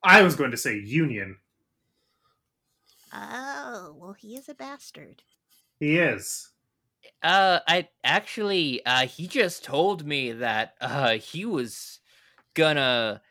I 0.03 0.21
was 0.21 0.35
going 0.35 0.51
to 0.51 0.57
say 0.57 0.77
union. 0.77 1.37
Oh, 3.13 3.95
well, 3.97 4.13
he 4.19 4.35
is 4.35 4.49
a 4.49 4.53
bastard. 4.53 5.23
He 5.79 5.97
is. 5.97 6.49
Uh, 7.23 7.59
I 7.67 7.89
actually, 8.03 8.85
uh, 8.85 9.07
he 9.07 9.27
just 9.27 9.63
told 9.63 10.05
me 10.05 10.31
that 10.33 10.75
uh 10.79 11.17
he 11.17 11.45
was 11.45 11.99
gonna 12.55 13.21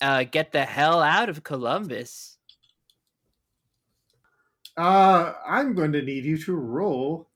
uh 0.00 0.24
get 0.24 0.52
the 0.52 0.64
hell 0.64 1.02
out 1.02 1.28
of 1.28 1.44
Columbus. 1.44 2.38
Uh, 4.76 5.34
I'm 5.46 5.74
going 5.74 5.92
to 5.92 6.00
need 6.02 6.24
you 6.24 6.38
to 6.38 6.54
roll 6.54 7.30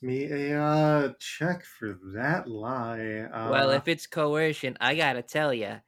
me 0.00 0.30
a 0.30 0.60
uh, 0.62 1.14
check 1.18 1.64
for 1.64 1.94
that 2.14 2.46
lie. 2.48 3.18
Uh, 3.22 3.58
well, 3.58 3.70
if 3.70 3.86
it's 3.88 4.06
coercion, 4.06 4.76
I 4.80 4.94
gotta 4.96 5.22
tell 5.22 5.52
you, 5.54 5.82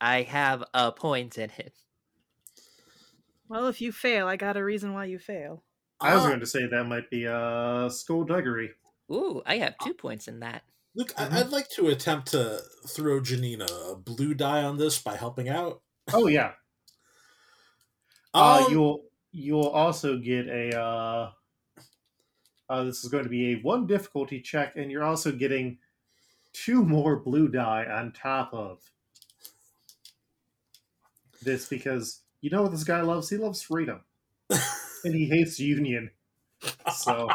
I 0.00 0.22
have 0.22 0.64
a 0.74 0.92
point 0.92 1.38
in 1.38 1.50
it. 1.50 1.74
Well, 3.48 3.66
if 3.66 3.82
you 3.82 3.92
fail, 3.92 4.26
I 4.28 4.36
got 4.36 4.56
a 4.56 4.64
reason 4.64 4.94
why 4.94 5.04
you 5.04 5.18
fail. 5.18 5.62
I 6.00 6.14
was 6.14 6.24
Ah, 6.24 6.28
going 6.28 6.40
to 6.40 6.46
say 6.46 6.66
that 6.66 6.84
might 6.84 7.10
be 7.10 7.26
uh, 7.26 7.88
skullduggery. 7.88 8.70
Ooh, 9.12 9.42
I 9.44 9.58
have 9.58 9.74
two 9.82 9.94
points 9.94 10.28
in 10.28 10.40
that. 10.40 10.62
Look, 10.94 11.12
Mhm. 11.14 11.32
I, 11.32 11.40
I'd 11.40 11.50
like 11.50 11.68
to 11.70 11.88
attempt 11.88 12.28
to 12.28 12.60
throw 12.88 13.22
Hyena 13.22 13.66
a 13.66 13.96
blue 13.96 14.34
die 14.34 14.62
on 14.64 14.76
this 14.78 14.98
by 15.00 15.16
helping 15.16 15.48
out. 15.48 15.82
Oh 16.12 16.26
yeah. 16.26 16.52
Uh, 18.32 18.62
Um, 18.66 18.72
you'll 18.72 19.04
you'll 19.32 19.68
also 19.68 20.16
get 20.18 20.46
a. 20.46 20.80
Uh, 20.80 21.32
uh, 22.68 22.84
this 22.84 23.02
is 23.02 23.10
going 23.10 23.24
to 23.24 23.28
be 23.30 23.54
a 23.54 23.56
one 23.62 23.86
difficulty 23.88 24.40
check, 24.40 24.76
and 24.76 24.88
you're 24.90 25.02
also 25.02 25.32
getting 25.32 25.78
two 26.52 26.84
more 26.84 27.16
blue 27.16 27.48
die 27.48 27.84
on 27.86 28.12
top 28.12 28.54
of 28.54 28.80
this 31.42 31.68
because 31.68 32.20
you 32.40 32.50
know 32.50 32.62
what 32.62 32.70
this 32.70 32.84
guy 32.84 33.00
loves. 33.00 33.28
He 33.28 33.36
loves 33.36 33.62
freedom, 33.62 34.04
and 35.04 35.14
he 35.14 35.26
hates 35.26 35.58
union. 35.58 36.10
So 36.94 37.28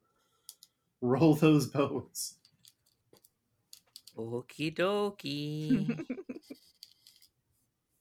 roll 1.00 1.34
those 1.34 1.66
bones. 1.66 2.34
Okie 4.16 4.74
dokie. 4.74 6.06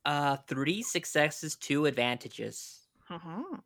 uh, 0.06 0.38
three 0.48 0.82
successes, 0.82 1.56
two 1.56 1.86
advantages. 1.86 2.88
Uh-huh. 3.10 3.58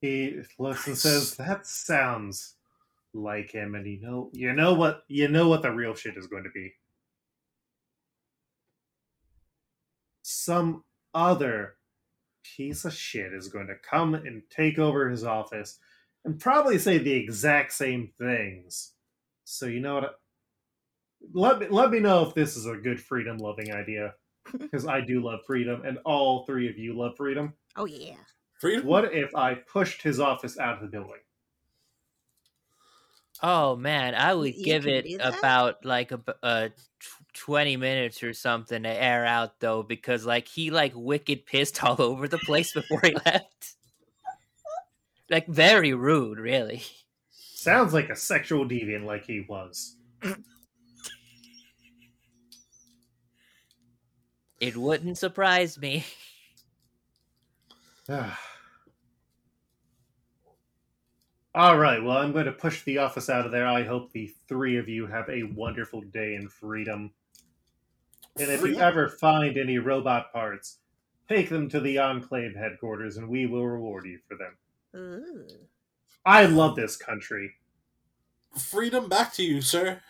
He 0.00 0.40
looks 0.58 0.86
and 0.86 0.96
says, 0.96 1.34
"That 1.34 1.66
sounds 1.66 2.54
like 3.12 3.50
him." 3.50 3.74
And 3.74 3.86
you 3.86 4.00
know, 4.00 4.30
you 4.32 4.52
know 4.52 4.74
what, 4.74 5.02
you 5.08 5.28
know 5.28 5.48
what 5.48 5.62
the 5.62 5.72
real 5.72 5.94
shit 5.94 6.16
is 6.16 6.28
going 6.28 6.44
to 6.44 6.50
be. 6.50 6.72
Some 10.22 10.84
other 11.14 11.77
piece 12.56 12.84
of 12.84 12.94
shit 12.94 13.32
is 13.32 13.48
going 13.48 13.66
to 13.66 13.74
come 13.76 14.14
and 14.14 14.42
take 14.50 14.78
over 14.78 15.08
his 15.08 15.24
office 15.24 15.78
and 16.24 16.40
probably 16.40 16.78
say 16.78 16.98
the 16.98 17.12
exact 17.12 17.72
same 17.72 18.10
things. 18.18 18.92
So 19.44 19.66
you 19.66 19.80
know 19.80 19.94
what? 19.96 20.20
Let 21.32 21.58
me, 21.58 21.66
let 21.70 21.90
me 21.90 22.00
know 22.00 22.26
if 22.26 22.34
this 22.34 22.56
is 22.56 22.66
a 22.66 22.76
good 22.76 23.00
freedom 23.00 23.38
loving 23.38 23.72
idea 23.72 24.14
because 24.58 24.86
I 24.86 25.00
do 25.00 25.22
love 25.22 25.40
freedom 25.46 25.82
and 25.84 25.98
all 26.04 26.44
three 26.44 26.68
of 26.68 26.78
you 26.78 26.96
love 26.96 27.16
freedom. 27.16 27.54
Oh 27.76 27.86
yeah. 27.86 28.16
Freedom? 28.60 28.86
What 28.86 29.12
if 29.14 29.34
I 29.34 29.54
pushed 29.54 30.02
his 30.02 30.20
office 30.20 30.58
out 30.58 30.76
of 30.76 30.82
the 30.82 30.88
building? 30.88 31.20
Oh 33.42 33.76
man, 33.76 34.14
I 34.14 34.34
would 34.34 34.54
you 34.54 34.64
give 34.64 34.86
it 34.86 35.06
about 35.20 35.84
like 35.84 36.10
a, 36.10 36.20
a 36.42 36.70
20 37.38 37.76
minutes 37.76 38.22
or 38.22 38.32
something 38.32 38.82
to 38.82 38.88
air 38.88 39.24
out 39.24 39.60
though 39.60 39.82
because 39.82 40.26
like 40.26 40.48
he 40.48 40.70
like 40.70 40.92
wicked 40.94 41.46
pissed 41.46 41.82
all 41.84 42.00
over 42.00 42.28
the 42.28 42.38
place 42.38 42.72
before 42.72 43.00
he 43.02 43.14
left. 43.24 43.74
Like 45.30 45.46
very 45.46 45.94
rude 45.94 46.38
really. 46.38 46.82
Sounds 47.30 47.92
like 47.92 48.08
a 48.08 48.16
sexual 48.16 48.64
deviant 48.64 49.04
like 49.04 49.24
he 49.24 49.44
was. 49.48 49.96
It 54.60 54.76
wouldn't 54.76 55.18
surprise 55.18 55.78
me. 55.78 56.04
All 61.54 61.78
right 61.78 62.02
well 62.02 62.18
i'm 62.18 62.32
going 62.32 62.44
to 62.46 62.52
push 62.52 62.82
the 62.84 62.98
office 62.98 63.28
out 63.28 63.44
of 63.46 63.52
there. 63.52 63.66
I 63.66 63.82
hope 63.82 64.12
the 64.12 64.32
three 64.48 64.76
of 64.78 64.88
you 64.88 65.06
have 65.06 65.28
a 65.28 65.42
wonderful 65.42 66.00
day 66.00 66.34
in 66.34 66.48
freedom. 66.48 67.12
And 68.40 68.50
if 68.50 68.62
you 68.62 68.78
ever 68.78 69.08
find 69.08 69.56
any 69.58 69.78
robot 69.78 70.32
parts, 70.32 70.78
take 71.28 71.48
them 71.48 71.68
to 71.70 71.80
the 71.80 71.98
Enclave 71.98 72.54
headquarters 72.54 73.16
and 73.16 73.28
we 73.28 73.46
will 73.46 73.66
reward 73.66 74.06
you 74.06 74.18
for 74.28 74.36
them. 74.36 74.56
Ooh. 74.96 75.46
I 76.24 76.46
love 76.46 76.76
this 76.76 76.96
country. 76.96 77.52
Freedom 78.56 79.08
back 79.08 79.32
to 79.34 79.42
you, 79.42 79.60
sir. 79.60 80.00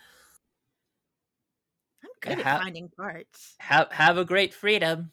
I'm 2.05 2.11
good 2.20 2.41
Ha- 2.43 2.51
at 2.57 2.62
finding 2.62 2.89
parts. 2.89 3.55
Have 3.59 3.91
have 3.93 4.18
a 4.18 4.24
great 4.24 4.55
freedom. 4.55 5.11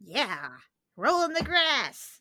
Yeah. 0.00 0.48
Roll 0.96 1.22
in 1.24 1.32
the 1.32 1.42
grass. 1.44 2.20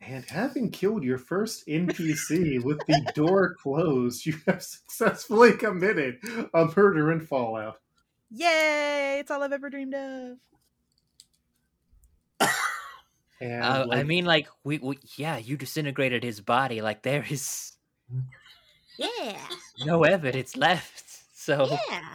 And 0.00 0.24
having 0.24 0.70
killed 0.70 1.02
your 1.02 1.18
first 1.18 1.66
NPC 1.66 2.62
with 2.62 2.78
the 2.86 3.12
door 3.14 3.54
closed, 3.54 4.24
you 4.26 4.36
have 4.46 4.62
successfully 4.62 5.52
committed 5.52 6.18
a 6.54 6.66
murder 6.76 7.10
in 7.12 7.20
Fallout. 7.20 7.80
Yay! 8.30 9.18
It's 9.20 9.30
all 9.30 9.42
I've 9.42 9.52
ever 9.52 9.70
dreamed 9.70 9.94
of. 9.94 10.38
And 13.40 13.62
Uh, 13.62 13.86
I 13.92 14.02
mean, 14.02 14.24
like 14.24 14.48
we, 14.64 14.78
we, 14.78 14.98
yeah, 15.16 15.36
you 15.38 15.56
disintegrated 15.56 16.22
his 16.24 16.40
body. 16.40 16.80
Like 16.82 17.02
there 17.02 17.24
is 17.28 17.72
Yeah. 18.96 19.38
no 19.84 20.02
evidence 20.04 20.56
left. 20.56 21.04
So 21.34 21.66
Yeah. 21.90 22.14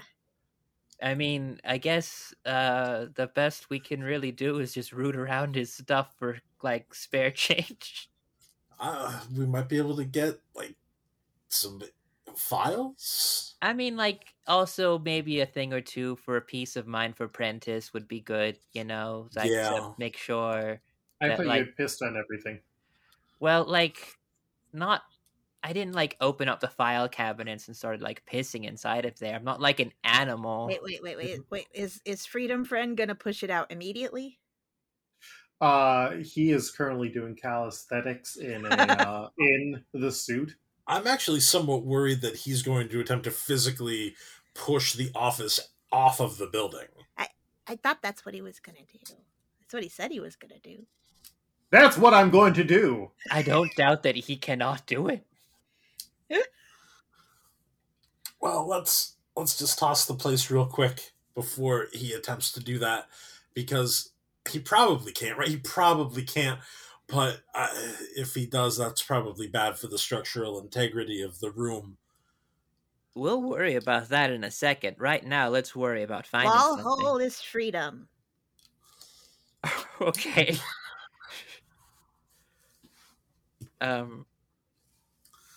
I 1.04 1.16
mean, 1.16 1.60
I 1.66 1.78
guess 1.78 2.34
uh 2.45 3.08
the 3.14 3.28
best 3.28 3.70
we 3.70 3.80
can 3.80 4.04
really 4.04 4.32
do 4.32 4.60
is 4.60 4.74
just 4.74 4.91
root 4.93 5.16
around 5.16 5.56
his 5.56 5.74
stuff 5.74 6.16
for 6.18 6.39
like 6.64 6.95
spare 6.95 7.32
change. 7.45 8.10
Uh, 8.80 9.24
we 9.36 9.45
might 9.45 9.70
be 9.70 9.78
able 9.78 9.95
to 9.95 10.06
get 10.06 10.39
like 10.56 10.76
some 11.49 11.82
files. 12.36 13.56
I 13.62 13.74
mean, 13.74 13.95
like 13.95 14.36
also 14.47 14.99
maybe 14.99 15.39
a 15.39 15.45
thing 15.45 15.74
or 15.74 15.82
two 15.82 16.18
for 16.18 16.36
a 16.38 16.41
peace 16.41 16.76
of 16.76 16.86
mind 16.88 17.16
for 17.16 17.28
Prentice 17.28 17.93
would 17.93 18.08
be 18.08 18.20
good, 18.20 18.60
you 18.74 18.84
know, 18.84 19.30
like 19.36 19.49
Yeah. 19.51 19.70
to 19.70 19.95
make 19.97 20.18
sure. 20.18 20.82
I 21.22 21.30
that, 21.30 21.38
thought 21.38 21.45
like- 21.47 21.68
you 21.68 21.74
pissed 21.78 22.01
on 22.01 22.18
everything. 22.18 22.62
Well, 23.39 23.66
like 23.66 24.16
not. 24.74 25.04
I 25.64 25.74
didn't 25.74 25.95
like 25.95 26.18
open 26.20 26.49
up 26.49 26.59
the 26.59 26.68
file 26.68 27.07
cabinets 27.07 27.68
and 27.68 27.78
started 27.78 28.01
like 28.01 28.24
pissing 28.26 28.66
inside 28.66 29.05
of 29.05 29.18
there. 29.20 29.36
I'm 29.36 29.43
not 29.43 29.61
like 29.61 29.80
an 29.80 29.93
animal. 30.03 30.68
Wait, 30.68 30.84
wait, 30.84 31.01
wait, 31.01 31.18
wait, 31.18 31.39
wait. 31.49 31.68
Is 31.74 32.01
is 32.05 32.26
Freedom 32.26 32.66
Friend 32.66 32.97
gonna 32.97 33.16
push 33.16 33.43
it 33.43 33.49
out 33.49 33.72
immediately? 33.72 34.39
Uh, 35.61 36.18
he 36.18 36.51
is 36.51 36.72
currently 36.72 37.07
doing 37.07 37.36
calisthenics 37.36 38.36
in 38.36 38.66
a, 38.66 38.70
uh, 38.70 39.30
in 39.38 39.84
the 39.93 40.11
suit. 40.11 40.55
I'm 40.86 41.07
actually 41.07 41.39
somewhat 41.39 41.86
worried 41.86 42.20
that 42.22 42.36
he's 42.36 42.61
going 42.61 42.89
to 42.89 42.99
attempt 42.99 43.24
to 43.24 43.32
physically 43.32 44.16
push 44.53 44.93
the 44.93 45.09
office 45.16 45.61
off 45.89 46.20
of 46.20 46.38
the 46.38 46.47
building. 46.47 46.88
I 47.68 47.78
thought 47.78 48.01
that's 48.01 48.26
what 48.26 48.36
he 48.36 48.41
was 48.41 48.59
gonna 48.59 48.80
do. 48.80 48.99
That's 49.59 49.74
what 49.74 49.84
he 49.84 49.89
said 49.89 50.11
he 50.11 50.20
was 50.20 50.36
gonna 50.36 50.59
do. 50.61 50.86
That's 51.72 51.97
what 51.97 52.14
I'm 52.14 52.30
going 52.30 52.53
to 52.53 52.64
do. 52.64 53.11
I 53.32 53.41
don't 53.41 53.74
doubt 53.76 54.03
that 54.03 54.16
he 54.16 54.36
cannot 54.36 54.86
do 54.86 55.07
it. 55.07 55.26
Well, 58.39 58.67
let's 58.67 59.15
let's 59.36 59.57
just 59.57 59.79
toss 59.79 60.05
the 60.05 60.13
place 60.13 60.51
real 60.51 60.65
quick 60.65 61.13
before 61.34 61.88
he 61.93 62.13
attempts 62.13 62.51
to 62.51 62.59
do 62.59 62.77
that 62.79 63.07
because 63.53 64.11
he 64.49 64.59
probably 64.59 65.11
can't, 65.11 65.38
right? 65.38 65.47
He 65.47 65.57
probably 65.57 66.23
can't. 66.23 66.59
But 67.07 67.41
uh, 67.53 67.69
if 68.15 68.34
he 68.34 68.45
does, 68.45 68.77
that's 68.77 69.01
probably 69.01 69.47
bad 69.47 69.77
for 69.77 69.88
the 69.88 69.97
structural 69.97 70.59
integrity 70.59 71.21
of 71.21 71.39
the 71.39 71.51
room. 71.51 71.97
We'll 73.15 73.41
worry 73.41 73.75
about 73.75 74.09
that 74.09 74.31
in 74.31 74.43
a 74.43 74.51
second. 74.51 74.95
Right 74.99 75.23
now, 75.23 75.49
let's 75.49 75.75
worry 75.75 76.03
about 76.03 76.25
finding 76.25 76.49
Wall 76.49 76.77
something. 76.77 77.05
hole 77.05 77.17
is 77.17 77.39
freedom. 77.39 78.07
okay. 80.01 80.57
um. 83.81 84.25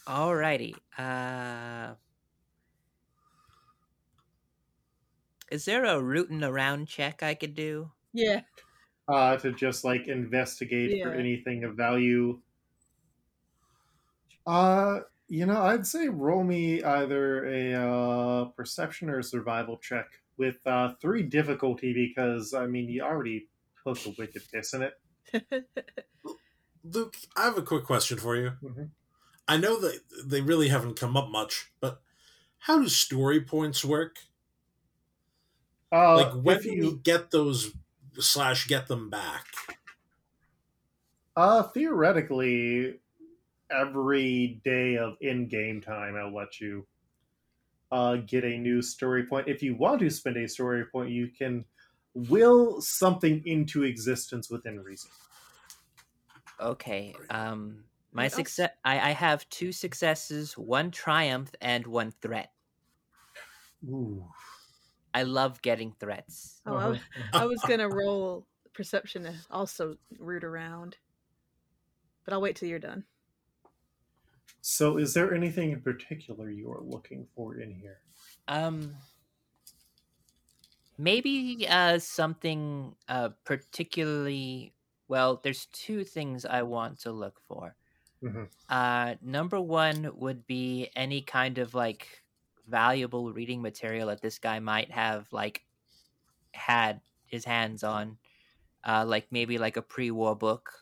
Alrighty. 0.06 0.74
Uh. 0.96 1.94
Is 5.50 5.64
there 5.64 5.84
a 5.84 6.00
rooting 6.00 6.42
around 6.42 6.86
check 6.86 7.22
I 7.22 7.34
could 7.34 7.54
do? 7.54 7.92
Yeah. 8.12 8.42
Uh, 9.08 9.36
to 9.38 9.52
just 9.52 9.84
like 9.84 10.08
investigate 10.08 11.02
for 11.02 11.12
anything 11.12 11.62
of 11.64 11.76
value. 11.76 12.40
Uh, 14.46 15.00
you 15.28 15.46
know, 15.46 15.62
I'd 15.62 15.86
say 15.86 16.08
roll 16.08 16.44
me 16.44 16.82
either 16.82 17.44
a 17.46 17.74
uh, 17.74 18.44
perception 18.46 19.08
or 19.10 19.22
survival 19.22 19.78
check 19.78 20.06
with 20.36 20.64
uh, 20.66 20.94
three 21.00 21.22
difficulty 21.22 21.92
because 21.92 22.54
I 22.54 22.66
mean 22.66 22.88
you 22.88 23.02
already 23.02 23.48
put 23.84 23.98
the 23.98 24.14
wicked 24.18 24.42
piss 24.52 24.74
in 24.74 24.82
it. 24.82 24.94
Luke, 26.84 27.16
I 27.36 27.44
have 27.44 27.58
a 27.58 27.62
quick 27.62 27.84
question 27.84 28.18
for 28.18 28.36
you. 28.36 28.52
Mhm. 28.62 28.90
I 29.48 29.56
know 29.56 29.80
that 29.80 30.00
they 30.24 30.40
really 30.40 30.68
haven't 30.68 30.98
come 30.98 31.16
up 31.16 31.28
much, 31.30 31.72
but 31.80 32.02
how 32.60 32.80
do 32.80 32.88
story 32.88 33.40
points 33.40 33.84
work? 33.84 34.18
Uh, 35.92 36.16
like 36.16 36.32
when 36.32 36.56
if 36.56 36.62
do 36.62 36.70
you 36.70 37.00
get 37.02 37.30
those 37.30 37.72
slash 38.18 38.66
get 38.66 38.86
them 38.88 39.10
back? 39.10 39.46
Uh, 41.36 41.62
theoretically, 41.62 43.00
every 43.70 44.60
day 44.64 44.96
of 44.98 45.16
in-game 45.20 45.80
time, 45.82 46.16
I'll 46.16 46.34
let 46.34 46.60
you 46.60 46.86
uh, 47.90 48.16
get 48.16 48.44
a 48.44 48.58
new 48.58 48.82
story 48.82 49.26
point. 49.26 49.48
If 49.48 49.62
you 49.62 49.76
want 49.76 50.00
to 50.00 50.10
spend 50.10 50.36
a 50.36 50.48
story 50.48 50.84
point, 50.86 51.10
you 51.10 51.28
can 51.28 51.64
will 52.14 52.80
something 52.80 53.46
into 53.46 53.84
existence 53.84 54.50
within 54.50 54.80
reason. 54.80 55.10
Okay. 56.60 57.14
Um. 57.30 57.85
My 58.16 58.24
What 58.24 58.32
success. 58.32 58.70
I 58.82 59.10
I 59.10 59.12
have 59.12 59.46
two 59.50 59.72
successes, 59.72 60.56
one 60.56 60.90
triumph, 60.90 61.54
and 61.60 61.86
one 61.86 62.12
threat. 62.12 62.50
Ooh. 63.84 64.26
I 65.12 65.22
love 65.24 65.60
getting 65.60 65.92
threats. 65.92 66.62
Oh, 66.64 66.76
I, 66.76 66.88
was- 66.88 67.00
I 67.34 67.44
was 67.44 67.60
gonna 67.68 67.90
roll 67.90 68.46
perception 68.72 69.24
to 69.24 69.34
also 69.50 69.98
root 70.18 70.44
around, 70.44 70.96
but 72.24 72.32
I'll 72.32 72.40
wait 72.40 72.56
till 72.56 72.70
you're 72.70 72.78
done. 72.78 73.04
So, 74.62 74.96
is 74.96 75.12
there 75.12 75.34
anything 75.34 75.70
in 75.72 75.82
particular 75.82 76.50
you 76.50 76.72
are 76.72 76.80
looking 76.82 77.28
for 77.36 77.56
in 77.58 77.70
here? 77.70 78.00
Um, 78.48 78.96
maybe 80.96 81.66
uh 81.68 81.98
something 81.98 82.96
uh 83.08 83.28
particularly 83.44 84.72
well. 85.06 85.36
There's 85.42 85.66
two 85.66 86.02
things 86.02 86.46
I 86.46 86.62
want 86.62 86.98
to 87.00 87.12
look 87.12 87.40
for. 87.46 87.76
Mhm. 88.26 88.46
Uh, 88.68 89.14
number 89.20 89.60
one 89.60 90.10
would 90.18 90.46
be 90.46 90.90
any 90.96 91.22
kind 91.22 91.58
of 91.58 91.74
like 91.74 92.24
valuable 92.66 93.32
reading 93.32 93.62
material 93.62 94.08
that 94.08 94.22
this 94.22 94.38
guy 94.38 94.58
might 94.58 94.90
have 94.90 95.32
like 95.32 95.64
had 96.54 97.02
his 97.26 97.44
hands 97.44 97.84
on, 97.84 98.18
uh, 98.84 99.04
like 99.06 99.32
maybe 99.32 99.58
like 99.58 99.76
a 99.78 99.82
pre-war 99.82 100.36
book 100.36 100.72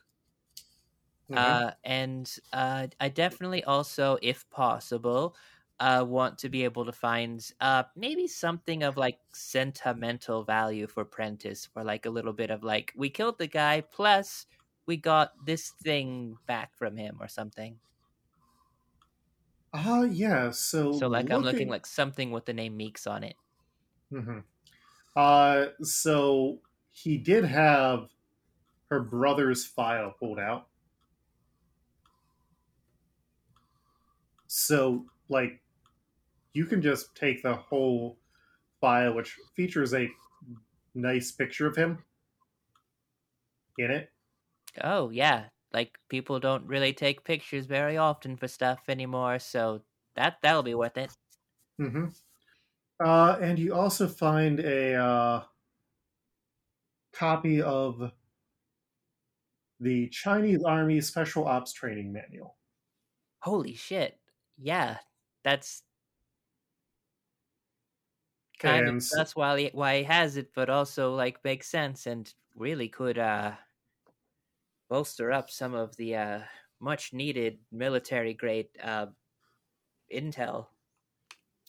Mhm. 1.28 1.58
uh, 1.60 1.72
and 1.82 2.36
uh, 2.52 2.86
I 3.00 3.08
definitely 3.08 3.64
also, 3.64 4.18
if 4.22 4.48
possible, 4.50 5.36
uh, 5.80 6.04
want 6.06 6.38
to 6.38 6.48
be 6.48 6.62
able 6.64 6.84
to 6.84 6.92
find 6.92 7.44
uh, 7.60 7.84
maybe 7.96 8.28
something 8.28 8.84
of 8.84 8.96
like 8.96 9.18
sentimental 9.32 10.44
value 10.44 10.86
for 10.86 11.04
Prentice, 11.04 11.66
for 11.66 11.82
like 11.82 12.06
a 12.06 12.10
little 12.10 12.32
bit 12.32 12.50
of 12.50 12.62
like 12.62 12.92
we 12.96 13.10
killed 13.10 13.38
the 13.38 13.48
guy, 13.48 13.80
plus 13.80 14.46
we 14.86 14.96
got 14.96 15.32
this 15.44 15.70
thing 15.70 16.38
back 16.46 16.74
from 16.76 16.96
him 16.96 17.18
or 17.20 17.28
something. 17.28 17.80
Ah, 19.74 20.04
yeah. 20.04 20.50
So, 20.52 21.02
So 21.02 21.08
like 21.08 21.30
I'm 21.30 21.42
looking 21.42 21.68
like 21.68 21.84
something 21.86 22.30
with 22.30 22.46
the 22.46 22.54
name 22.54 22.76
Meeks 22.78 23.06
on 23.06 23.22
it. 23.22 23.36
hmm 24.10 24.38
Uh, 25.16 25.68
so 25.82 26.60
he 26.92 27.18
did 27.18 27.44
have 27.44 28.10
her 28.90 29.00
brother's 29.00 29.66
file 29.66 30.12
pulled 30.12 30.38
out. 30.40 30.68
So, 34.46 35.06
like, 35.28 35.62
you 36.54 36.66
can 36.66 36.82
just 36.82 37.16
take 37.16 37.42
the 37.42 37.56
whole 37.56 38.18
file, 38.80 39.14
which 39.14 39.32
features 39.56 39.94
a 39.94 40.10
nice 40.94 41.32
picture 41.32 41.66
of 41.68 41.76
him 41.76 42.04
in 43.78 43.90
it. 43.90 44.13
Oh 44.80 45.10
yeah, 45.10 45.48
like 45.72 45.98
people 46.08 46.38
don't 46.38 46.66
really 46.68 46.92
take 46.92 47.24
pictures 47.24 47.66
very 47.66 47.96
often 47.96 48.36
for 48.36 48.46
stuff 48.46 48.84
anymore, 48.88 49.40
so 49.40 49.84
that 50.14 50.38
that'll 50.42 50.62
be 50.62 50.74
worth 50.76 50.96
it. 50.96 51.10
Mm-hmm. 51.80 52.06
Uh, 53.04 53.38
and 53.40 53.58
you 53.58 53.74
also 53.74 54.08
find 54.08 54.60
a 54.60 54.94
uh, 54.94 55.44
copy 57.12 57.62
of 57.62 58.12
the 59.78 60.08
Chinese 60.08 60.64
Army 60.64 61.00
Special 61.00 61.46
Ops 61.46 61.72
Training 61.72 62.12
Manual. 62.12 62.58
Holy 63.42 63.74
shit! 63.76 64.20
Yeah, 64.56 64.98
that's 65.44 65.84
kind 68.58 68.88
And 68.88 68.88
of 68.88 69.04
that's 69.10 69.36
why 69.36 69.58
he, 69.58 69.70
why 69.72 69.98
he 69.98 70.04
has 70.04 70.36
it, 70.36 70.52
but 70.54 70.70
also 70.70 71.14
like 71.14 71.42
makes 71.44 71.68
sense 71.68 72.06
and 72.06 72.32
really 72.54 72.88
could 72.88 73.18
uh 73.18 73.56
bolster 74.88 75.32
up 75.32 75.50
some 75.50 75.74
of 75.74 75.96
the 75.96 76.16
uh 76.16 76.44
much 76.80 77.12
needed 77.12 77.60
military 77.70 78.34
grade 78.34 78.68
uh 78.82 79.06
intel. 80.10 80.68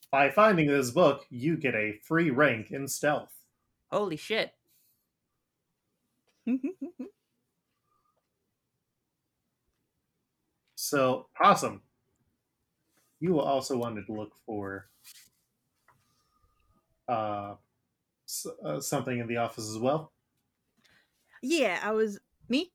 By 0.09 0.32
finding 0.32 0.66
this 0.68 0.89
book, 0.89 1.28
you 1.30 1.57
get 1.57 1.76
a 1.76 1.99
free 1.99 2.32
rank 2.32 2.72
in 2.72 2.88
stealth. 2.88 3.45
Holy 3.89 4.16
shit! 4.16 4.53
So, 10.76 11.30
awesome. 11.39 11.84
you 13.20 13.39
also 13.39 13.78
wanted 13.78 14.05
to 14.05 14.13
look 14.13 14.36
for 14.45 14.89
uh, 17.07 17.55
s- 18.28 18.47
uh, 18.63 18.82
something 18.82 19.20
in 19.20 19.28
the 19.28 19.38
office 19.38 19.70
as 19.70 19.80
well. 19.80 20.13
yeah, 21.41 21.80
I 21.84 21.91
was 21.91 22.20
me. 22.49 22.74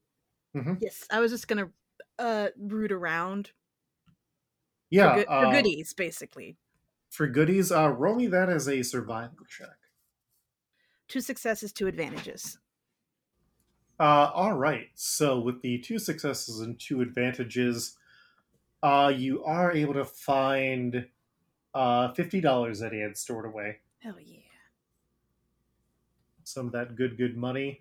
Mhm. 0.55 0.81
Yes, 0.81 1.07
I 1.11 1.21
was 1.21 1.31
just 1.31 1.49
gonna 1.49 1.73
uh 2.19 2.51
root 2.57 2.93
around 2.93 3.53
Yeah, 4.91 5.15
for, 5.15 5.27
for 5.39 5.47
uh, 5.47 5.47
goodies, 5.47 5.93
basically. 5.95 6.57
For 7.11 7.29
goodies, 7.29 7.71
uh, 7.71 7.91
roll 7.93 8.17
me 8.17 8.27
that 8.29 8.49
as 8.49 8.67
a 8.67 8.83
survival 8.83 9.45
check. 9.45 9.79
Two 11.09 11.21
successes, 11.21 11.75
two 11.75 11.89
advantages. 11.89 12.59
Uh, 13.99 14.31
all 14.33 14.55
right. 14.55 14.89
So 14.95 15.39
with 15.41 15.61
the 15.63 15.79
two 15.79 15.99
successes 15.99 16.61
and 16.61 16.79
two 16.81 17.03
advantages, 17.03 17.99
uh, 18.83 19.13
you 19.17 19.45
are 19.45 19.73
able 19.73 19.95
to 19.95 20.05
find 20.07 21.09
uh, 21.75 22.15
fifty 22.15 22.41
dollars 22.41 22.81
that 22.81 22.93
he 22.93 23.01
had 23.01 23.19
stored 23.19 23.47
away. 23.47 23.81
Hell 23.99 24.19
yeah. 24.19 24.41
Some 26.45 26.67
of 26.67 26.73
that 26.73 26.97
good, 26.97 27.17
good 27.17 27.35
money, 27.37 27.81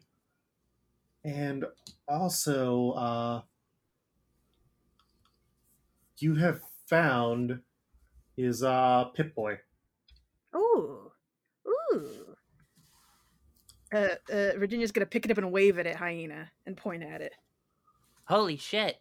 and 1.24 1.66
also 2.08 2.92
uh, 2.92 3.42
you 6.18 6.36
have 6.36 6.62
found 6.88 7.60
his 8.36 8.64
uh, 8.64 9.06
Pip 9.16 9.36
Boy. 9.36 9.60
Ooh. 10.56 11.12
Ooh. 11.68 12.36
Uh, 13.94 14.16
uh, 14.32 14.52
Virginia's 14.58 14.92
gonna 14.92 15.06
pick 15.06 15.26
it 15.26 15.32
up 15.32 15.38
and 15.38 15.52
wave 15.52 15.78
it 15.80 15.88
at 15.88 15.96
Hyena 15.96 16.52
and 16.66 16.78
point 16.78 17.04
at 17.04 17.22
it. 17.22 17.34
Holy 18.26 18.58
shit! 18.58 18.98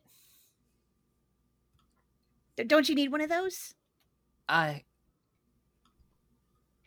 D- 2.57 2.65
Don't 2.65 2.89
you 2.89 2.95
need 2.95 3.13
one 3.13 3.21
of 3.21 3.29
those? 3.29 3.75
I 4.49 4.85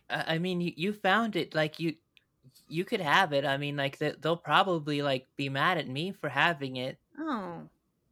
I 0.09 0.35
I 0.35 0.37
mean, 0.39 0.61
you, 0.61 0.73
you 0.75 0.93
found 0.93 1.35
it. 1.35 1.53
Like 1.53 1.79
you, 1.79 1.95
you 2.71 2.85
could 2.85 3.01
have 3.01 3.33
it. 3.33 3.45
I 3.45 3.57
mean, 3.57 3.75
like 3.77 3.97
they, 3.97 4.13
they'll 4.19 4.37
probably 4.37 5.01
like 5.01 5.27
be 5.37 5.49
mad 5.49 5.77
at 5.77 5.87
me 5.87 6.11
for 6.11 6.29
having 6.29 6.77
it. 6.77 6.97
Oh, 7.19 7.67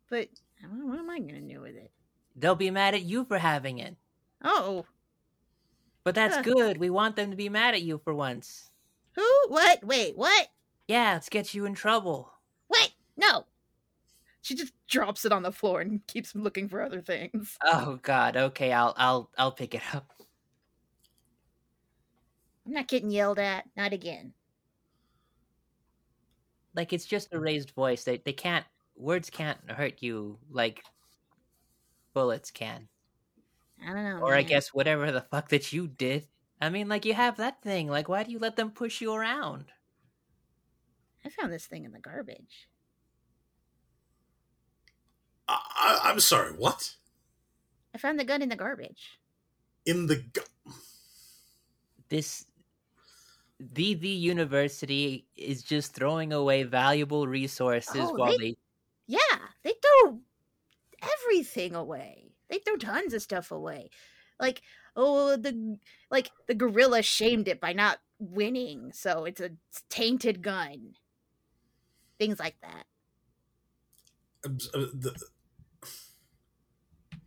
but 0.10 0.28
I 0.60 0.68
don't 0.68 0.80
know, 0.80 0.86
what 0.88 1.00
am 1.00 1.10
I 1.10 1.20
going 1.20 1.48
to 1.48 1.54
do 1.54 1.62
with 1.62 1.76
it? 1.76 1.92
They'll 2.36 2.56
be 2.56 2.72
mad 2.72 2.94
at 2.94 3.04
you 3.04 3.26
for 3.26 3.38
having 3.38 3.80
it. 3.80 3.96
Oh, 4.44 4.86
But 6.04 6.16
that's 6.16 6.38
Huh. 6.38 6.42
good. 6.44 6.78
We 6.78 6.90
want 6.90 7.16
them 7.16 7.30
to 7.32 7.36
be 7.38 7.50
mad 7.50 7.74
at 7.74 7.82
you 7.82 7.98
for 8.04 8.14
once. 8.14 8.70
who? 9.16 9.26
What? 9.50 9.84
Wait, 9.84 10.18
what? 10.18 10.48
Yeah, 10.88 11.14
let's 11.14 11.30
get 11.30 11.54
you 11.54 11.66
in 11.66 11.74
trouble. 11.76 12.32
Wait, 12.70 12.94
No. 13.18 13.46
She 14.42 14.56
just 14.56 14.74
drops 14.88 15.26
it 15.26 15.34
on 15.34 15.44
the 15.44 15.52
floor 15.52 15.82
and 15.82 16.06
keeps 16.08 16.34
looking 16.34 16.70
for 16.70 16.82
other 16.82 17.02
things. 17.02 17.58
Oh 17.64 18.00
God. 18.02 18.38
Okay, 18.38 18.72
I'll 18.72 18.94
I'll 18.98 19.30
I'll 19.38 19.52
pick 19.52 19.76
it 19.76 19.82
up. 19.94 20.14
I'm 22.66 22.72
not 22.74 22.88
getting 22.88 23.10
yelled 23.12 23.38
at. 23.40 23.66
Not 23.76 23.92
again. 23.94 24.34
Like 26.80 26.94
it's 26.94 27.06
just 27.06 27.34
a 27.34 27.38
mm. 27.38 27.42
raised 27.42 27.72
voice. 27.72 28.06
They 28.06 28.22
they 28.24 28.32
can't 28.32 28.64
words 28.96 29.30
can't 29.30 29.60
hurt 29.70 30.02
you 30.02 30.38
like 30.50 30.82
bullets 32.14 32.52
can. 32.52 32.88
I 33.86 33.92
don't 33.92 34.06
know. 34.06 34.22
Or 34.22 34.34
I 34.34 34.44
guess 34.44 34.74
whatever 34.74 35.12
the 35.12 35.20
fuck 35.20 35.50
that 35.50 35.74
you 35.74 35.90
did. 35.90 36.26
I 36.62 36.70
mean, 36.70 36.88
like 36.88 37.04
you 37.04 37.14
have 37.14 37.36
that 37.36 37.62
thing. 37.62 37.90
Like, 37.90 38.08
why 38.08 38.24
do 38.24 38.32
you 38.32 38.40
let 38.40 38.56
them 38.56 38.72
push 38.72 39.02
you 39.02 39.14
around? 39.14 39.66
I 41.26 41.28
found 41.28 41.52
this 41.52 41.66
thing 41.66 41.84
in 41.84 41.92
the 41.92 42.00
garbage. 42.00 42.70
I, 45.50 45.60
I, 45.76 46.10
I'm 46.10 46.22
sorry. 46.22 46.54
What? 46.54 46.96
I 47.94 47.98
found 47.98 48.18
the 48.18 48.24
gun 48.24 48.42
in 48.42 48.48
the 48.48 48.56
garbage. 48.56 49.20
In 49.86 50.08
the 50.08 50.16
gu- 50.16 50.72
This 52.08 52.46
VV 53.62 54.20
University 54.20 55.28
is 55.36 55.64
just 55.64 55.94
throwing 55.94 56.32
away 56.34 56.64
valuable 56.64 57.28
resources 57.28 57.96
Oh, 57.96 58.14
while 58.14 58.32
they- 58.38 58.52
they 58.52 58.58
Yeah, 59.08 59.48
they 59.64 59.74
throw 59.82 60.22
everything 61.02 61.76
away. 61.76 62.36
They 62.50 62.60
throw 62.60 62.78
tons 62.78 63.14
of 63.14 63.22
stuff 63.22 63.52
away. 63.52 63.90
Like, 64.40 64.62
oh, 64.96 65.36
the 65.36 65.80
like 66.10 66.32
the 66.48 66.56
gorilla 66.56 67.02
shamed 67.02 67.48
it 67.48 67.60
by 67.60 67.74
not 67.74 68.00
winning, 68.20 68.92
so 68.94 69.26
it's 69.26 69.42
a 69.42 69.52
tainted 69.90 70.42
gun. 70.42 70.96
Things 72.18 72.40
like 72.40 72.60
that 72.62 72.86
uh, 74.46 74.50
the, 74.94 75.16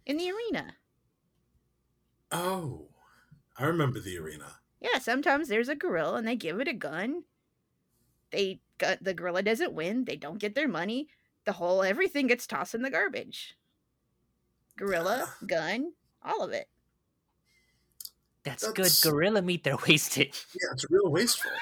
in 0.06 0.16
the 0.16 0.30
arena. 0.30 0.76
oh, 2.30 2.88
I 3.58 3.64
remember 3.64 4.00
the 4.00 4.16
arena. 4.18 4.61
Yeah, 4.82 4.98
sometimes 4.98 5.48
there's 5.48 5.68
a 5.68 5.76
gorilla 5.76 6.16
and 6.16 6.26
they 6.26 6.34
give 6.36 6.58
it 6.60 6.66
a 6.68 6.72
gun. 6.74 7.22
They 8.32 8.60
got 8.78 9.02
the 9.02 9.14
gorilla 9.14 9.42
doesn't 9.42 9.72
win. 9.72 10.04
They 10.04 10.16
don't 10.16 10.40
get 10.40 10.54
their 10.56 10.66
money. 10.68 11.08
The 11.44 11.52
whole 11.52 11.82
everything 11.82 12.26
gets 12.26 12.46
tossed 12.46 12.74
in 12.74 12.82
the 12.82 12.90
garbage. 12.90 13.56
Gorilla, 14.76 15.32
gun, 15.46 15.92
all 16.24 16.42
of 16.42 16.50
it. 16.52 16.68
that's, 18.42 18.66
That's- 18.66 19.00
good 19.00 19.10
gorilla 19.10 19.40
meat 19.42 19.62
they're 19.64 19.76
wasted. 19.88 20.34
Yeah, 20.52 20.72
it's 20.72 20.84
real 20.90 21.10
wasteful. 21.10 21.50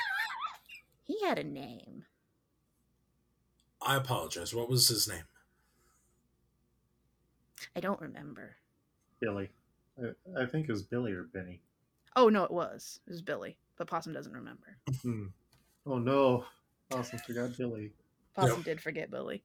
He 1.05 1.27
had 1.27 1.41
a 1.41 1.45
name. 1.45 2.05
I 3.83 3.97
apologize. 3.97 4.55
What 4.55 4.69
was 4.69 4.87
his 4.87 5.09
name? 5.09 5.25
I 7.75 7.81
don't 7.81 8.01
remember. 8.01 8.55
Billy. 9.21 9.51
I, 10.01 10.43
I 10.43 10.47
think 10.47 10.69
it 10.69 10.73
was 10.73 10.85
Billy 10.85 11.11
or 11.13 11.25
Benny. 11.25 11.61
Oh 12.17 12.29
no, 12.29 12.45
it 12.45 12.51
was. 12.51 13.01
It 13.07 13.11
was 13.11 13.23
Billy, 13.23 13.57
but 13.77 13.87
Possum 13.87 14.13
doesn't 14.13 14.33
remember. 14.33 14.77
Hmm. 15.03 15.27
Oh 15.87 15.99
no. 15.99 16.45
Possum 16.91 17.19
forgot 17.21 17.57
Billy. 17.57 17.93
Possum 18.35 18.57
Yep. 18.59 18.65
did 18.65 18.81
forget 18.81 19.11
Billy. 19.11 19.45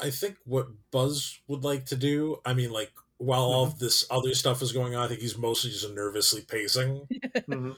I 0.00 0.10
think 0.10 0.36
what 0.44 0.66
Buzz 0.90 1.40
would 1.46 1.64
like 1.64 1.86
to 1.86 1.96
do. 1.96 2.40
I 2.44 2.52
mean, 2.54 2.70
like 2.70 2.92
while 3.18 3.42
all 3.42 3.64
of 3.64 3.78
this 3.78 4.04
other 4.10 4.34
stuff 4.34 4.60
is 4.60 4.72
going 4.72 4.94
on, 4.94 5.04
I 5.04 5.08
think 5.08 5.20
he's 5.20 5.38
mostly 5.38 5.70
just 5.70 5.90
nervously 5.92 6.42
pacing. 6.42 7.06
Mhm. 7.48 7.76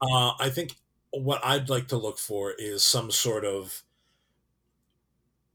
Uh, 0.00 0.32
I 0.38 0.50
think 0.50 0.72
what 1.10 1.42
I'd 1.44 1.70
like 1.70 1.88
to 1.88 1.96
look 1.96 2.18
for 2.18 2.52
is 2.52 2.84
some 2.84 3.10
sort 3.10 3.44
of 3.46 3.82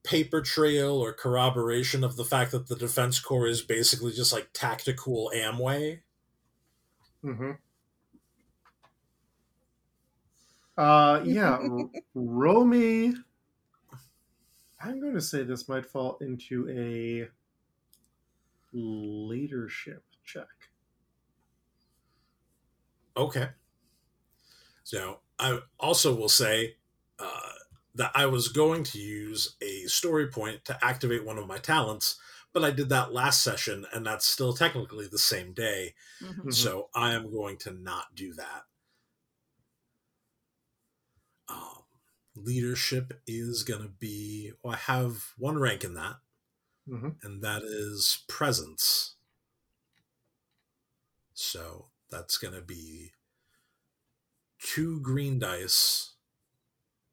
paper 0.03 0.41
trail 0.41 0.95
or 0.95 1.13
corroboration 1.13 2.03
of 2.03 2.15
the 2.15 2.25
fact 2.25 2.51
that 2.51 2.67
the 2.67 2.75
Defense 2.75 3.19
Corps 3.19 3.47
is 3.47 3.61
basically 3.61 4.11
just 4.13 4.33
like 4.33 4.49
tactical 4.53 5.31
Amway. 5.35 6.01
Mm-hmm. 7.23 7.51
Uh, 10.77 11.21
yeah, 11.25 11.57
R- 11.61 11.89
Romy. 12.15 13.13
I'm 14.79 14.99
going 14.99 15.13
to 15.13 15.21
say 15.21 15.43
this 15.43 15.69
might 15.69 15.85
fall 15.85 16.17
into 16.21 16.67
a 16.69 17.29
leadership 18.73 20.03
check. 20.23 20.47
Okay. 23.15 23.49
So 24.83 25.19
I 25.37 25.59
also 25.79 26.15
will 26.15 26.29
say, 26.29 26.77
uh, 27.19 27.51
that 27.93 28.11
I 28.15 28.25
was 28.25 28.47
going 28.47 28.83
to 28.85 28.99
use 28.99 29.55
a 29.61 29.83
story 29.83 30.27
point 30.27 30.63
to 30.65 30.77
activate 30.83 31.25
one 31.25 31.37
of 31.37 31.45
my 31.45 31.57
talents, 31.57 32.19
but 32.53 32.63
I 32.63 32.71
did 32.71 32.89
that 32.89 33.13
last 33.13 33.43
session, 33.43 33.85
and 33.93 34.05
that's 34.05 34.27
still 34.27 34.53
technically 34.53 35.07
the 35.07 35.17
same 35.19 35.53
day. 35.53 35.95
Mhm. 36.21 36.43
Mhm. 36.43 36.53
So 36.53 36.89
I 36.95 37.13
am 37.13 37.31
going 37.31 37.57
to 37.59 37.71
not 37.71 38.15
do 38.15 38.33
that. 38.35 38.65
Um, 41.47 41.83
leadership 42.35 43.21
is 43.27 43.63
going 43.63 43.81
to 43.83 43.89
be. 43.89 44.53
Well, 44.63 44.73
I 44.73 44.77
have 44.77 45.33
one 45.37 45.57
rank 45.59 45.83
in 45.83 45.93
that, 45.95 46.17
Mhm. 46.87 47.15
and 47.23 47.43
that 47.43 47.63
is 47.63 48.23
presence. 48.27 49.15
So 51.33 51.91
that's 52.09 52.37
going 52.37 52.53
to 52.53 52.61
be 52.61 53.11
two 54.59 55.01
green 55.01 55.39
dice, 55.39 56.13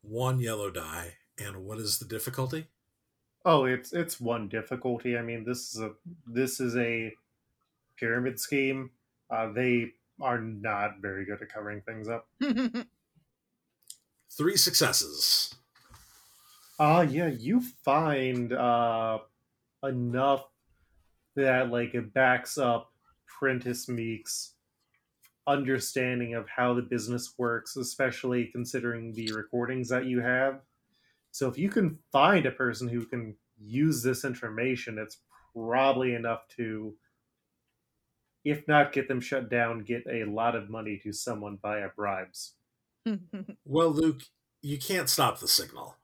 one 0.02 0.40
yellow 0.40 0.70
die, 0.70 1.18
and 1.38 1.64
what 1.64 1.78
is 1.78 1.98
the 1.98 2.04
difficulty? 2.06 2.68
Oh, 3.44 3.64
it's 3.64 3.92
it's 3.92 4.20
one 4.20 4.48
difficulty. 4.48 5.16
I 5.16 5.22
mean, 5.22 5.44
this 5.44 5.74
is 5.74 5.80
a 5.80 5.92
this 6.26 6.60
is 6.60 6.76
a 6.76 7.12
pyramid 7.98 8.38
scheme. 8.40 8.90
Uh, 9.30 9.52
they 9.52 9.92
are 10.20 10.38
not 10.40 11.00
very 11.00 11.24
good 11.24 11.40
at 11.40 11.52
covering 11.52 11.80
things 11.82 12.08
up. 12.08 12.28
Three 14.30 14.56
successes. 14.56 15.54
Uh 16.78 17.06
yeah, 17.08 17.26
you 17.26 17.60
find 17.84 18.52
uh 18.52 19.18
enough 19.82 20.44
that 21.34 21.70
like 21.70 21.94
it 21.94 22.12
backs 22.14 22.58
up 22.58 22.92
Prentice 23.26 23.88
Meeks' 23.88 24.54
understanding 25.46 26.34
of 26.34 26.48
how 26.48 26.74
the 26.74 26.82
business 26.82 27.34
works, 27.38 27.76
especially 27.76 28.46
considering 28.46 29.12
the 29.12 29.32
recordings 29.32 29.88
that 29.88 30.06
you 30.06 30.20
have. 30.20 30.60
So 31.30 31.48
if 31.48 31.58
you 31.58 31.68
can 31.70 31.98
find 32.12 32.46
a 32.46 32.50
person 32.50 32.88
who 32.88 33.04
can 33.06 33.36
use 33.60 34.02
this 34.02 34.24
information, 34.24 34.98
it's 34.98 35.18
probably 35.54 36.14
enough 36.14 36.46
to 36.56 36.94
if 38.44 38.66
not 38.68 38.92
get 38.92 39.08
them 39.08 39.20
shut 39.20 39.50
down, 39.50 39.80
get 39.84 40.04
a 40.10 40.24
lot 40.24 40.54
of 40.56 40.70
money 40.70 40.98
to 41.02 41.12
someone 41.12 41.58
via 41.60 41.88
bribes. 41.94 42.54
Well, 43.64 43.90
Luke, 43.90 44.22
you 44.62 44.78
can't 44.78 45.08
stop 45.08 45.38
the 45.40 45.48
signal. 45.48 45.96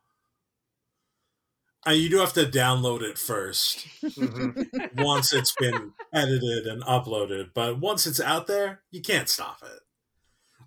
Uh, 1.86 1.90
you 1.90 2.08
do 2.08 2.18
have 2.18 2.32
to 2.34 2.44
download 2.46 3.02
it 3.02 3.18
first 3.18 3.86
Mhm. 4.02 4.94
once 5.02 5.32
it's 5.32 5.54
been 5.58 5.92
edited 6.12 6.66
and 6.66 6.82
uploaded, 6.82 7.50
but 7.54 7.78
once 7.78 8.06
it's 8.06 8.20
out 8.20 8.46
there, 8.46 8.82
you 8.90 9.02
can't 9.02 9.28
stop 9.28 9.62
it. 9.62 9.80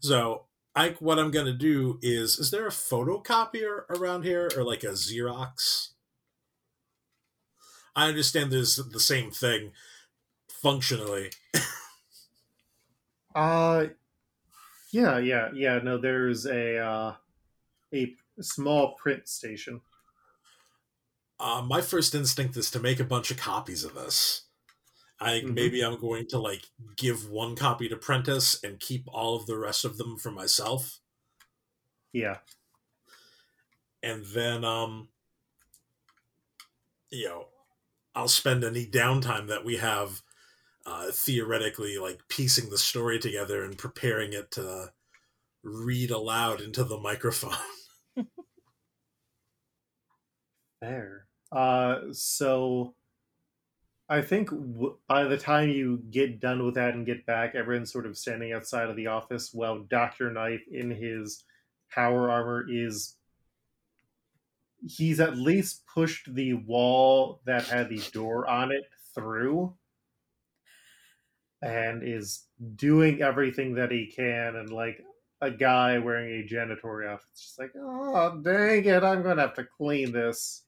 So, 0.02 0.46
I 0.78 0.96
what 1.00 1.18
I'm 1.18 1.32
going 1.32 1.48
to 1.48 1.54
do 1.54 1.98
is 2.04 2.38
is 2.38 2.52
there 2.52 2.68
a 2.68 2.72
photocopier 2.72 3.90
around 3.90 4.24
here 4.24 4.52
or 4.56 4.64
like 4.64 4.84
a 4.84 4.92
Xerox? 4.92 5.90
I 7.96 8.08
understand 8.08 8.52
there's 8.52 8.76
the 8.76 9.00
same 9.00 9.32
thing 9.32 9.72
functionally. 10.50 11.32
Uh 13.36 13.86
yeah, 14.92 15.20
yeah, 15.20 15.50
yeah. 15.54 15.80
No, 15.84 16.00
there's 16.00 16.48
a 16.48 16.80
uh, 16.80 17.14
a 17.94 18.16
small 18.42 18.96
print 18.96 19.28
station. 19.28 19.82
Uh, 21.40 21.64
my 21.68 21.82
first 21.82 22.16
instinct 22.16 22.58
is 22.58 22.72
to 22.72 22.80
make 22.80 23.00
a 23.00 23.04
bunch 23.04 23.30
of 23.30 23.38
copies 23.38 23.84
of 23.84 23.94
this. 23.94 24.47
I 25.20 25.32
think 25.32 25.50
Mhm. 25.50 25.56
maybe 25.56 25.84
I'm 25.84 26.00
going 26.00 26.28
to 26.30 26.40
like 26.40 26.68
give 26.96 27.30
one 27.30 27.56
copy 27.56 27.90
to 27.90 27.98
Prentice 27.98 28.64
and 28.64 28.80
keep 28.80 29.06
all 29.08 29.36
of 29.36 29.46
the 29.48 29.58
rest 29.58 29.86
of 29.86 29.98
them 29.98 30.18
for 30.18 30.32
myself, 30.32 31.00
Yeah, 32.14 32.40
and 34.04 34.26
then 34.26 34.64
um, 34.64 35.10
you 37.10 37.28
know, 37.28 37.48
I'll 38.16 38.28
spend 38.28 38.64
any 38.64 38.86
downtime 38.88 39.48
that 39.48 39.66
we 39.66 39.78
have 39.78 40.24
uh, 40.86 41.12
theoretically 41.12 41.98
like 42.00 42.28
piecing 42.30 42.70
the 42.70 42.78
story 42.78 43.20
together 43.20 43.64
and 43.64 43.78
preparing 43.78 44.34
it 44.34 44.52
to 44.52 44.94
read 45.64 46.12
aloud 46.12 46.62
into 46.62 46.84
the 46.84 47.00
microphone. 47.00 47.56
there. 50.82 51.28
Uh, 51.52 52.12
so 52.12 52.96
I 54.10 54.22
think 54.22 54.50
w- 54.50 54.98
by 55.08 55.26
the 55.26 55.38
time 55.38 55.70
you 55.70 55.98
get 56.10 56.40
done 56.40 56.66
with 56.66 56.76
that 56.76 56.94
and 56.94 57.06
get 57.06 57.26
back, 57.26 57.56
everyone's 57.56 57.92
sort 57.92 58.06
of 58.06 58.18
standing 58.18 58.54
outside 58.54 58.90
of 58.90 58.96
the 58.96 59.08
office 59.08 59.54
while 59.54 59.84
Doctor 59.84 60.32
Knife 60.32 60.64
in 60.72 60.92
his 60.92 61.44
power 61.92 62.30
armor 62.30 62.66
is. 62.70 63.16
He's 64.86 65.20
at 65.20 65.38
least 65.38 65.86
pushed 65.88 66.34
the 66.34 66.54
wall 66.54 67.42
that 67.46 67.66
had 67.66 67.90
the 67.90 68.02
door 68.14 68.48
on 68.48 68.72
it 68.72 68.84
through 69.14 69.76
and 71.62 72.04
is 72.04 72.46
doing 72.76 73.22
everything 73.22 73.74
that 73.76 73.92
he 73.92 74.12
can 74.16 74.56
and 74.56 74.70
like 74.70 75.04
a 75.42 75.50
guy 75.52 75.98
wearing 75.98 76.40
a 76.40 76.48
janitorial 76.48 77.14
outfit 77.14 77.28
just 77.36 77.60
like 77.60 77.72
oh 77.80 78.40
dang 78.44 78.86
it 78.86 79.04
i'm 79.04 79.24
gonna 79.24 79.42
have 79.42 79.54
to 79.54 79.64
clean 79.64 80.12
this 80.12 80.64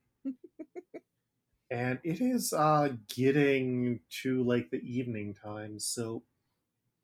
and 1.72 2.00
it 2.04 2.20
is 2.22 2.52
uh 2.54 2.90
getting 3.16 4.00
to 4.10 4.42
like 4.44 4.70
the 4.72 4.82
evening 4.82 5.34
time 5.34 5.80
so 5.80 6.24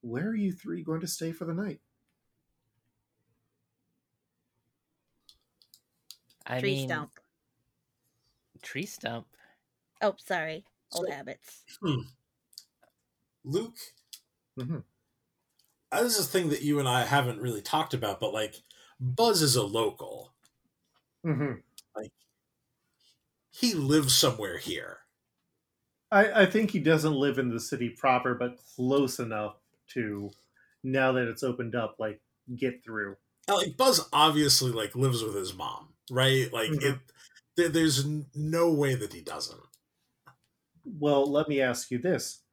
where 0.02 0.28
are 0.28 0.36
you 0.36 0.52
three 0.52 0.84
going 0.84 1.02
to 1.02 1.08
stay 1.08 1.32
for 1.32 1.46
the 1.46 1.54
night 1.54 1.80
I 6.48 6.60
Tree 6.60 6.76
mean, 6.76 6.90
stump. 6.90 7.12
Tree 8.62 8.86
stump. 8.86 9.26
Oh, 10.02 10.14
sorry. 10.24 10.64
Old 10.92 11.08
So- 11.08 11.12
habits. 11.12 11.64
Luke, 13.44 13.78
Mhm. 14.58 14.84
uh, 15.92 16.04
this 16.04 16.20
is 16.20 16.28
a 16.28 16.30
thing 16.30 16.50
that 16.50 16.62
you 16.62 16.78
and 16.80 16.88
I 16.88 17.04
haven't 17.06 17.42
really 17.42 17.62
talked 17.64 17.94
about, 17.96 18.20
but 18.20 18.32
like 18.34 18.62
Buzz 19.00 19.42
is 19.42 19.56
a 19.56 19.64
local. 19.64 20.34
mm-hmm. 21.26 21.60
He 23.56 23.74
lives 23.74 24.14
somewhere 24.16 24.60
here. 24.60 25.00
I, 26.12 26.44
I 26.44 26.46
think 26.46 26.72
he 26.72 26.80
doesn't 26.80 27.14
live 27.14 27.40
in 27.40 27.50
the 27.50 27.60
city 27.60 27.90
proper 27.90 28.36
but 28.36 28.58
close 28.76 29.20
enough 29.20 29.58
to 29.90 30.32
now 30.84 31.12
that 31.14 31.28
it's 31.28 31.44
opened 31.44 31.76
up 31.76 31.96
like 32.00 32.22
get 32.56 32.84
through 32.84 33.18
And, 33.48 33.58
like 33.58 33.78
Buzz 33.78 34.08
obviously 34.14 34.72
like 34.72 34.96
lives 34.96 35.24
with 35.24 35.36
his 35.36 35.54
mom, 35.54 35.94
right? 36.12 36.52
Like 36.52 36.72
Mhm. 36.72 36.82
it 36.82 37.00
there, 37.56 37.70
there's 37.70 38.06
no 38.36 38.72
way 38.74 38.96
that 38.96 39.14
he 39.14 39.22
doesn't. 39.22 39.62
well 40.86 41.30
let 41.30 41.50
me 41.50 41.62
ask 41.62 41.92
you 41.92 41.98
this 41.98 42.44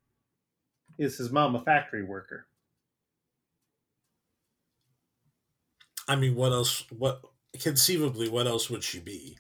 is 0.97 1.19
his 1.19 1.31
mom 1.31 1.55
a 1.55 1.61
factory 1.63 2.03
worker 2.03 2.47
I 6.09 6.17
mean, 6.17 6.35
what 6.35 6.53
else 6.53 6.85
what 6.91 7.23
conceivably 7.59 8.29
what 8.29 8.47
else 8.47 8.69
would 8.71 8.85
she 8.85 9.01
be? 9.01 9.39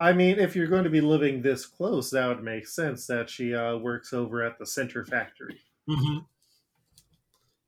I 0.00 0.12
mean, 0.12 0.38
if 0.38 0.56
you're 0.56 0.66
going 0.66 0.84
to 0.84 0.90
be 0.90 1.00
living 1.00 1.40
this 1.42 1.66
close, 1.66 2.10
that 2.10 2.26
would 2.26 2.42
make 2.42 2.66
sense 2.66 3.06
that 3.06 3.30
she 3.30 3.54
uh, 3.54 3.76
works 3.76 4.12
over 4.12 4.42
at 4.42 4.58
the 4.58 4.66
center 4.66 5.04
factory. 5.04 5.60
Mm-hmm. 5.88 6.18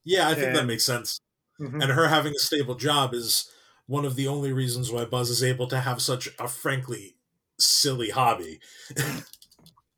Yeah, 0.05 0.29
I 0.29 0.35
think 0.35 0.55
that 0.55 0.67
makes 0.67 0.85
sense. 0.85 1.21
Mhm. 1.61 1.83
And 1.83 1.93
her 1.93 2.09
having 2.09 2.33
a 2.35 2.39
stable 2.39 2.75
job 2.75 3.15
is 3.15 3.51
one 3.87 4.05
of 4.05 4.15
the 4.17 4.29
only 4.29 4.53
reasons 4.53 4.93
why 4.93 5.05
Buzz 5.05 5.31
is 5.31 5.43
able 5.43 5.67
to 5.69 5.81
have 5.81 6.03
such 6.03 6.29
a 6.39 6.49
frankly 6.49 7.17
silly 7.59 8.11
hobby. 8.11 8.61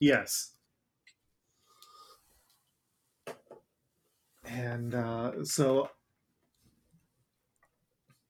Yes. 0.00 0.54
And 4.44 4.94
uh, 4.94 5.44
so 5.44 5.90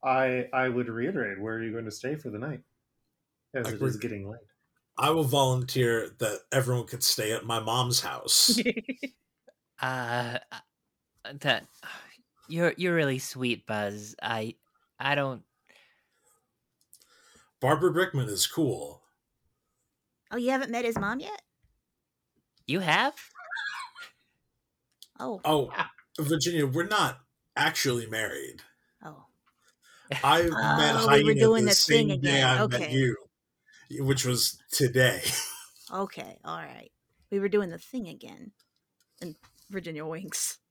I 0.03 0.49
I 0.53 0.69
would 0.69 0.89
reiterate, 0.89 1.41
where 1.41 1.55
are 1.55 1.62
you 1.62 1.70
going 1.73 1.85
to 1.85 1.91
stay 1.93 2.16
for 2.16 2.31
the 2.31 2.39
night? 2.39 2.62
As 3.55 3.65
Like 3.65 3.75
it 3.75 3.81
we're- 3.81 3.99
getting 3.99 4.29
late. 4.31 4.41
I 5.01 5.11
will 5.11 5.25
volunteer 5.25 6.11
that 6.19 6.41
everyone 6.51 6.87
could 6.87 7.05
stay 7.05 7.33
at 7.33 7.45
my 7.45 7.61
mom's 7.61 8.01
house. 8.01 8.59
Uh, 9.81 10.39
uh, 10.51 10.59
that 11.41 11.65
you're 12.49 12.75
you're 12.77 12.97
really 12.97 13.20
sweet, 13.20 13.65
Buzz. 13.65 14.16
I 14.20 14.57
I 14.99 15.15
don't. 15.15 15.45
Barbara 17.61 17.93
Brickman 17.93 18.29
is 18.29 18.45
cool. 18.49 19.03
Oh, 20.33 20.37
you 20.37 20.51
haven't 20.51 20.73
met 20.73 20.85
his 20.85 20.99
mom 20.99 21.20
yet? 21.20 21.43
You 22.66 22.81
have? 22.81 23.15
Oh, 25.20 25.41
Oh, 25.45 25.70
Virginia, 26.19 26.66
we're 26.66 26.87
not 26.89 27.20
actually 27.57 28.07
married. 28.07 28.62
oh. 29.05 29.27
I 30.25 30.43
met 30.43 30.51
Oh, 30.53 31.07
we 31.07 31.07
Hyena 31.07 31.25
were 31.25 31.35
doing 31.35 31.65
the 31.66 31.70
the 31.70 31.75
same 31.77 32.09
thing 32.09 32.20
day 32.20 32.31
again. 32.31 32.47
I 32.49 32.66
met 32.66 32.81
Okay. 32.81 32.93
you, 32.93 33.16
which 33.90 34.24
was 34.24 34.60
today. 34.70 35.23
Okay, 35.93 36.39
all 36.44 36.59
right. 36.59 36.90
We 37.31 37.39
were 37.39 37.48
doing 37.48 37.70
the 37.70 37.78
thing 37.78 38.09
again. 38.09 38.52
And 39.23 39.36
Virginia 39.70 40.05
winks. 40.05 40.59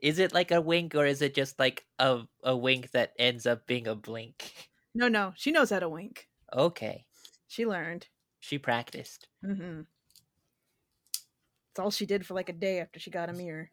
Is 0.00 0.18
it 0.18 0.32
like 0.34 0.50
a 0.50 0.60
wink 0.60 0.94
or 0.94 1.06
is 1.06 1.22
it 1.22 1.34
just 1.34 1.58
like 1.58 1.84
a 1.98 2.20
a 2.44 2.56
wink 2.56 2.92
that 2.92 3.12
ends 3.18 3.46
up 3.46 3.66
being 3.66 3.88
a 3.88 3.94
blink? 3.94 4.52
No, 4.94 5.08
no, 5.08 5.32
she 5.36 5.50
knows 5.50 5.70
how 5.70 5.80
to 5.80 5.88
wink. 5.88 6.28
Okay. 6.54 7.06
She 7.48 7.66
learned. 7.66 8.06
She 8.38 8.58
practiced. 8.58 9.26
Mm-hmm. 9.44 9.80
It's 11.70 11.78
all 11.80 11.90
she 11.90 12.06
did 12.06 12.24
for 12.24 12.34
like 12.34 12.48
a 12.48 12.52
day 12.52 12.78
after 12.80 13.00
she 13.00 13.10
got 13.10 13.30
a 13.30 13.32
mirror. 13.32 13.70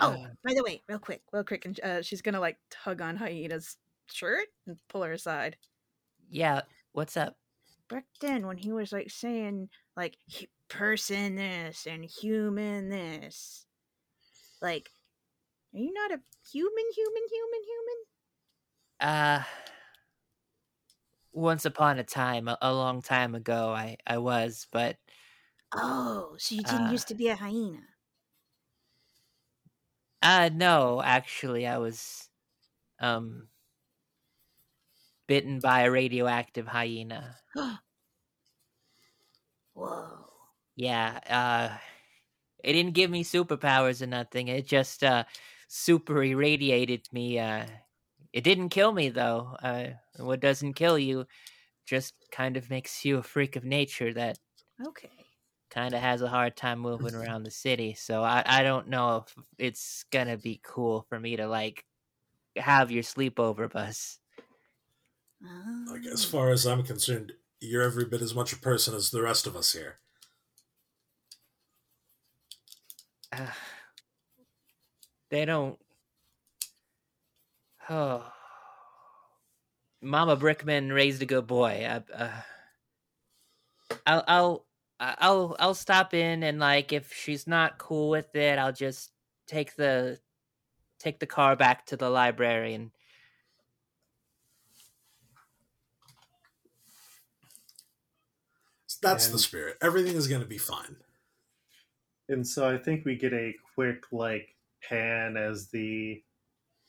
Oh, 0.00 0.16
Uh, 0.16 0.28
by 0.44 0.54
the 0.54 0.62
way, 0.64 0.82
real 0.88 0.98
quick, 0.98 1.24
real 1.32 1.44
quick, 1.44 1.64
and 1.64 1.78
uh, 1.80 2.02
she's 2.02 2.22
gonna 2.22 2.40
like 2.40 2.58
tug 2.70 3.00
on 3.00 3.16
Hyena's 3.16 3.78
shirt 4.10 4.48
and 4.66 4.78
pull 4.88 5.02
her 5.02 5.12
aside. 5.12 5.58
yeah, 6.28 6.62
what's 6.92 7.16
up? 7.16 7.38
Back 7.88 8.06
then, 8.20 8.46
when 8.46 8.56
he 8.58 8.72
was 8.72 8.92
like 8.92 9.10
saying 9.10 9.70
like 9.96 10.18
person 10.68 11.34
this 11.36 11.86
and 11.86 12.04
human 12.04 12.88
this, 12.88 13.66
like, 14.62 14.92
are 15.74 15.78
you 15.78 15.92
not 15.92 16.12
a 16.12 16.22
human, 16.52 16.86
human, 16.94 17.24
human, 17.30 17.62
human? 17.64 18.04
Uh 19.00 19.42
once 21.32 21.64
upon 21.64 21.98
a 21.98 22.04
time, 22.04 22.48
a, 22.48 22.58
a 22.62 22.72
long 22.74 23.02
time 23.02 23.34
ago, 23.34 23.72
I 23.72 23.96
I 24.06 24.18
was, 24.18 24.66
but 24.72 24.98
Oh, 25.72 26.36
so 26.38 26.54
you 26.54 26.62
didn't 26.62 26.88
Uh, 26.88 26.90
used 26.90 27.08
to 27.08 27.14
be 27.14 27.28
a 27.28 27.36
hyena. 27.36 27.88
Uh 30.22 30.50
no, 30.52 31.02
actually 31.02 31.66
I 31.66 31.78
was 31.78 32.28
um 33.00 33.48
bitten 35.28 35.60
by 35.60 35.82
a 35.82 35.90
radioactive 35.92 36.66
hyena. 36.66 37.36
Whoa. 39.74 40.26
Yeah, 40.76 41.20
uh 41.28 41.78
it 42.64 42.72
didn't 42.74 42.94
give 42.94 43.10
me 43.10 43.24
superpowers 43.24 44.02
or 44.02 44.06
nothing. 44.06 44.48
It 44.48 44.66
just 44.66 45.04
uh 45.04 45.24
super 45.68 46.22
irradiated 46.22 47.08
me. 47.12 47.38
Uh 47.38 47.66
it 48.32 48.44
didn't 48.44 48.70
kill 48.70 48.92
me 48.92 49.10
though. 49.10 49.56
Uh 49.62 49.88
what 50.24 50.40
doesn't 50.40 50.74
kill 50.74 50.98
you 50.98 51.26
just 51.86 52.14
kind 52.32 52.56
of 52.56 52.70
makes 52.70 53.04
you 53.04 53.18
a 53.18 53.22
freak 53.24 53.56
of 53.56 53.64
nature 53.64 54.12
that 54.14 54.38
Okay. 54.86 55.17
Kind 55.70 55.94
of 55.94 56.00
has 56.00 56.22
a 56.22 56.28
hard 56.28 56.56
time 56.56 56.78
moving 56.80 57.14
around 57.14 57.42
the 57.44 57.50
city. 57.50 57.94
So 57.94 58.22
I, 58.22 58.42
I 58.46 58.62
don't 58.62 58.88
know 58.88 59.18
if 59.26 59.34
it's 59.58 60.04
gonna 60.10 60.36
be 60.36 60.60
cool 60.62 61.02
for 61.08 61.18
me 61.20 61.36
to 61.36 61.46
like 61.48 61.84
have 62.56 62.90
your 62.90 63.02
sleepover 63.04 63.70
bus. 63.70 64.20
Like 65.86 66.06
as 66.06 66.24
Oh. 66.24 66.28
far 66.30 66.50
as 66.50 66.66
I'm 66.66 66.84
concerned, 66.84 67.32
you're 67.60 67.82
every 67.82 68.04
bit 68.04 68.22
as 68.22 68.34
much 68.34 68.52
a 68.52 68.56
person 68.58 68.94
as 68.94 69.10
the 69.10 69.22
rest 69.22 69.46
of 69.46 69.56
us 69.56 69.72
here. 69.72 69.98
Uh, 73.32 73.52
they 75.30 75.44
don't. 75.44 75.78
Oh, 77.88 78.30
Mama 80.02 80.36
Brickman 80.36 80.92
raised 80.94 81.22
a 81.22 81.26
good 81.26 81.46
boy. 81.46 81.84
I, 81.88 82.02
uh, 82.14 82.42
I'll, 84.06 84.24
I'll, 84.26 84.66
I'll, 85.00 85.56
I'll 85.58 85.74
stop 85.74 86.14
in 86.14 86.42
and 86.42 86.58
like 86.58 86.92
if 86.92 87.12
she's 87.12 87.46
not 87.46 87.78
cool 87.78 88.10
with 88.10 88.34
it, 88.34 88.58
I'll 88.58 88.72
just 88.72 89.12
take 89.46 89.76
the, 89.76 90.18
take 90.98 91.20
the 91.20 91.26
car 91.26 91.56
back 91.56 91.86
to 91.86 91.96
the 91.96 92.10
library 92.10 92.74
and 92.74 92.90
That's 99.00 99.28
the 99.28 99.38
spirit. 99.38 99.76
Everything 99.80 100.16
is 100.16 100.26
going 100.26 100.40
to 100.40 100.46
be 100.46 100.58
fine. 100.58 100.96
And 102.28 102.46
so 102.46 102.68
I 102.68 102.78
think 102.78 103.04
we 103.04 103.16
get 103.16 103.32
a 103.32 103.54
quick 103.74 104.04
like 104.12 104.54
pan 104.82 105.36
as 105.36 105.68
the 105.68 106.22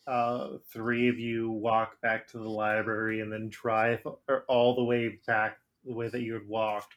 uh, 0.07 0.57
three 0.73 1.07
of 1.07 1.19
you 1.19 1.51
walk 1.51 2.01
back 2.01 2.27
to 2.29 2.39
the 2.39 2.49
library 2.49 3.21
and 3.21 3.31
then 3.31 3.49
drive 3.49 4.05
or 4.27 4.43
all 4.47 4.75
the 4.75 4.83
way 4.83 5.19
back 5.27 5.59
the 5.85 5.93
way 5.93 6.09
that 6.09 6.21
you 6.21 6.33
had 6.33 6.47
walked, 6.47 6.95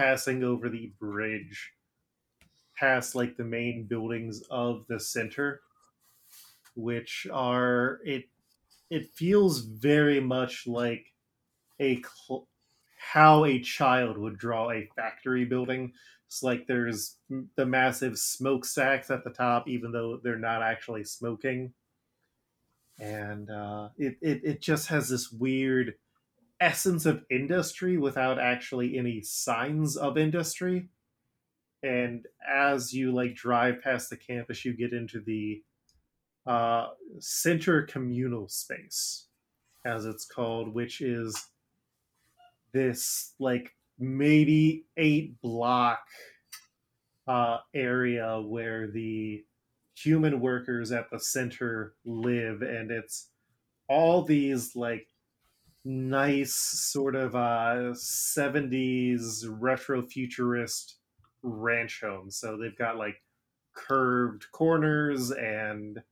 passing 0.00 0.42
over 0.42 0.70
the 0.70 0.86
bridge, 0.98 1.74
past 2.74 3.14
like 3.14 3.36
the 3.36 3.44
main 3.44 3.84
buildings 3.84 4.42
of 4.50 4.86
the 4.86 4.98
center, 4.98 5.60
which 6.74 7.26
are 7.30 8.00
it. 8.04 8.24
It 8.90 9.10
feels 9.10 9.60
very 9.60 10.20
much 10.20 10.66
like 10.66 11.12
a 11.80 12.02
cl- 12.02 12.48
how 12.98 13.44
a 13.44 13.60
child 13.60 14.18
would 14.18 14.38
draw 14.38 14.70
a 14.70 14.88
factory 14.96 15.44
building. 15.44 15.94
It's 16.26 16.42
like 16.42 16.66
there's 16.66 17.18
the 17.56 17.66
massive 17.66 18.18
smoke 18.18 18.64
smokestacks 18.64 19.10
at 19.10 19.24
the 19.24 19.30
top, 19.30 19.68
even 19.68 19.92
though 19.92 20.18
they're 20.18 20.38
not 20.38 20.62
actually 20.62 21.04
smoking. 21.04 21.74
And 22.98 23.50
uh, 23.50 23.90
it, 23.98 24.18
it, 24.20 24.44
it 24.44 24.60
just 24.62 24.88
has 24.88 25.08
this 25.08 25.32
weird 25.32 25.96
essence 26.60 27.06
of 27.06 27.24
industry 27.30 27.96
without 27.96 28.38
actually 28.38 28.98
any 28.98 29.22
signs 29.22 29.96
of 29.96 30.18
industry. 30.18 30.88
And 31.82 32.26
as 32.46 32.92
you 32.92 33.12
like 33.12 33.34
drive 33.34 33.80
past 33.82 34.10
the 34.10 34.16
campus, 34.16 34.64
you 34.64 34.74
get 34.74 34.92
into 34.92 35.20
the 35.20 35.62
uh, 36.46 36.88
center 37.18 37.82
communal 37.82 38.48
space, 38.48 39.26
as 39.86 40.04
it's 40.04 40.26
called, 40.26 40.74
which 40.74 41.00
is 41.00 41.48
this 42.72 43.34
like 43.38 43.72
maybe 43.98 44.84
eight 44.96 45.40
block 45.40 46.00
uh, 47.26 47.58
area 47.74 48.40
where 48.40 48.90
the 48.90 49.44
human 49.94 50.40
workers 50.40 50.92
at 50.92 51.10
the 51.10 51.20
center 51.20 51.94
live 52.04 52.62
and 52.62 52.90
it's 52.90 53.28
all 53.88 54.22
these 54.22 54.74
like 54.74 55.06
nice 55.84 56.54
sort 56.54 57.14
of 57.14 57.34
uh 57.34 57.92
70s 57.94 59.46
retro 59.48 60.02
futurist 60.02 60.96
ranch 61.42 62.00
home. 62.02 62.30
so 62.30 62.56
they've 62.56 62.76
got 62.76 62.96
like 62.96 63.22
curved 63.74 64.46
corners 64.52 65.30
and 65.30 66.02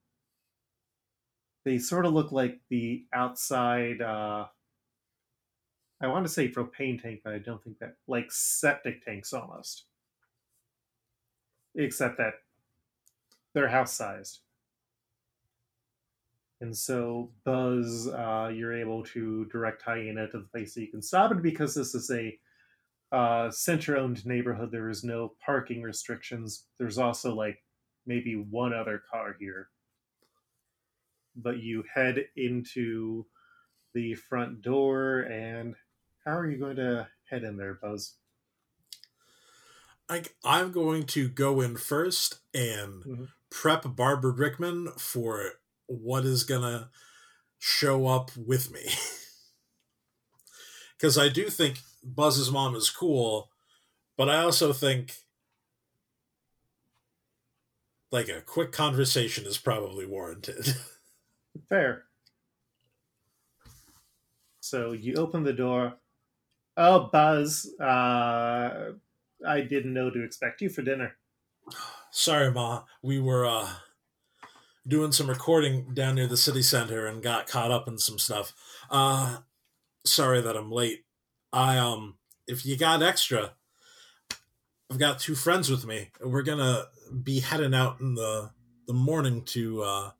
they 1.65 1.79
sort 1.79 2.07
of 2.07 2.15
look 2.15 2.33
like 2.33 2.61
the 2.71 3.05
outside 3.13 4.01
uh 4.01 4.47
I 6.01 6.07
want 6.07 6.27
to 6.27 6.33
say 6.33 6.49
propane 6.49 7.03
tank, 7.03 7.23
but 7.25 7.35
I 7.35 7.39
don't 7.39 7.63
think 7.63 7.79
that 7.81 7.97
like 8.07 8.31
septic 8.31 9.05
tanks 9.05 9.33
almost. 9.33 9.87
Except 11.75 12.19
that 12.19 12.35
they're 13.53 13.69
house 13.69 13.95
sized. 13.95 14.41
And 16.61 16.77
so 16.77 17.31
Buzz, 17.45 18.09
uh, 18.09 18.51
you're 18.53 18.77
able 18.79 19.05
to 19.05 19.45
direct 19.47 19.83
Hyena 19.83 20.29
to 20.29 20.39
the 20.39 20.45
place 20.45 20.75
that 20.75 20.81
you 20.81 20.89
can 20.89 21.03
stop 21.03 21.31
it 21.31 21.43
because 21.43 21.75
this 21.75 21.95
is 21.95 22.11
a 22.11 22.37
uh, 23.13 23.51
center-owned 23.51 24.27
neighborhood. 24.27 24.71
There 24.71 24.91
is 24.91 25.05
no 25.05 25.35
parking 25.45 25.83
restrictions. 25.83 26.65
There's 26.79 26.99
also 26.99 27.35
like 27.35 27.63
maybe 28.07 28.35
one 28.35 28.75
other 28.75 29.03
car 29.11 29.37
here. 29.39 29.69
But 31.37 31.59
you 31.59 31.85
head 31.95 32.27
into 32.37 33.25
the 33.95 34.15
front 34.15 34.61
door 34.61 35.21
and 35.21 35.75
how 36.25 36.37
are 36.37 36.51
you 36.51 36.59
going 36.59 36.77
to 36.77 37.09
head 37.31 37.45
in 37.45 37.57
there, 37.57 37.79
Buzz? 37.81 38.15
I, 40.09 40.25
I'm 40.45 40.73
going 40.73 41.05
to 41.07 41.29
go 41.29 41.61
in 41.61 41.77
first 41.77 42.41
and 42.55 43.05
Mhm. 43.05 43.29
prep 43.51 43.95
Barbara 43.95 44.35
Brickman 44.35 44.99
for 44.99 45.53
what 45.89 46.25
is 46.25 46.45
to 46.45 46.89
show 47.59 48.07
up 48.07 48.31
with 48.37 48.73
me. 48.73 48.87
Because 50.97 51.17
I 51.17 51.29
do 51.29 51.49
think 51.49 51.79
Buzz's 52.03 52.51
mom 52.51 52.75
is 52.75 52.91
cool, 52.91 53.51
but 54.17 54.29
I 54.29 54.39
also 54.39 54.73
think 54.73 55.15
like 58.11 58.29
a 58.29 58.41
quick 58.41 58.73
conversation 58.73 59.47
is 59.47 59.59
probably 59.59 60.07
warranted. 60.07 60.75
Fair. 61.69 62.05
So 64.61 64.93
you 64.93 65.15
open 65.15 65.45
the 65.45 65.53
door. 65.53 65.95
Oh, 66.77 67.09
Buzz, 67.13 67.73
uh, 67.81 68.93
I 69.47 69.61
didn't 69.61 69.95
know 69.95 70.11
to 70.11 70.25
expect 70.25 70.63
you 70.63 70.69
for 70.69 70.83
dinner. 70.83 71.17
Sorry, 72.11 72.51
Ma. 72.51 72.85
We 73.03 73.21
were 73.21 73.47
uh, 73.47 73.69
doing 74.89 75.13
some 75.13 75.29
recording 75.29 75.93
down 75.93 76.15
near 76.15 76.27
the 76.27 76.37
city 76.37 76.63
center 76.63 77.07
and 77.07 77.23
got 77.23 77.47
caught 77.47 77.71
up 77.71 77.87
in 77.87 77.99
some 77.99 78.19
stuff. 78.19 78.55
Uh, 78.91 79.39
sorry 80.05 80.41
that 80.41 80.57
I'm 80.57 80.73
late. 80.73 81.05
I 81.53 81.79
um, 81.79 82.17
if 82.47 82.65
you 82.65 82.77
got 82.77 83.03
extra, 83.03 83.53
I've 84.91 84.99
got 84.99 85.19
two 85.19 85.35
friends 85.35 85.71
with 85.71 85.87
me. 85.87 86.11
We're 86.21 86.43
gonna 86.43 86.87
be 87.23 87.41
heading 87.41 87.75
out 87.75 88.01
in 88.01 88.15
the 88.15 88.51
the 88.87 88.95
morning 88.95 89.45
to 89.45 89.83
uh, 89.83 90.11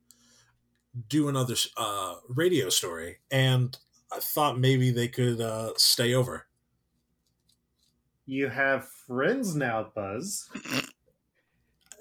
do 1.09 1.29
another 1.29 1.55
uh, 1.77 2.17
radio 2.29 2.69
story, 2.69 3.19
and 3.31 3.77
I 4.13 4.19
thought 4.21 4.59
maybe 4.59 4.91
they 4.91 5.09
could 5.09 5.41
uh, 5.41 5.73
stay 5.77 6.15
over. 6.15 6.47
You 8.27 8.49
have 8.49 8.87
friends 8.87 9.57
now, 9.57 9.91
Buzz. 9.95 10.51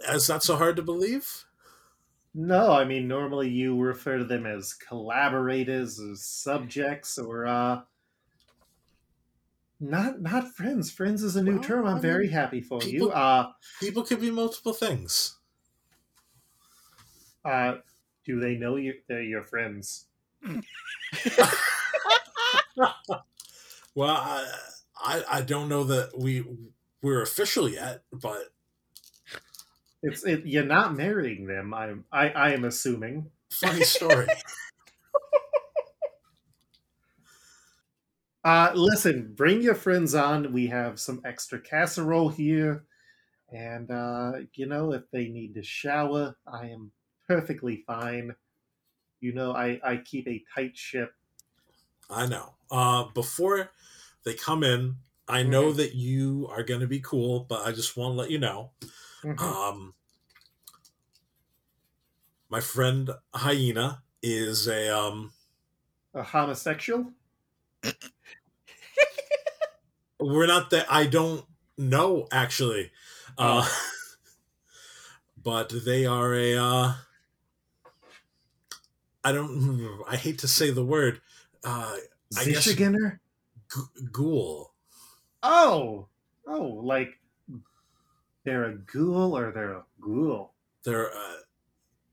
Is 0.10 0.28
that 0.28 0.44
so 0.44 0.58
hard 0.58 0.76
to 0.76 0.82
believe? 0.82 1.47
No, 2.40 2.72
I 2.72 2.86
mean 2.86 3.08
normally 3.08 3.50
you 3.50 3.76
refer 3.82 4.20
to 4.20 4.24
them 4.24 4.46
as 4.46 4.76
collaborators, 4.76 6.00
as 6.00 6.24
subjects, 6.24 7.18
or 7.18 7.48
uh, 7.48 7.82
not 9.80 10.22
not 10.22 10.48
friends. 10.56 10.92
Friends 10.92 11.24
is 11.24 11.36
a 11.36 11.42
new 11.44 11.56
Well, 11.56 11.64
term. 11.64 11.86
I 11.86 11.90
I'm 11.90 11.94
mean, 11.96 12.02
very 12.04 12.28
happy 12.30 12.62
for 12.62 12.80
you. 12.84 12.92
people- 12.92 13.12
Uh, 13.12 13.52
People 13.80 14.04
could 14.04 14.22
be 14.22 14.30
multiple 14.30 14.74
things. 14.74 15.38
uh, 17.44 17.78
do 18.24 18.40
they 18.40 18.56
know 18.56 18.76
you? 18.76 18.94
They're 19.08 19.24
your 19.24 19.44
friends. 19.44 20.06
Well, 23.96 24.16
I, 24.16 24.54
I 24.96 25.24
I 25.32 25.42
don't 25.42 25.70
know 25.70 25.84
that 25.86 26.12
we 26.20 26.46
we're 27.02 27.24
official 27.24 27.68
yet, 27.68 28.04
but 28.12 28.54
It's 30.08 30.26
it, 30.26 30.46
you're 30.46 30.64
not 30.64 30.96
marrying 30.96 31.48
them. 31.48 31.74
I'm 31.74 32.06
I 32.12 32.30
I 32.30 32.50
am 32.52 32.64
assuming. 32.66 33.32
funny 33.52 33.84
story. 33.84 34.28
Uh, 38.44 38.72
listen, 38.76 39.34
bring 39.36 39.62
your 39.62 39.76
friends 39.76 40.16
on. 40.16 40.54
We 40.54 40.68
have 40.68 41.00
some 41.00 41.22
extra 41.26 41.60
casserole 41.60 42.30
here. 42.30 42.86
And, 43.52 43.92
uh, 43.92 44.34
you 44.56 44.66
know, 44.68 44.94
if 44.94 45.10
they 45.12 45.28
need 45.28 45.56
to 45.56 45.64
shower, 45.64 46.36
I 46.48 46.68
am 46.68 46.92
perfectly 47.28 47.84
fine. 47.88 48.36
You 49.20 49.34
know, 49.34 49.54
I, 49.54 49.80
I 49.84 49.98
keep 49.98 50.28
a 50.28 50.44
tight 50.56 50.78
ship. 50.78 51.14
I 52.10 52.26
know. 52.28 52.56
Uh, 52.72 53.06
before 53.14 53.72
they 54.24 54.34
come 54.34 54.64
in, 54.64 54.98
I 55.28 55.44
know 55.44 55.74
that 55.74 55.96
you 55.96 56.48
are 56.50 56.64
going 56.64 56.82
to 56.82 56.88
be 56.88 57.02
cool, 57.02 57.42
but 57.42 57.68
I 57.68 57.72
just 57.74 57.98
want 57.98 58.14
to 58.14 58.18
let 58.18 58.32
you 58.32 58.40
know. 58.40 58.72
Mhm. 59.24 59.42
Um, 59.42 59.94
my 62.50 62.60
friend 62.62 63.10
Hyena 63.34 64.04
is 64.22 64.68
a 64.68 64.90
um. 64.98 65.32
A 66.14 66.24
homosexual? 66.24 67.12
We're 70.20 70.48
not 70.48 70.72
that. 70.72 70.88
I 70.90 71.06
don't 71.06 71.46
know 71.78 72.28
actually, 72.32 72.92
uh, 73.38 73.68
but 75.44 75.72
they 75.86 76.06
are 76.06 76.34
a. 76.34 76.56
Uh, 76.56 76.94
I 79.24 79.32
don't. 79.32 80.04
I 80.10 80.16
hate 80.16 80.40
to 80.40 80.48
say 80.48 80.72
the 80.72 80.84
word. 80.84 81.22
Uh, 81.64 81.96
I 82.38 82.46
guess- 82.46 82.68
Zishigener? 82.68 83.20
g- 83.74 83.82
ghoul. 84.12 84.74
Oh! 85.44 86.08
Oh, 86.48 86.64
like 86.84 87.20
they're 88.44 88.66
a 88.66 88.76
ghoul 88.76 89.38
or 89.38 89.52
they're 89.52 89.74
a 89.74 89.84
ghoul? 90.02 90.54
They're 90.84 91.12
uh, 91.12 91.34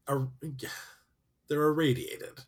a, 0.06 0.26
they're 1.48 1.62
irradiated. 1.62 2.40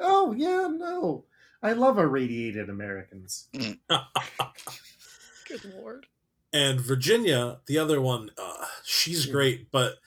Oh, 0.00 0.32
yeah, 0.32 0.68
no. 0.70 1.24
I 1.62 1.72
love 1.72 1.98
irradiated 1.98 2.68
Americans. 2.68 3.48
Good 5.48 5.64
lord. 5.74 6.06
and 6.52 6.80
Virginia, 6.80 7.60
the 7.66 7.78
other 7.78 8.00
one, 8.00 8.30
uh, 8.38 8.66
she's 8.84 9.26
great, 9.26 9.70
but 9.70 9.98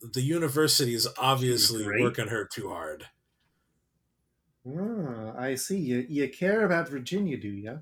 the 0.00 0.22
university 0.22 0.94
is 0.94 1.08
obviously 1.18 1.86
working 2.02 2.28
her 2.28 2.44
too 2.44 2.68
hard. 2.70 3.06
Ah, 4.68 5.34
I 5.38 5.54
see. 5.54 5.78
You, 5.78 6.04
you 6.08 6.28
care 6.28 6.64
about 6.64 6.88
Virginia, 6.88 7.36
do 7.36 7.48
you? 7.48 7.80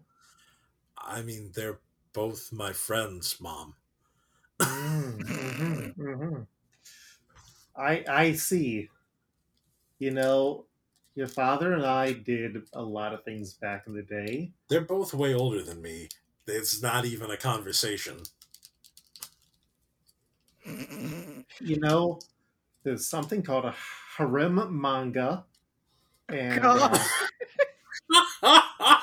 I 0.99 1.23
mean, 1.23 1.53
they're 1.55 1.81
both 2.13 2.53
my 2.53 2.73
friends, 2.73 3.37
mom. 3.41 3.75
Mm, 4.61 5.19
mhm, 5.25 5.95
mhm. 5.99 6.47
I 7.77 8.05
I 8.09 8.33
see. 8.33 8.91
You 9.99 10.11
know, 10.11 10.67
your 11.15 11.29
father 11.29 11.73
and 11.73 11.87
I 11.87 12.13
did 12.13 12.63
a 12.73 12.83
lot 12.83 13.15
of 13.15 13.25
things 13.25 13.55
back 13.55 13.85
in 13.87 13.95
the 13.95 14.03
day. 14.03 14.53
They're 14.69 14.81
both 14.81 15.15
way 15.15 15.35
older 15.35 15.63
than 15.63 15.81
me. 15.81 16.09
It's 16.47 16.83
not 16.83 17.05
even 17.05 17.31
a 17.31 17.37
conversation. 17.37 18.19
You 20.67 21.79
know, 21.81 22.19
there's 22.83 23.07
something 23.07 23.43
called 23.43 23.65
a 23.65 23.75
harem 24.17 24.81
manga, 24.81 25.45
and 26.29 26.61
God. 26.61 26.99
uh, 28.43 28.61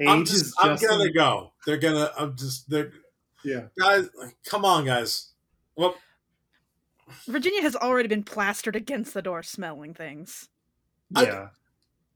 age 0.00 0.08
I'm 0.08 0.22
is 0.22 0.30
just, 0.30 0.54
just 0.62 0.84
I'm 0.84 0.98
gonna 0.98 1.12
go. 1.12 1.52
They're 1.64 1.78
gonna. 1.78 2.10
I'm 2.18 2.36
just. 2.36 2.68
They're 2.68 2.92
yeah. 3.44 3.62
guys. 3.78 4.08
Come 4.44 4.64
on, 4.64 4.84
guys. 4.84 5.30
Well, 5.76 5.94
Virginia 7.26 7.62
has 7.62 7.76
already 7.76 8.08
been 8.08 8.22
plastered 8.24 8.76
against 8.76 9.14
the 9.14 9.22
door 9.22 9.42
smelling 9.42 9.94
things. 9.94 10.48
I- 11.14 11.24
Yeah. 11.24 11.48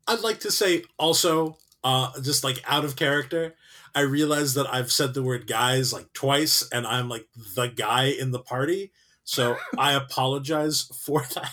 I'd 0.06 0.20
like 0.20 0.40
to 0.40 0.50
say 0.50 0.84
also, 0.98 1.58
uh, 1.84 2.20
just 2.20 2.42
like 2.42 2.62
out 2.66 2.84
of 2.84 2.96
character, 2.96 3.54
I 3.94 4.00
realize 4.00 4.54
that 4.54 4.66
I've 4.72 4.90
said 4.90 5.14
the 5.14 5.22
word 5.22 5.46
guys 5.46 5.92
like 5.92 6.12
twice, 6.12 6.66
and 6.72 6.86
I'm 6.86 7.08
like 7.08 7.28
the 7.54 7.68
guy 7.68 8.04
in 8.06 8.32
the 8.32 8.40
party. 8.40 8.92
So 9.22 9.56
I 9.78 9.92
apologize 9.92 10.82
for 11.04 11.24
that. 11.34 11.52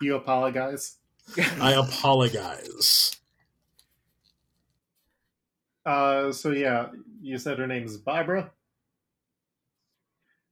You 0.00 0.16
apologize. 0.16 0.96
I 1.60 1.72
apologize. 1.72 3.12
Uh, 5.84 6.32
so 6.32 6.50
yeah, 6.50 6.88
you 7.22 7.38
said 7.38 7.58
her 7.58 7.66
name 7.66 7.84
is 7.84 7.96
Barbara. 7.96 8.50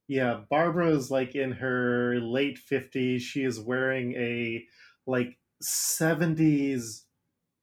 Yeah, 0.07 0.41
Barbara 0.49 0.89
is 0.91 1.09
like 1.09 1.35
in 1.35 1.51
her 1.53 2.19
late 2.19 2.59
fifties. 2.59 3.23
She 3.23 3.43
is 3.43 3.59
wearing 3.59 4.13
a 4.13 4.65
like 5.07 5.37
seventies 5.61 7.05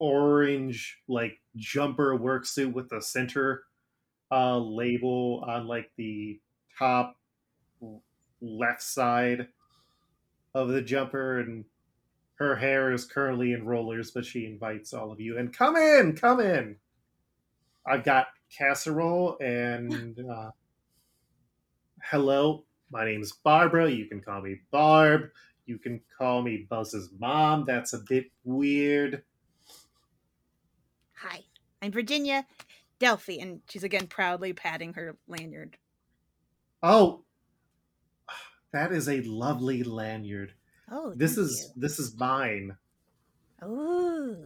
orange 0.01 0.99
like 1.07 1.39
jumper 1.55 2.17
work 2.17 2.45
suit 2.45 2.75
with 2.75 2.89
the 2.89 3.01
center 3.01 3.63
uh, 4.33 4.59
label 4.59 5.45
on 5.47 5.69
like 5.69 5.93
the 5.97 6.41
top 6.77 7.17
left 8.41 8.83
side 8.83 9.47
of 10.55 10.69
the 10.69 10.83
jumper, 10.83 11.39
and 11.39 11.65
her 12.37 12.57
hair 12.57 12.93
is 12.93 13.05
currently 13.05 13.53
in 13.53 13.65
rollers. 13.65 14.11
But 14.11 14.27
she 14.27 14.47
invites 14.47 14.93
all 14.93 15.13
of 15.13 15.21
you 15.21 15.39
and 15.39 15.57
come 15.57 15.77
in, 15.77 16.17
come 16.17 16.41
in. 16.41 16.77
I've 17.87 18.05
got 18.05 18.29
casserole 18.57 19.37
and 19.41 20.19
uh, 20.31 20.51
hello. 22.03 22.65
My 22.91 23.05
name's 23.05 23.33
Barbara. 23.33 23.91
You 23.91 24.07
can 24.07 24.21
call 24.21 24.43
me 24.43 24.57
Barb. 24.71 25.31
You 25.67 25.79
can 25.79 26.01
call 26.19 26.43
me 26.43 26.67
Buzz's 26.69 27.11
mom. 27.19 27.65
That's 27.65 27.93
a 27.93 27.99
bit 28.09 28.31
weird. 28.45 29.23
Hi, 31.15 31.41
I'm 31.81 31.93
Virginia 31.93 32.47
Delphi, 32.99 33.39
and 33.41 33.61
She's 33.69 33.85
again 33.85 34.07
proudly 34.07 34.53
patting 34.53 34.95
her 34.95 35.17
lanyard. 35.29 35.77
Oh, 36.83 37.23
that 38.73 38.93
is 38.93 39.09
a 39.09 39.21
lovely 39.23 39.83
lanyard. 39.85 40.53
oh, 40.91 41.13
This 41.15 41.37
thank 41.37 41.47
is 41.47 41.73
this 41.77 41.99
is 41.99 42.17
mine. 42.19 42.77
you. 43.63 43.69
Ooh. 43.69 44.37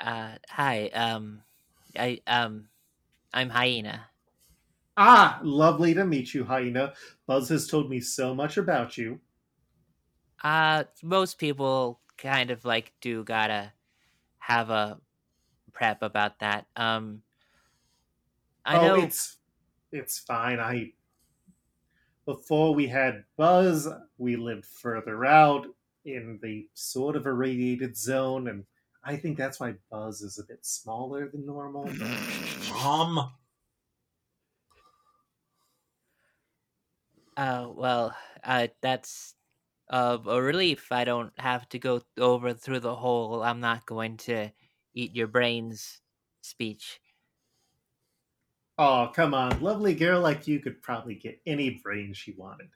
Uh, 0.00 0.32
hi. 0.50 0.88
Um, 0.88 1.42
I 1.98 2.20
um, 2.26 2.68
I'm 3.32 3.48
Hyena. 3.48 4.07
Ah, 5.00 5.38
lovely 5.44 5.94
to 5.94 6.04
meet 6.04 6.34
you, 6.34 6.42
Hyena. 6.42 6.92
Buzz 7.24 7.48
has 7.50 7.68
told 7.68 7.88
me 7.88 8.00
so 8.00 8.34
much 8.34 8.56
about 8.56 8.98
you. 8.98 9.20
Uh, 10.42 10.84
most 11.04 11.38
people 11.38 12.00
kind 12.16 12.50
of 12.50 12.64
like 12.64 12.92
do 13.00 13.22
gotta 13.22 13.72
have 14.40 14.70
a 14.70 14.98
prep 15.72 16.02
about 16.02 16.40
that. 16.40 16.66
Um, 16.74 17.22
I 18.64 18.78
oh, 18.78 18.86
know. 18.88 18.94
it's 19.04 19.36
it's 19.92 20.18
fine. 20.18 20.58
I 20.58 20.94
before 22.26 22.74
we 22.74 22.88
had 22.88 23.22
Buzz, 23.36 23.86
we 24.18 24.34
lived 24.34 24.66
further 24.66 25.24
out 25.24 25.66
in 26.04 26.40
the 26.42 26.66
sort 26.74 27.14
of 27.14 27.24
irradiated 27.24 27.96
zone, 27.96 28.48
and 28.48 28.64
I 29.04 29.16
think 29.16 29.38
that's 29.38 29.60
why 29.60 29.74
Buzz 29.92 30.22
is 30.22 30.40
a 30.40 30.44
bit 30.44 30.66
smaller 30.66 31.28
than 31.28 31.46
normal. 31.46 31.88
Mom, 32.72 33.30
Uh, 37.38 37.70
well, 37.74 38.16
uh, 38.44 38.68
that's 38.82 39.36
uh, 39.90 40.18
a 40.26 40.42
relief. 40.42 40.92
I 40.92 41.04
don't 41.04 41.38
have 41.40 41.68
to 41.70 41.80
go 41.80 42.02
over 42.18 42.54
through 42.54 42.80
the 42.80 42.96
whole 42.96 43.42
"I'm 43.44 43.60
not 43.60 43.86
going 43.86 44.16
to 44.28 44.52
eat 44.94 45.14
your 45.16 45.28
brains" 45.28 46.02
speech. 46.42 47.00
Oh, 48.78 49.12
come 49.14 49.34
on, 49.34 49.60
lovely 49.60 49.94
girl 49.94 50.20
like 50.20 50.48
you 50.48 50.58
could 50.58 50.82
probably 50.82 51.14
get 51.14 51.40
any 51.46 51.78
brain 51.78 52.12
she 52.14 52.32
wanted. 52.32 52.70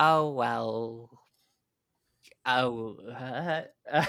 Oh 0.00 0.32
well. 0.32 1.28
Oh. 2.44 2.98
Uh, 3.08 3.64
uh, 3.90 4.06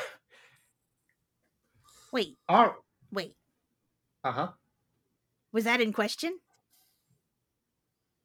Wait, 2.11 2.37
Oh, 2.47 2.83
wait. 3.11 3.35
uh 4.23 4.31
huh. 4.33 4.53
Was 5.53 5.63
that 5.63 5.79
in 5.81 5.93
question? 5.93 6.41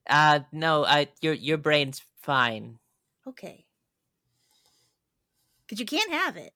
Uh, 0.08 0.40
no, 0.52 0.84
I 0.84 1.08
your 1.20 1.34
your 1.34 1.58
brain's 1.58 2.02
fine. 2.22 2.78
Okay. 3.26 3.66
Because 5.66 5.80
you 5.80 5.86
can't 5.86 6.10
have 6.12 6.36
it. 6.36 6.54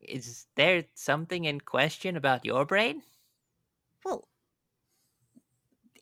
Is 0.00 0.46
there 0.56 0.86
something 0.94 1.44
in 1.44 1.60
question 1.60 2.16
about 2.16 2.44
your 2.44 2.64
brain? 2.64 3.02
Well, 4.04 4.28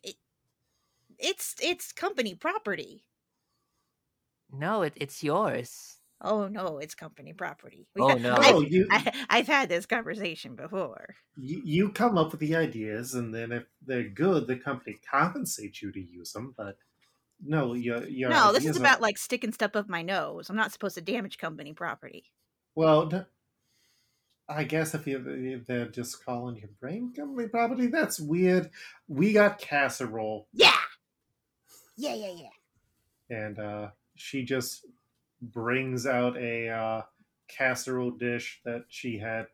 it, 0.03 0.17
it's 1.19 1.55
it's 1.61 1.91
company 1.91 2.33
property. 2.35 3.03
No, 4.51 4.81
it, 4.81 4.93
it's 4.97 5.23
yours. 5.23 5.96
Oh 6.21 6.47
no, 6.47 6.79
it's 6.79 6.95
company 6.95 7.33
property. 7.33 7.87
Oh, 7.99 8.09
I've- 8.09 8.21
no. 8.21 8.35
Oh, 8.37 8.61
I've, 8.63 8.71
you, 8.71 8.87
I, 8.89 9.11
I've 9.29 9.47
had 9.47 9.69
this 9.69 9.85
conversation 9.85 10.55
before. 10.55 11.15
you 11.35 11.61
you 11.63 11.89
come 11.89 12.17
up 12.17 12.31
with 12.31 12.39
the 12.39 12.55
ideas, 12.55 13.13
and 13.13 13.33
then 13.33 13.51
if 13.51 13.63
they're 13.85 14.09
good, 14.09 14.47
the 14.47 14.55
company 14.57 14.99
compensates 15.09 15.81
you 15.81 15.91
to 15.91 15.99
use 16.01 16.33
them. 16.33 16.53
But 16.57 16.77
no, 17.45 17.73
your 17.73 18.03
your 18.07 18.29
no, 18.29 18.47
this 18.51 18.63
is 18.63 18.69
ideas 18.71 18.77
are- 18.77 18.81
about 18.81 19.01
like 19.01 19.17
sticking 19.17 19.51
stuff 19.53 19.75
up 19.75 19.87
my 19.89 20.01
nose. 20.01 20.49
I'm 20.49 20.55
not 20.55 20.71
supposed 20.71 20.95
to 20.95 21.01
damage 21.01 21.37
company 21.37 21.73
property. 21.73 22.25
Well, 22.75 23.25
I 24.49 24.63
guess 24.63 24.93
if, 24.93 25.05
you, 25.07 25.23
if 25.27 25.65
they're 25.67 25.87
just 25.87 26.23
calling 26.23 26.55
your 26.57 26.69
brain 26.79 27.11
company 27.13 27.47
property, 27.49 27.87
that's 27.87 28.19
weird. 28.19 28.69
We 29.07 29.33
got 29.33 29.59
casserole, 29.59 30.47
Yeah, 30.53 30.71
yeah, 31.97 32.13
yeah, 32.15 32.33
yeah. 33.29 33.37
and 33.37 33.59
uh, 33.59 33.87
she 34.15 34.43
just 34.43 34.85
brings 35.41 36.05
out 36.05 36.37
a 36.37 36.69
uh, 36.69 37.01
casserole 37.47 38.11
dish 38.11 38.61
that 38.65 38.85
she 38.89 39.17
had 39.17 39.47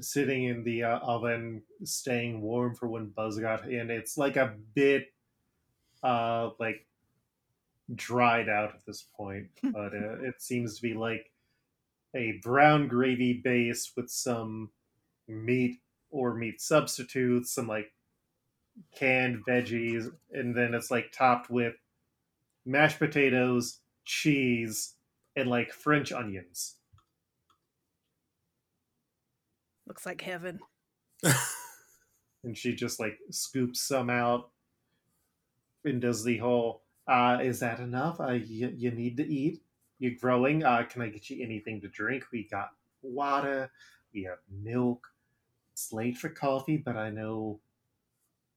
sitting 0.00 0.44
in 0.44 0.64
the 0.64 0.82
uh, 0.82 0.98
oven, 0.98 1.62
staying 1.84 2.40
warm 2.40 2.74
for 2.74 2.88
when 2.88 3.10
Buzz 3.10 3.38
got 3.38 3.68
in. 3.68 3.90
It's 3.90 4.18
like 4.18 4.36
a 4.36 4.54
bit, 4.74 5.06
uh, 6.02 6.50
like 6.58 6.86
dried 7.94 8.48
out 8.48 8.74
at 8.74 8.84
this 8.86 9.06
point, 9.16 9.48
but 9.62 9.94
uh, 9.94 10.22
it 10.22 10.42
seems 10.42 10.76
to 10.76 10.82
be 10.82 10.94
like 10.94 11.30
a 12.14 12.40
brown 12.42 12.88
gravy 12.88 13.32
base 13.32 13.92
with 13.96 14.10
some 14.10 14.70
meat 15.28 15.80
or 16.10 16.34
meat 16.34 16.60
substitutes, 16.60 17.52
some 17.52 17.68
like 17.68 17.92
canned 18.96 19.44
veggies, 19.46 20.10
and 20.32 20.56
then 20.56 20.74
it's 20.74 20.90
like 20.90 21.12
topped 21.12 21.50
with 21.50 21.74
mashed 22.66 22.98
potatoes, 22.98 23.80
cheese, 24.04 24.94
and 25.36 25.48
like 25.48 25.72
French 25.72 26.12
onions. 26.12 26.76
Looks 29.86 30.06
like 30.06 30.22
heaven. 30.22 30.60
And 32.44 32.56
she 32.56 32.74
just 32.74 33.00
like 33.00 33.18
scoops 33.30 33.80
some 33.80 34.10
out 34.10 34.50
and 35.84 36.00
does 36.00 36.22
the 36.22 36.38
whole, 36.38 36.82
uh, 37.08 37.38
is 37.42 37.60
that 37.60 37.80
enough? 37.80 38.20
Uh, 38.20 38.32
you, 38.32 38.72
you 38.76 38.90
need 38.90 39.16
to 39.16 39.26
eat. 39.26 39.62
You're 39.98 40.18
growing. 40.20 40.62
Uh, 40.62 40.84
can 40.88 41.02
I 41.02 41.08
get 41.08 41.30
you 41.30 41.42
anything 41.42 41.80
to 41.80 41.88
drink? 41.88 42.24
We 42.32 42.46
got 42.46 42.70
water. 43.02 43.70
We 44.12 44.24
have 44.24 44.38
milk. 44.50 45.06
It's 45.72 45.92
late 45.92 46.18
for 46.18 46.28
coffee, 46.28 46.76
but 46.76 46.96
I 46.96 47.10
know 47.10 47.60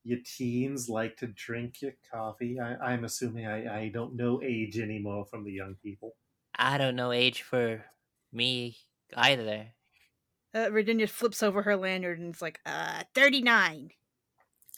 your 0.07 0.19
teens 0.23 0.87
like 0.87 1.17
to 1.17 1.27
drink 1.27 1.81
your 1.81 1.91
coffee. 2.09 2.59
I, 2.59 2.75
I'm 2.77 3.03
assuming 3.03 3.45
I, 3.45 3.81
I 3.81 3.89
don't 3.89 4.15
know 4.15 4.41
age 4.41 4.79
anymore 4.79 5.25
from 5.25 5.43
the 5.43 5.51
young 5.51 5.75
people. 5.83 6.15
I 6.55 6.77
don't 6.77 6.95
know 6.95 7.11
age 7.11 7.41
for 7.41 7.83
me 8.31 8.77
either. 9.13 9.67
Uh, 10.53 10.69
Virginia 10.69 11.07
flips 11.07 11.43
over 11.43 11.61
her 11.63 11.75
lanyard 11.75 12.19
and 12.19 12.33
it's 12.33 12.41
like, 12.41 12.61
Uh, 12.65 13.03
39. 13.13 13.91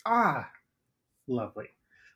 Ah, 0.06 0.50
lovely. 1.28 1.68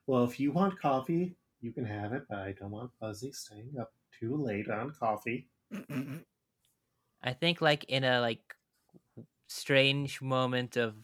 Well, 0.07 0.23
if 0.23 0.40
you 0.40 0.52
want 0.52 0.80
coffee, 0.80 1.35
you 1.61 1.72
can 1.72 1.85
have 1.85 2.14
it, 2.14 2.23
but 2.27 2.40
I 2.40 2.53
don't 2.53 2.72
want 2.72 2.91
Buzzy 2.99 3.31
staying 3.31 3.76
up 3.80 3.94
too 4.19 4.35
late 4.35 4.69
on 4.69 4.91
coffee. 4.91 5.49
I 7.22 7.34
think 7.34 7.61
like 7.61 7.84
in 7.85 8.03
a 8.03 8.19
like 8.19 8.56
strange 9.48 10.22
moment 10.22 10.77
of 10.77 10.95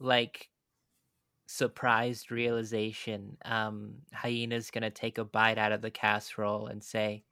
like 0.00 0.48
surprised 1.48 2.30
realization, 2.30 3.38
um, 3.44 4.02
Hyena's 4.12 4.70
gonna 4.70 4.90
take 4.90 5.16
a 5.18 5.24
bite 5.24 5.58
out 5.58 5.72
of 5.72 5.80
the 5.80 5.90
casserole 5.90 6.66
and 6.66 6.84
say, 6.84 7.24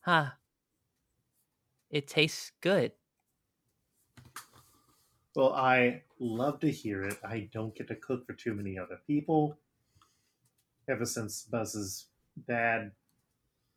Huh. 0.00 0.32
It 1.88 2.08
tastes 2.08 2.52
good. 2.60 2.92
Well, 5.36 5.52
I 5.52 6.02
love 6.18 6.58
to 6.60 6.70
hear 6.70 7.04
it. 7.04 7.18
I 7.24 7.48
don't 7.52 7.74
get 7.74 7.88
to 7.88 7.96
cook 7.96 8.26
for 8.26 8.32
too 8.32 8.54
many 8.54 8.76
other 8.78 9.00
people. 9.06 9.56
Ever 10.88 11.06
since 11.06 11.44
Buzz's 11.44 12.08
dad 12.48 12.92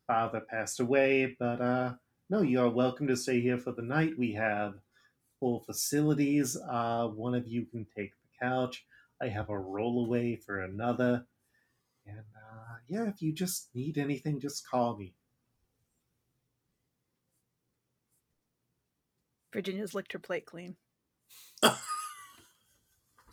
father 0.06 0.40
passed 0.40 0.80
away, 0.80 1.36
but 1.38 1.60
uh 1.60 1.94
no, 2.28 2.42
you 2.42 2.60
are 2.60 2.68
welcome 2.70 3.06
to 3.08 3.16
stay 3.16 3.40
here 3.40 3.58
for 3.58 3.72
the 3.72 3.82
night. 3.82 4.18
We 4.18 4.32
have 4.32 4.80
full 5.40 5.60
facilities. 5.60 6.56
Uh 6.56 7.08
one 7.08 7.34
of 7.34 7.46
you 7.46 7.66
can 7.66 7.86
take 7.96 8.12
the 8.12 8.28
couch. 8.46 8.84
I 9.20 9.28
have 9.28 9.48
a 9.48 9.52
rollaway 9.52 10.42
for 10.42 10.60
another. 10.60 11.26
And 12.06 12.18
uh 12.18 12.76
yeah, 12.88 13.08
if 13.08 13.22
you 13.22 13.32
just 13.32 13.68
need 13.74 13.98
anything, 13.98 14.40
just 14.40 14.68
call 14.68 14.96
me. 14.96 15.14
Virginia's 19.52 19.94
licked 19.94 20.12
her 20.12 20.18
plate 20.18 20.46
clean. 20.46 20.76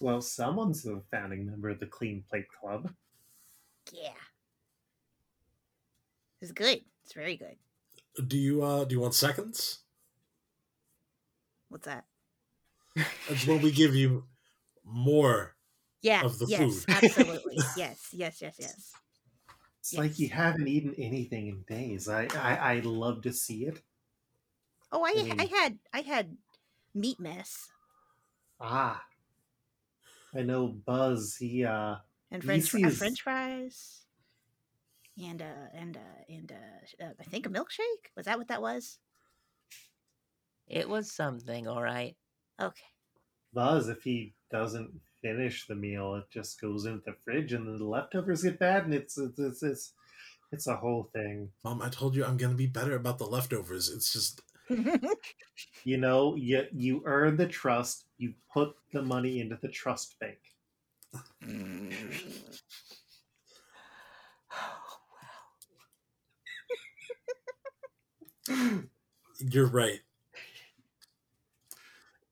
Well, 0.04 0.20
someone's 0.20 0.86
a 0.86 1.00
founding 1.12 1.46
member 1.46 1.70
of 1.70 1.80
the 1.80 1.86
Clean 1.86 2.26
Plate 2.30 2.48
Club. 2.50 2.92
Yeah. 3.94 4.10
It's 6.42 6.52
good. 6.52 6.82
It's 7.06 7.14
very 7.14 7.38
good. 7.38 7.56
Do 8.28 8.38
you 8.38 8.64
uh 8.64 8.84
do 8.84 8.96
you 8.96 9.00
want 9.00 9.14
seconds? 9.14 9.80
What's 11.70 11.86
that? 11.86 12.04
That's 13.30 13.48
when 13.48 13.62
we 13.62 13.72
give 13.72 13.96
you 13.96 14.26
more. 14.84 15.56
Yeah. 16.04 16.26
Of 16.26 16.38
the 16.38 16.48
yes, 16.48 16.86
food. 16.86 16.86
absolutely. 16.90 17.64
yes, 17.76 18.10
yes, 18.14 18.42
yes, 18.42 18.58
yes. 18.60 18.94
It's 19.80 19.98
like 19.98 20.18
you 20.18 20.30
haven't 20.30 20.68
eaten 20.68 20.96
anything 20.96 21.48
in 21.48 21.64
days. 21.64 22.08
I, 22.10 22.26
I 22.34 22.76
I 22.76 22.80
love 22.80 23.22
to 23.24 23.34
see 23.34 23.66
it. 23.66 23.84
Oh, 24.94 25.04
I, 25.04 25.26
I 25.38 25.44
I 25.44 25.46
had 25.48 25.80
I 25.92 26.02
had 26.02 26.38
meat 26.94 27.20
mess 27.20 27.74
Ah, 28.60 29.08
I 30.34 30.44
know 30.44 30.68
Buzz. 30.68 31.38
He 31.38 31.64
uh 31.66 31.98
and 32.32 32.44
French 32.44 32.66
fr- 32.70 32.80
see 32.80 32.84
uh, 32.84 32.92
French 32.92 33.22
fries 33.22 34.06
and 35.18 35.42
uh 35.42 35.68
and 35.74 35.98
uh 35.98 36.24
and 36.30 36.52
uh, 36.52 37.04
uh 37.04 37.14
I 37.20 37.24
think 37.24 37.46
a 37.46 37.50
milkshake. 37.50 38.12
Was 38.16 38.26
that 38.26 38.38
what 38.38 38.48
that 38.48 38.62
was? 38.62 39.00
It 40.68 40.90
was 40.90 41.10
something, 41.10 41.68
all 41.70 41.82
right. 41.82 42.18
Okay. 42.60 42.84
Buzz. 43.54 43.88
If 43.88 44.04
he 44.04 44.36
doesn't 44.50 45.02
finish 45.24 45.66
the 45.66 45.76
meal, 45.76 46.16
it 46.16 46.26
just 46.32 46.62
goes 46.62 46.86
into 46.86 47.02
the 47.06 47.16
fridge, 47.24 47.54
and 47.54 47.80
the 47.80 47.84
leftovers 47.84 48.44
get 48.44 48.60
bad, 48.60 48.86
and 48.86 48.94
it's 48.94 49.18
it's 49.18 49.40
it's 49.40 49.64
it's, 49.64 49.94
it's 50.52 50.68
a 50.68 50.76
whole 50.76 51.10
thing. 51.14 51.50
Mom, 51.64 51.82
I 51.82 51.90
told 51.90 52.16
you 52.16 52.24
I'm 52.24 52.38
gonna 52.38 52.54
be 52.54 52.68
better 52.68 52.96
about 52.96 53.18
the 53.18 53.26
leftovers. 53.26 53.90
It's 53.90 54.14
just 54.14 54.42
You 55.84 55.98
know, 55.98 56.36
you 56.36 56.66
you 56.72 57.02
earn 57.06 57.36
the 57.38 57.48
trust. 57.48 58.06
You 58.18 58.34
put 58.54 58.76
the 58.94 59.02
money 59.02 59.40
into 59.40 59.58
the 59.62 59.68
trust 59.68 60.16
bank. 60.20 60.38
you're 69.40 69.68
right. 69.68 70.00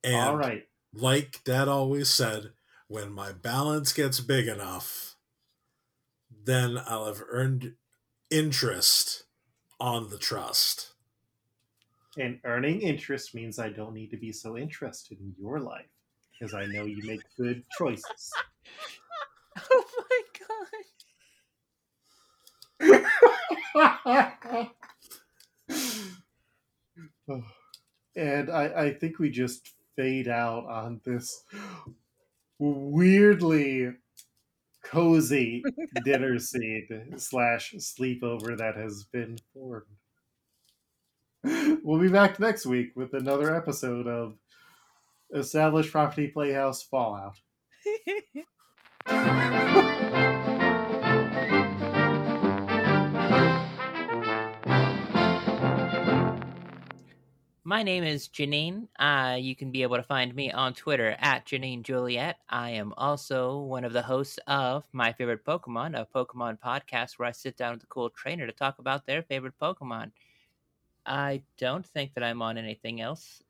And 0.03 0.15
All 0.15 0.38
right. 0.38 0.68
like 0.93 1.41
Dad 1.43 1.68
always 1.68 2.09
said, 2.09 2.51
when 2.91 3.11
my 3.13 3.31
balance 3.31 3.93
gets 3.93 4.19
big 4.19 4.49
enough, 4.49 5.15
then 6.43 6.77
I'll 6.85 7.05
have 7.05 7.23
earned 7.30 7.76
interest 8.30 9.23
on 9.80 10.09
the 10.09 10.18
trust. 10.18 10.91
And 12.18 12.41
earning 12.43 12.81
interest 12.81 13.34
means 13.34 13.59
I 13.59 13.69
don't 13.69 13.93
need 13.93 14.11
to 14.11 14.18
be 14.18 14.34
so 14.34 14.57
interested 14.57 15.22
in 15.22 15.34
your 15.39 15.61
life 15.61 15.88
because 16.34 16.53
I 16.53 16.65
know 16.65 16.84
you 16.84 17.01
make 17.07 17.22
good 17.38 17.63
choices. 17.77 18.30
Oh 19.72 19.85
my 20.09 20.22
god. 22.81 24.69
and 28.18 28.51
I, 28.51 28.65
I 28.65 28.93
think 28.93 29.18
we 29.18 29.30
just 29.30 29.76
fade 29.95 30.27
out 30.27 30.65
on 30.65 30.99
this 31.05 31.45
weirdly 32.61 33.91
cozy 34.83 35.63
dinner 36.05 36.38
scene 36.38 37.13
slash 37.17 37.73
sleepover 37.77 38.57
that 38.57 38.75
has 38.75 39.03
been 39.05 39.38
formed. 39.53 39.85
We'll 41.83 41.99
be 41.99 42.09
back 42.09 42.39
next 42.39 42.67
week 42.67 42.91
with 42.95 43.15
another 43.15 43.55
episode 43.55 44.05
of 44.07 44.35
Established 45.33 45.91
Property 45.91 46.27
Playhouse 46.27 46.83
Fallout. 46.83 47.39
My 57.72 57.84
name 57.84 58.03
is 58.03 58.27
Janine. 58.27 58.89
Uh, 58.99 59.38
you 59.39 59.56
can 59.56 59.72
be 59.72 59.81
able 59.81 59.95
to 59.95 60.03
find 60.03 60.35
me 60.35 60.52
on 60.52 60.73
Twitter 60.73 61.15
at 61.19 61.45
Janine 61.45 61.84
Juliet. 61.84 62.35
I 62.49 62.72
am 62.72 62.93
also 62.98 63.60
one 63.60 63.85
of 63.85 63.93
the 63.93 64.02
hosts 64.02 64.38
of 64.45 64.84
My 64.91 65.14
Favorite 65.14 65.45
Pokemon, 65.45 65.98
a 65.98 66.06
Pokemon 66.06 66.60
podcast 66.60 67.18
where 67.18 67.30
I 67.30 67.31
sit 67.31 67.56
down 67.56 67.76
with 67.76 67.84
a 67.84 67.88
cool 67.88 68.10
trainer 68.10 68.45
to 68.45 68.52
talk 68.52 68.80
about 68.80 69.06
their 69.06 69.23
favorite 69.23 69.53
Pokemon. 69.57 70.11
I 71.06 71.43
don't 71.57 71.85
think 71.85 72.14
that 72.15 72.26
I'm 72.26 72.41
on 72.41 72.57
anything 72.57 72.99
else. 72.99 73.41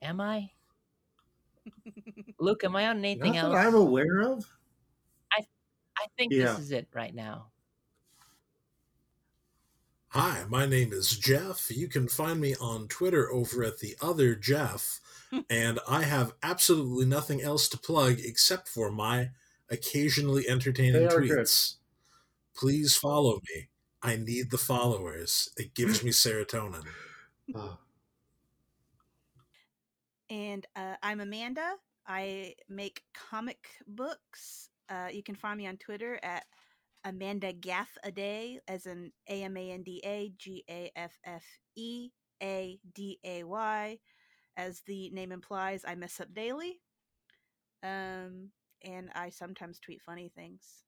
Am 0.00 0.20
I? 0.20 0.48
Luke, 2.38 2.62
am 2.62 2.76
I 2.76 2.86
on 2.86 2.98
anything 3.04 3.32
Not 3.32 3.46
else? 3.46 3.56
I'm 3.56 3.74
aware 3.74 4.20
of. 4.20 4.46
I 5.32 6.06
think 6.16 6.32
Yeah. 6.32 6.44
this 6.52 6.60
is 6.60 6.70
it 6.70 6.86
right 6.94 7.12
now. 7.12 7.48
Hi, 10.18 10.44
my 10.48 10.64
name 10.64 10.94
is 10.94 11.10
Jeff. 11.18 11.70
You 11.70 11.88
can 11.88 12.08
find 12.08 12.40
me 12.40 12.54
on 12.58 12.88
Twitter 12.88 13.30
over 13.30 13.62
at 13.62 13.80
the 13.80 13.96
other 14.00 14.34
Jeff, 14.34 14.98
and 15.50 15.78
I 15.86 16.04
have 16.04 16.32
absolutely 16.42 17.04
nothing 17.04 17.42
else 17.42 17.68
to 17.68 17.76
plug 17.76 18.16
except 18.20 18.66
for 18.66 18.90
my 18.90 19.32
occasionally 19.68 20.48
entertaining 20.48 20.94
They 20.94 21.06
good. 21.08 21.28
tweets. 21.28 21.74
Please 22.56 22.96
follow 22.96 23.42
me. 23.54 23.68
I 24.02 24.16
need 24.16 24.50
the 24.50 24.56
followers. 24.56 25.50
It 25.58 25.74
gives 25.74 26.02
me 26.02 26.12
serotonin. 26.12 26.86
Oh, 27.54 27.76
And 30.30 30.64
uh, 30.74 30.94
I'm 31.02 31.20
Amanda. 31.20 31.74
I 32.06 32.54
make 32.70 33.02
comic 33.12 33.68
books. 33.86 34.70
Uh, 34.88 35.08
you 35.12 35.22
can 35.22 35.34
find 35.34 35.58
me 35.58 35.66
on 35.66 35.76
Twitter 35.76 36.18
at 36.22 36.46
Amanda 37.06 37.52
Gaffe 37.52 37.96
a 38.02 38.10
day, 38.10 38.58
as 38.66 38.84
in 38.84 39.12
A 39.28 39.44
M 39.44 39.56
A 39.56 39.70
N 39.70 39.84
D 39.84 40.02
A 40.04 40.32
G 40.36 40.64
A 40.68 40.90
F 40.96 41.18
F 41.24 41.44
E 41.76 42.10
A 42.42 42.80
D 42.94 43.20
A 43.24 43.44
Y. 43.44 43.98
As 44.56 44.82
the 44.86 45.10
name 45.10 45.30
implies, 45.30 45.84
I 45.86 45.94
mess 45.94 46.18
up 46.20 46.34
daily. 46.34 46.80
Um, 47.82 48.50
and 48.82 49.10
I 49.14 49.30
sometimes 49.30 49.78
tweet 49.78 50.02
funny 50.02 50.32
things. 50.34 50.82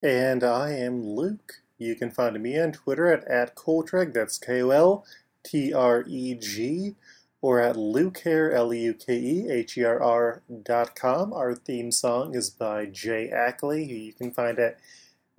And 0.00 0.44
I 0.44 0.70
am 0.74 1.04
Luke. 1.04 1.54
You 1.76 1.96
can 1.96 2.10
find 2.10 2.40
me 2.40 2.60
on 2.60 2.72
Twitter 2.72 3.06
at, 3.12 3.24
at 3.24 3.56
Koltreg, 3.56 4.14
that's 4.14 4.38
K 4.38 4.62
O 4.62 4.70
L 4.70 5.04
T 5.42 5.72
R 5.72 6.04
E 6.06 6.34
G, 6.34 6.94
or 7.42 7.60
at 7.60 7.74
Lukeherr, 7.74 8.54
L 8.54 8.72
U 8.72 8.94
K 8.94 9.14
E 9.14 9.50
H 9.50 9.76
E 9.76 9.84
R 9.84 10.00
R 10.00 10.42
dot 10.62 10.94
com. 10.94 11.32
Our 11.32 11.54
theme 11.54 11.90
song 11.90 12.36
is 12.36 12.48
by 12.50 12.86
Jay 12.86 13.28
Ackley, 13.28 13.88
who 13.88 13.94
you 13.94 14.12
can 14.12 14.30
find 14.30 14.58
at 14.58 14.78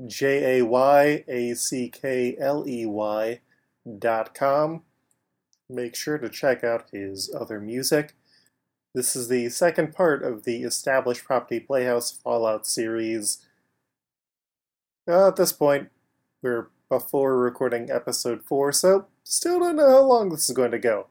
J 0.07 0.60
A 0.60 0.65
Y 0.65 1.23
A 1.28 1.53
C 1.56 1.90
K 1.90 2.36
L 2.40 2.65
E 2.68 2.86
Y 2.86 3.40
dot 3.99 4.34
com. 4.34 4.84
Make 5.69 5.95
sure 5.95 6.18
to 6.18 6.30
check 6.30 6.64
out 6.64 6.90
his 6.91 7.34
other 7.34 7.60
music. 7.60 8.15
This 8.94 9.15
is 9.15 9.30
the 9.30 9.48
second 9.49 9.94
part 9.94 10.22
of 10.22 10.44
the 10.44 10.64
established 10.64 11.23
property 11.23 11.60
Playhouse 11.61 12.11
Fallout 12.11 12.68
series. 12.68 13.45
Uh, 15.07 15.30
at 15.30 15.38
this 15.38 15.53
point, 15.53 15.90
we're 16.41 16.69
before 16.90 17.38
recording 17.38 17.90
episode 17.90 18.44
4, 18.44 18.73
so 18.73 19.07
still 19.23 19.60
don't 19.60 19.78
know 19.78 19.90
how 19.90 20.02
long 20.02 20.30
this 20.30 20.49
is 20.49 20.56
going 20.56 20.72
to 20.72 20.80
go. 20.80 21.07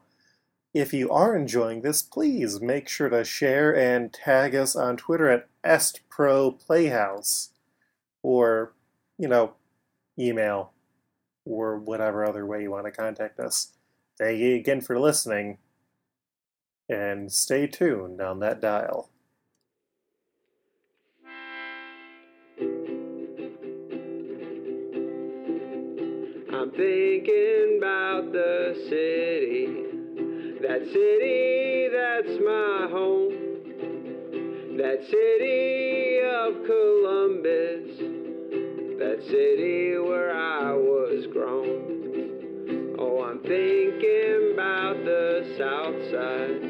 If 0.75 0.93
you 0.93 1.09
are 1.09 1.35
enjoying 1.35 1.81
this, 1.81 2.03
please 2.03 2.61
make 2.61 2.87
sure 2.87 3.09
to 3.09 3.25
share 3.25 3.75
and 3.75 4.13
tag 4.13 4.53
us 4.55 4.75
on 4.75 4.95
Twitter 4.95 5.27
at 5.27 5.49
EstProPlayhouse. 5.65 7.49
Or, 8.23 8.73
you 9.21 9.27
know, 9.27 9.53
email, 10.17 10.71
or 11.45 11.77
whatever 11.77 12.25
other 12.25 12.43
way 12.43 12.63
you 12.63 12.71
want 12.71 12.85
to 12.85 12.91
contact 12.91 13.39
us. 13.39 13.73
Thank 14.17 14.39
you 14.39 14.55
again 14.55 14.81
for 14.81 14.99
listening, 14.99 15.59
and 16.89 17.31
stay 17.31 17.67
tuned 17.67 18.19
on 18.19 18.39
that 18.39 18.59
dial. 18.61 19.09
I'm 26.51 26.71
thinking 26.71 27.77
about 27.77 28.31
the 28.33 28.73
city. 28.89 29.67
That 30.61 30.81
city 30.91 31.89
that's 31.93 32.39
my 32.43 32.87
home. 32.89 33.37
That 34.77 35.03
city 35.05 36.21
of 36.23 36.65
Columbus. 36.65 37.80
City 39.27 39.97
where 39.99 40.35
I 40.35 40.73
was 40.73 41.27
grown. 41.31 42.95
Oh, 42.97 43.23
I'm 43.23 43.39
thinking 43.39 44.53
about 44.53 44.95
the 45.05 45.55
south 45.57 45.95
side 46.11 46.60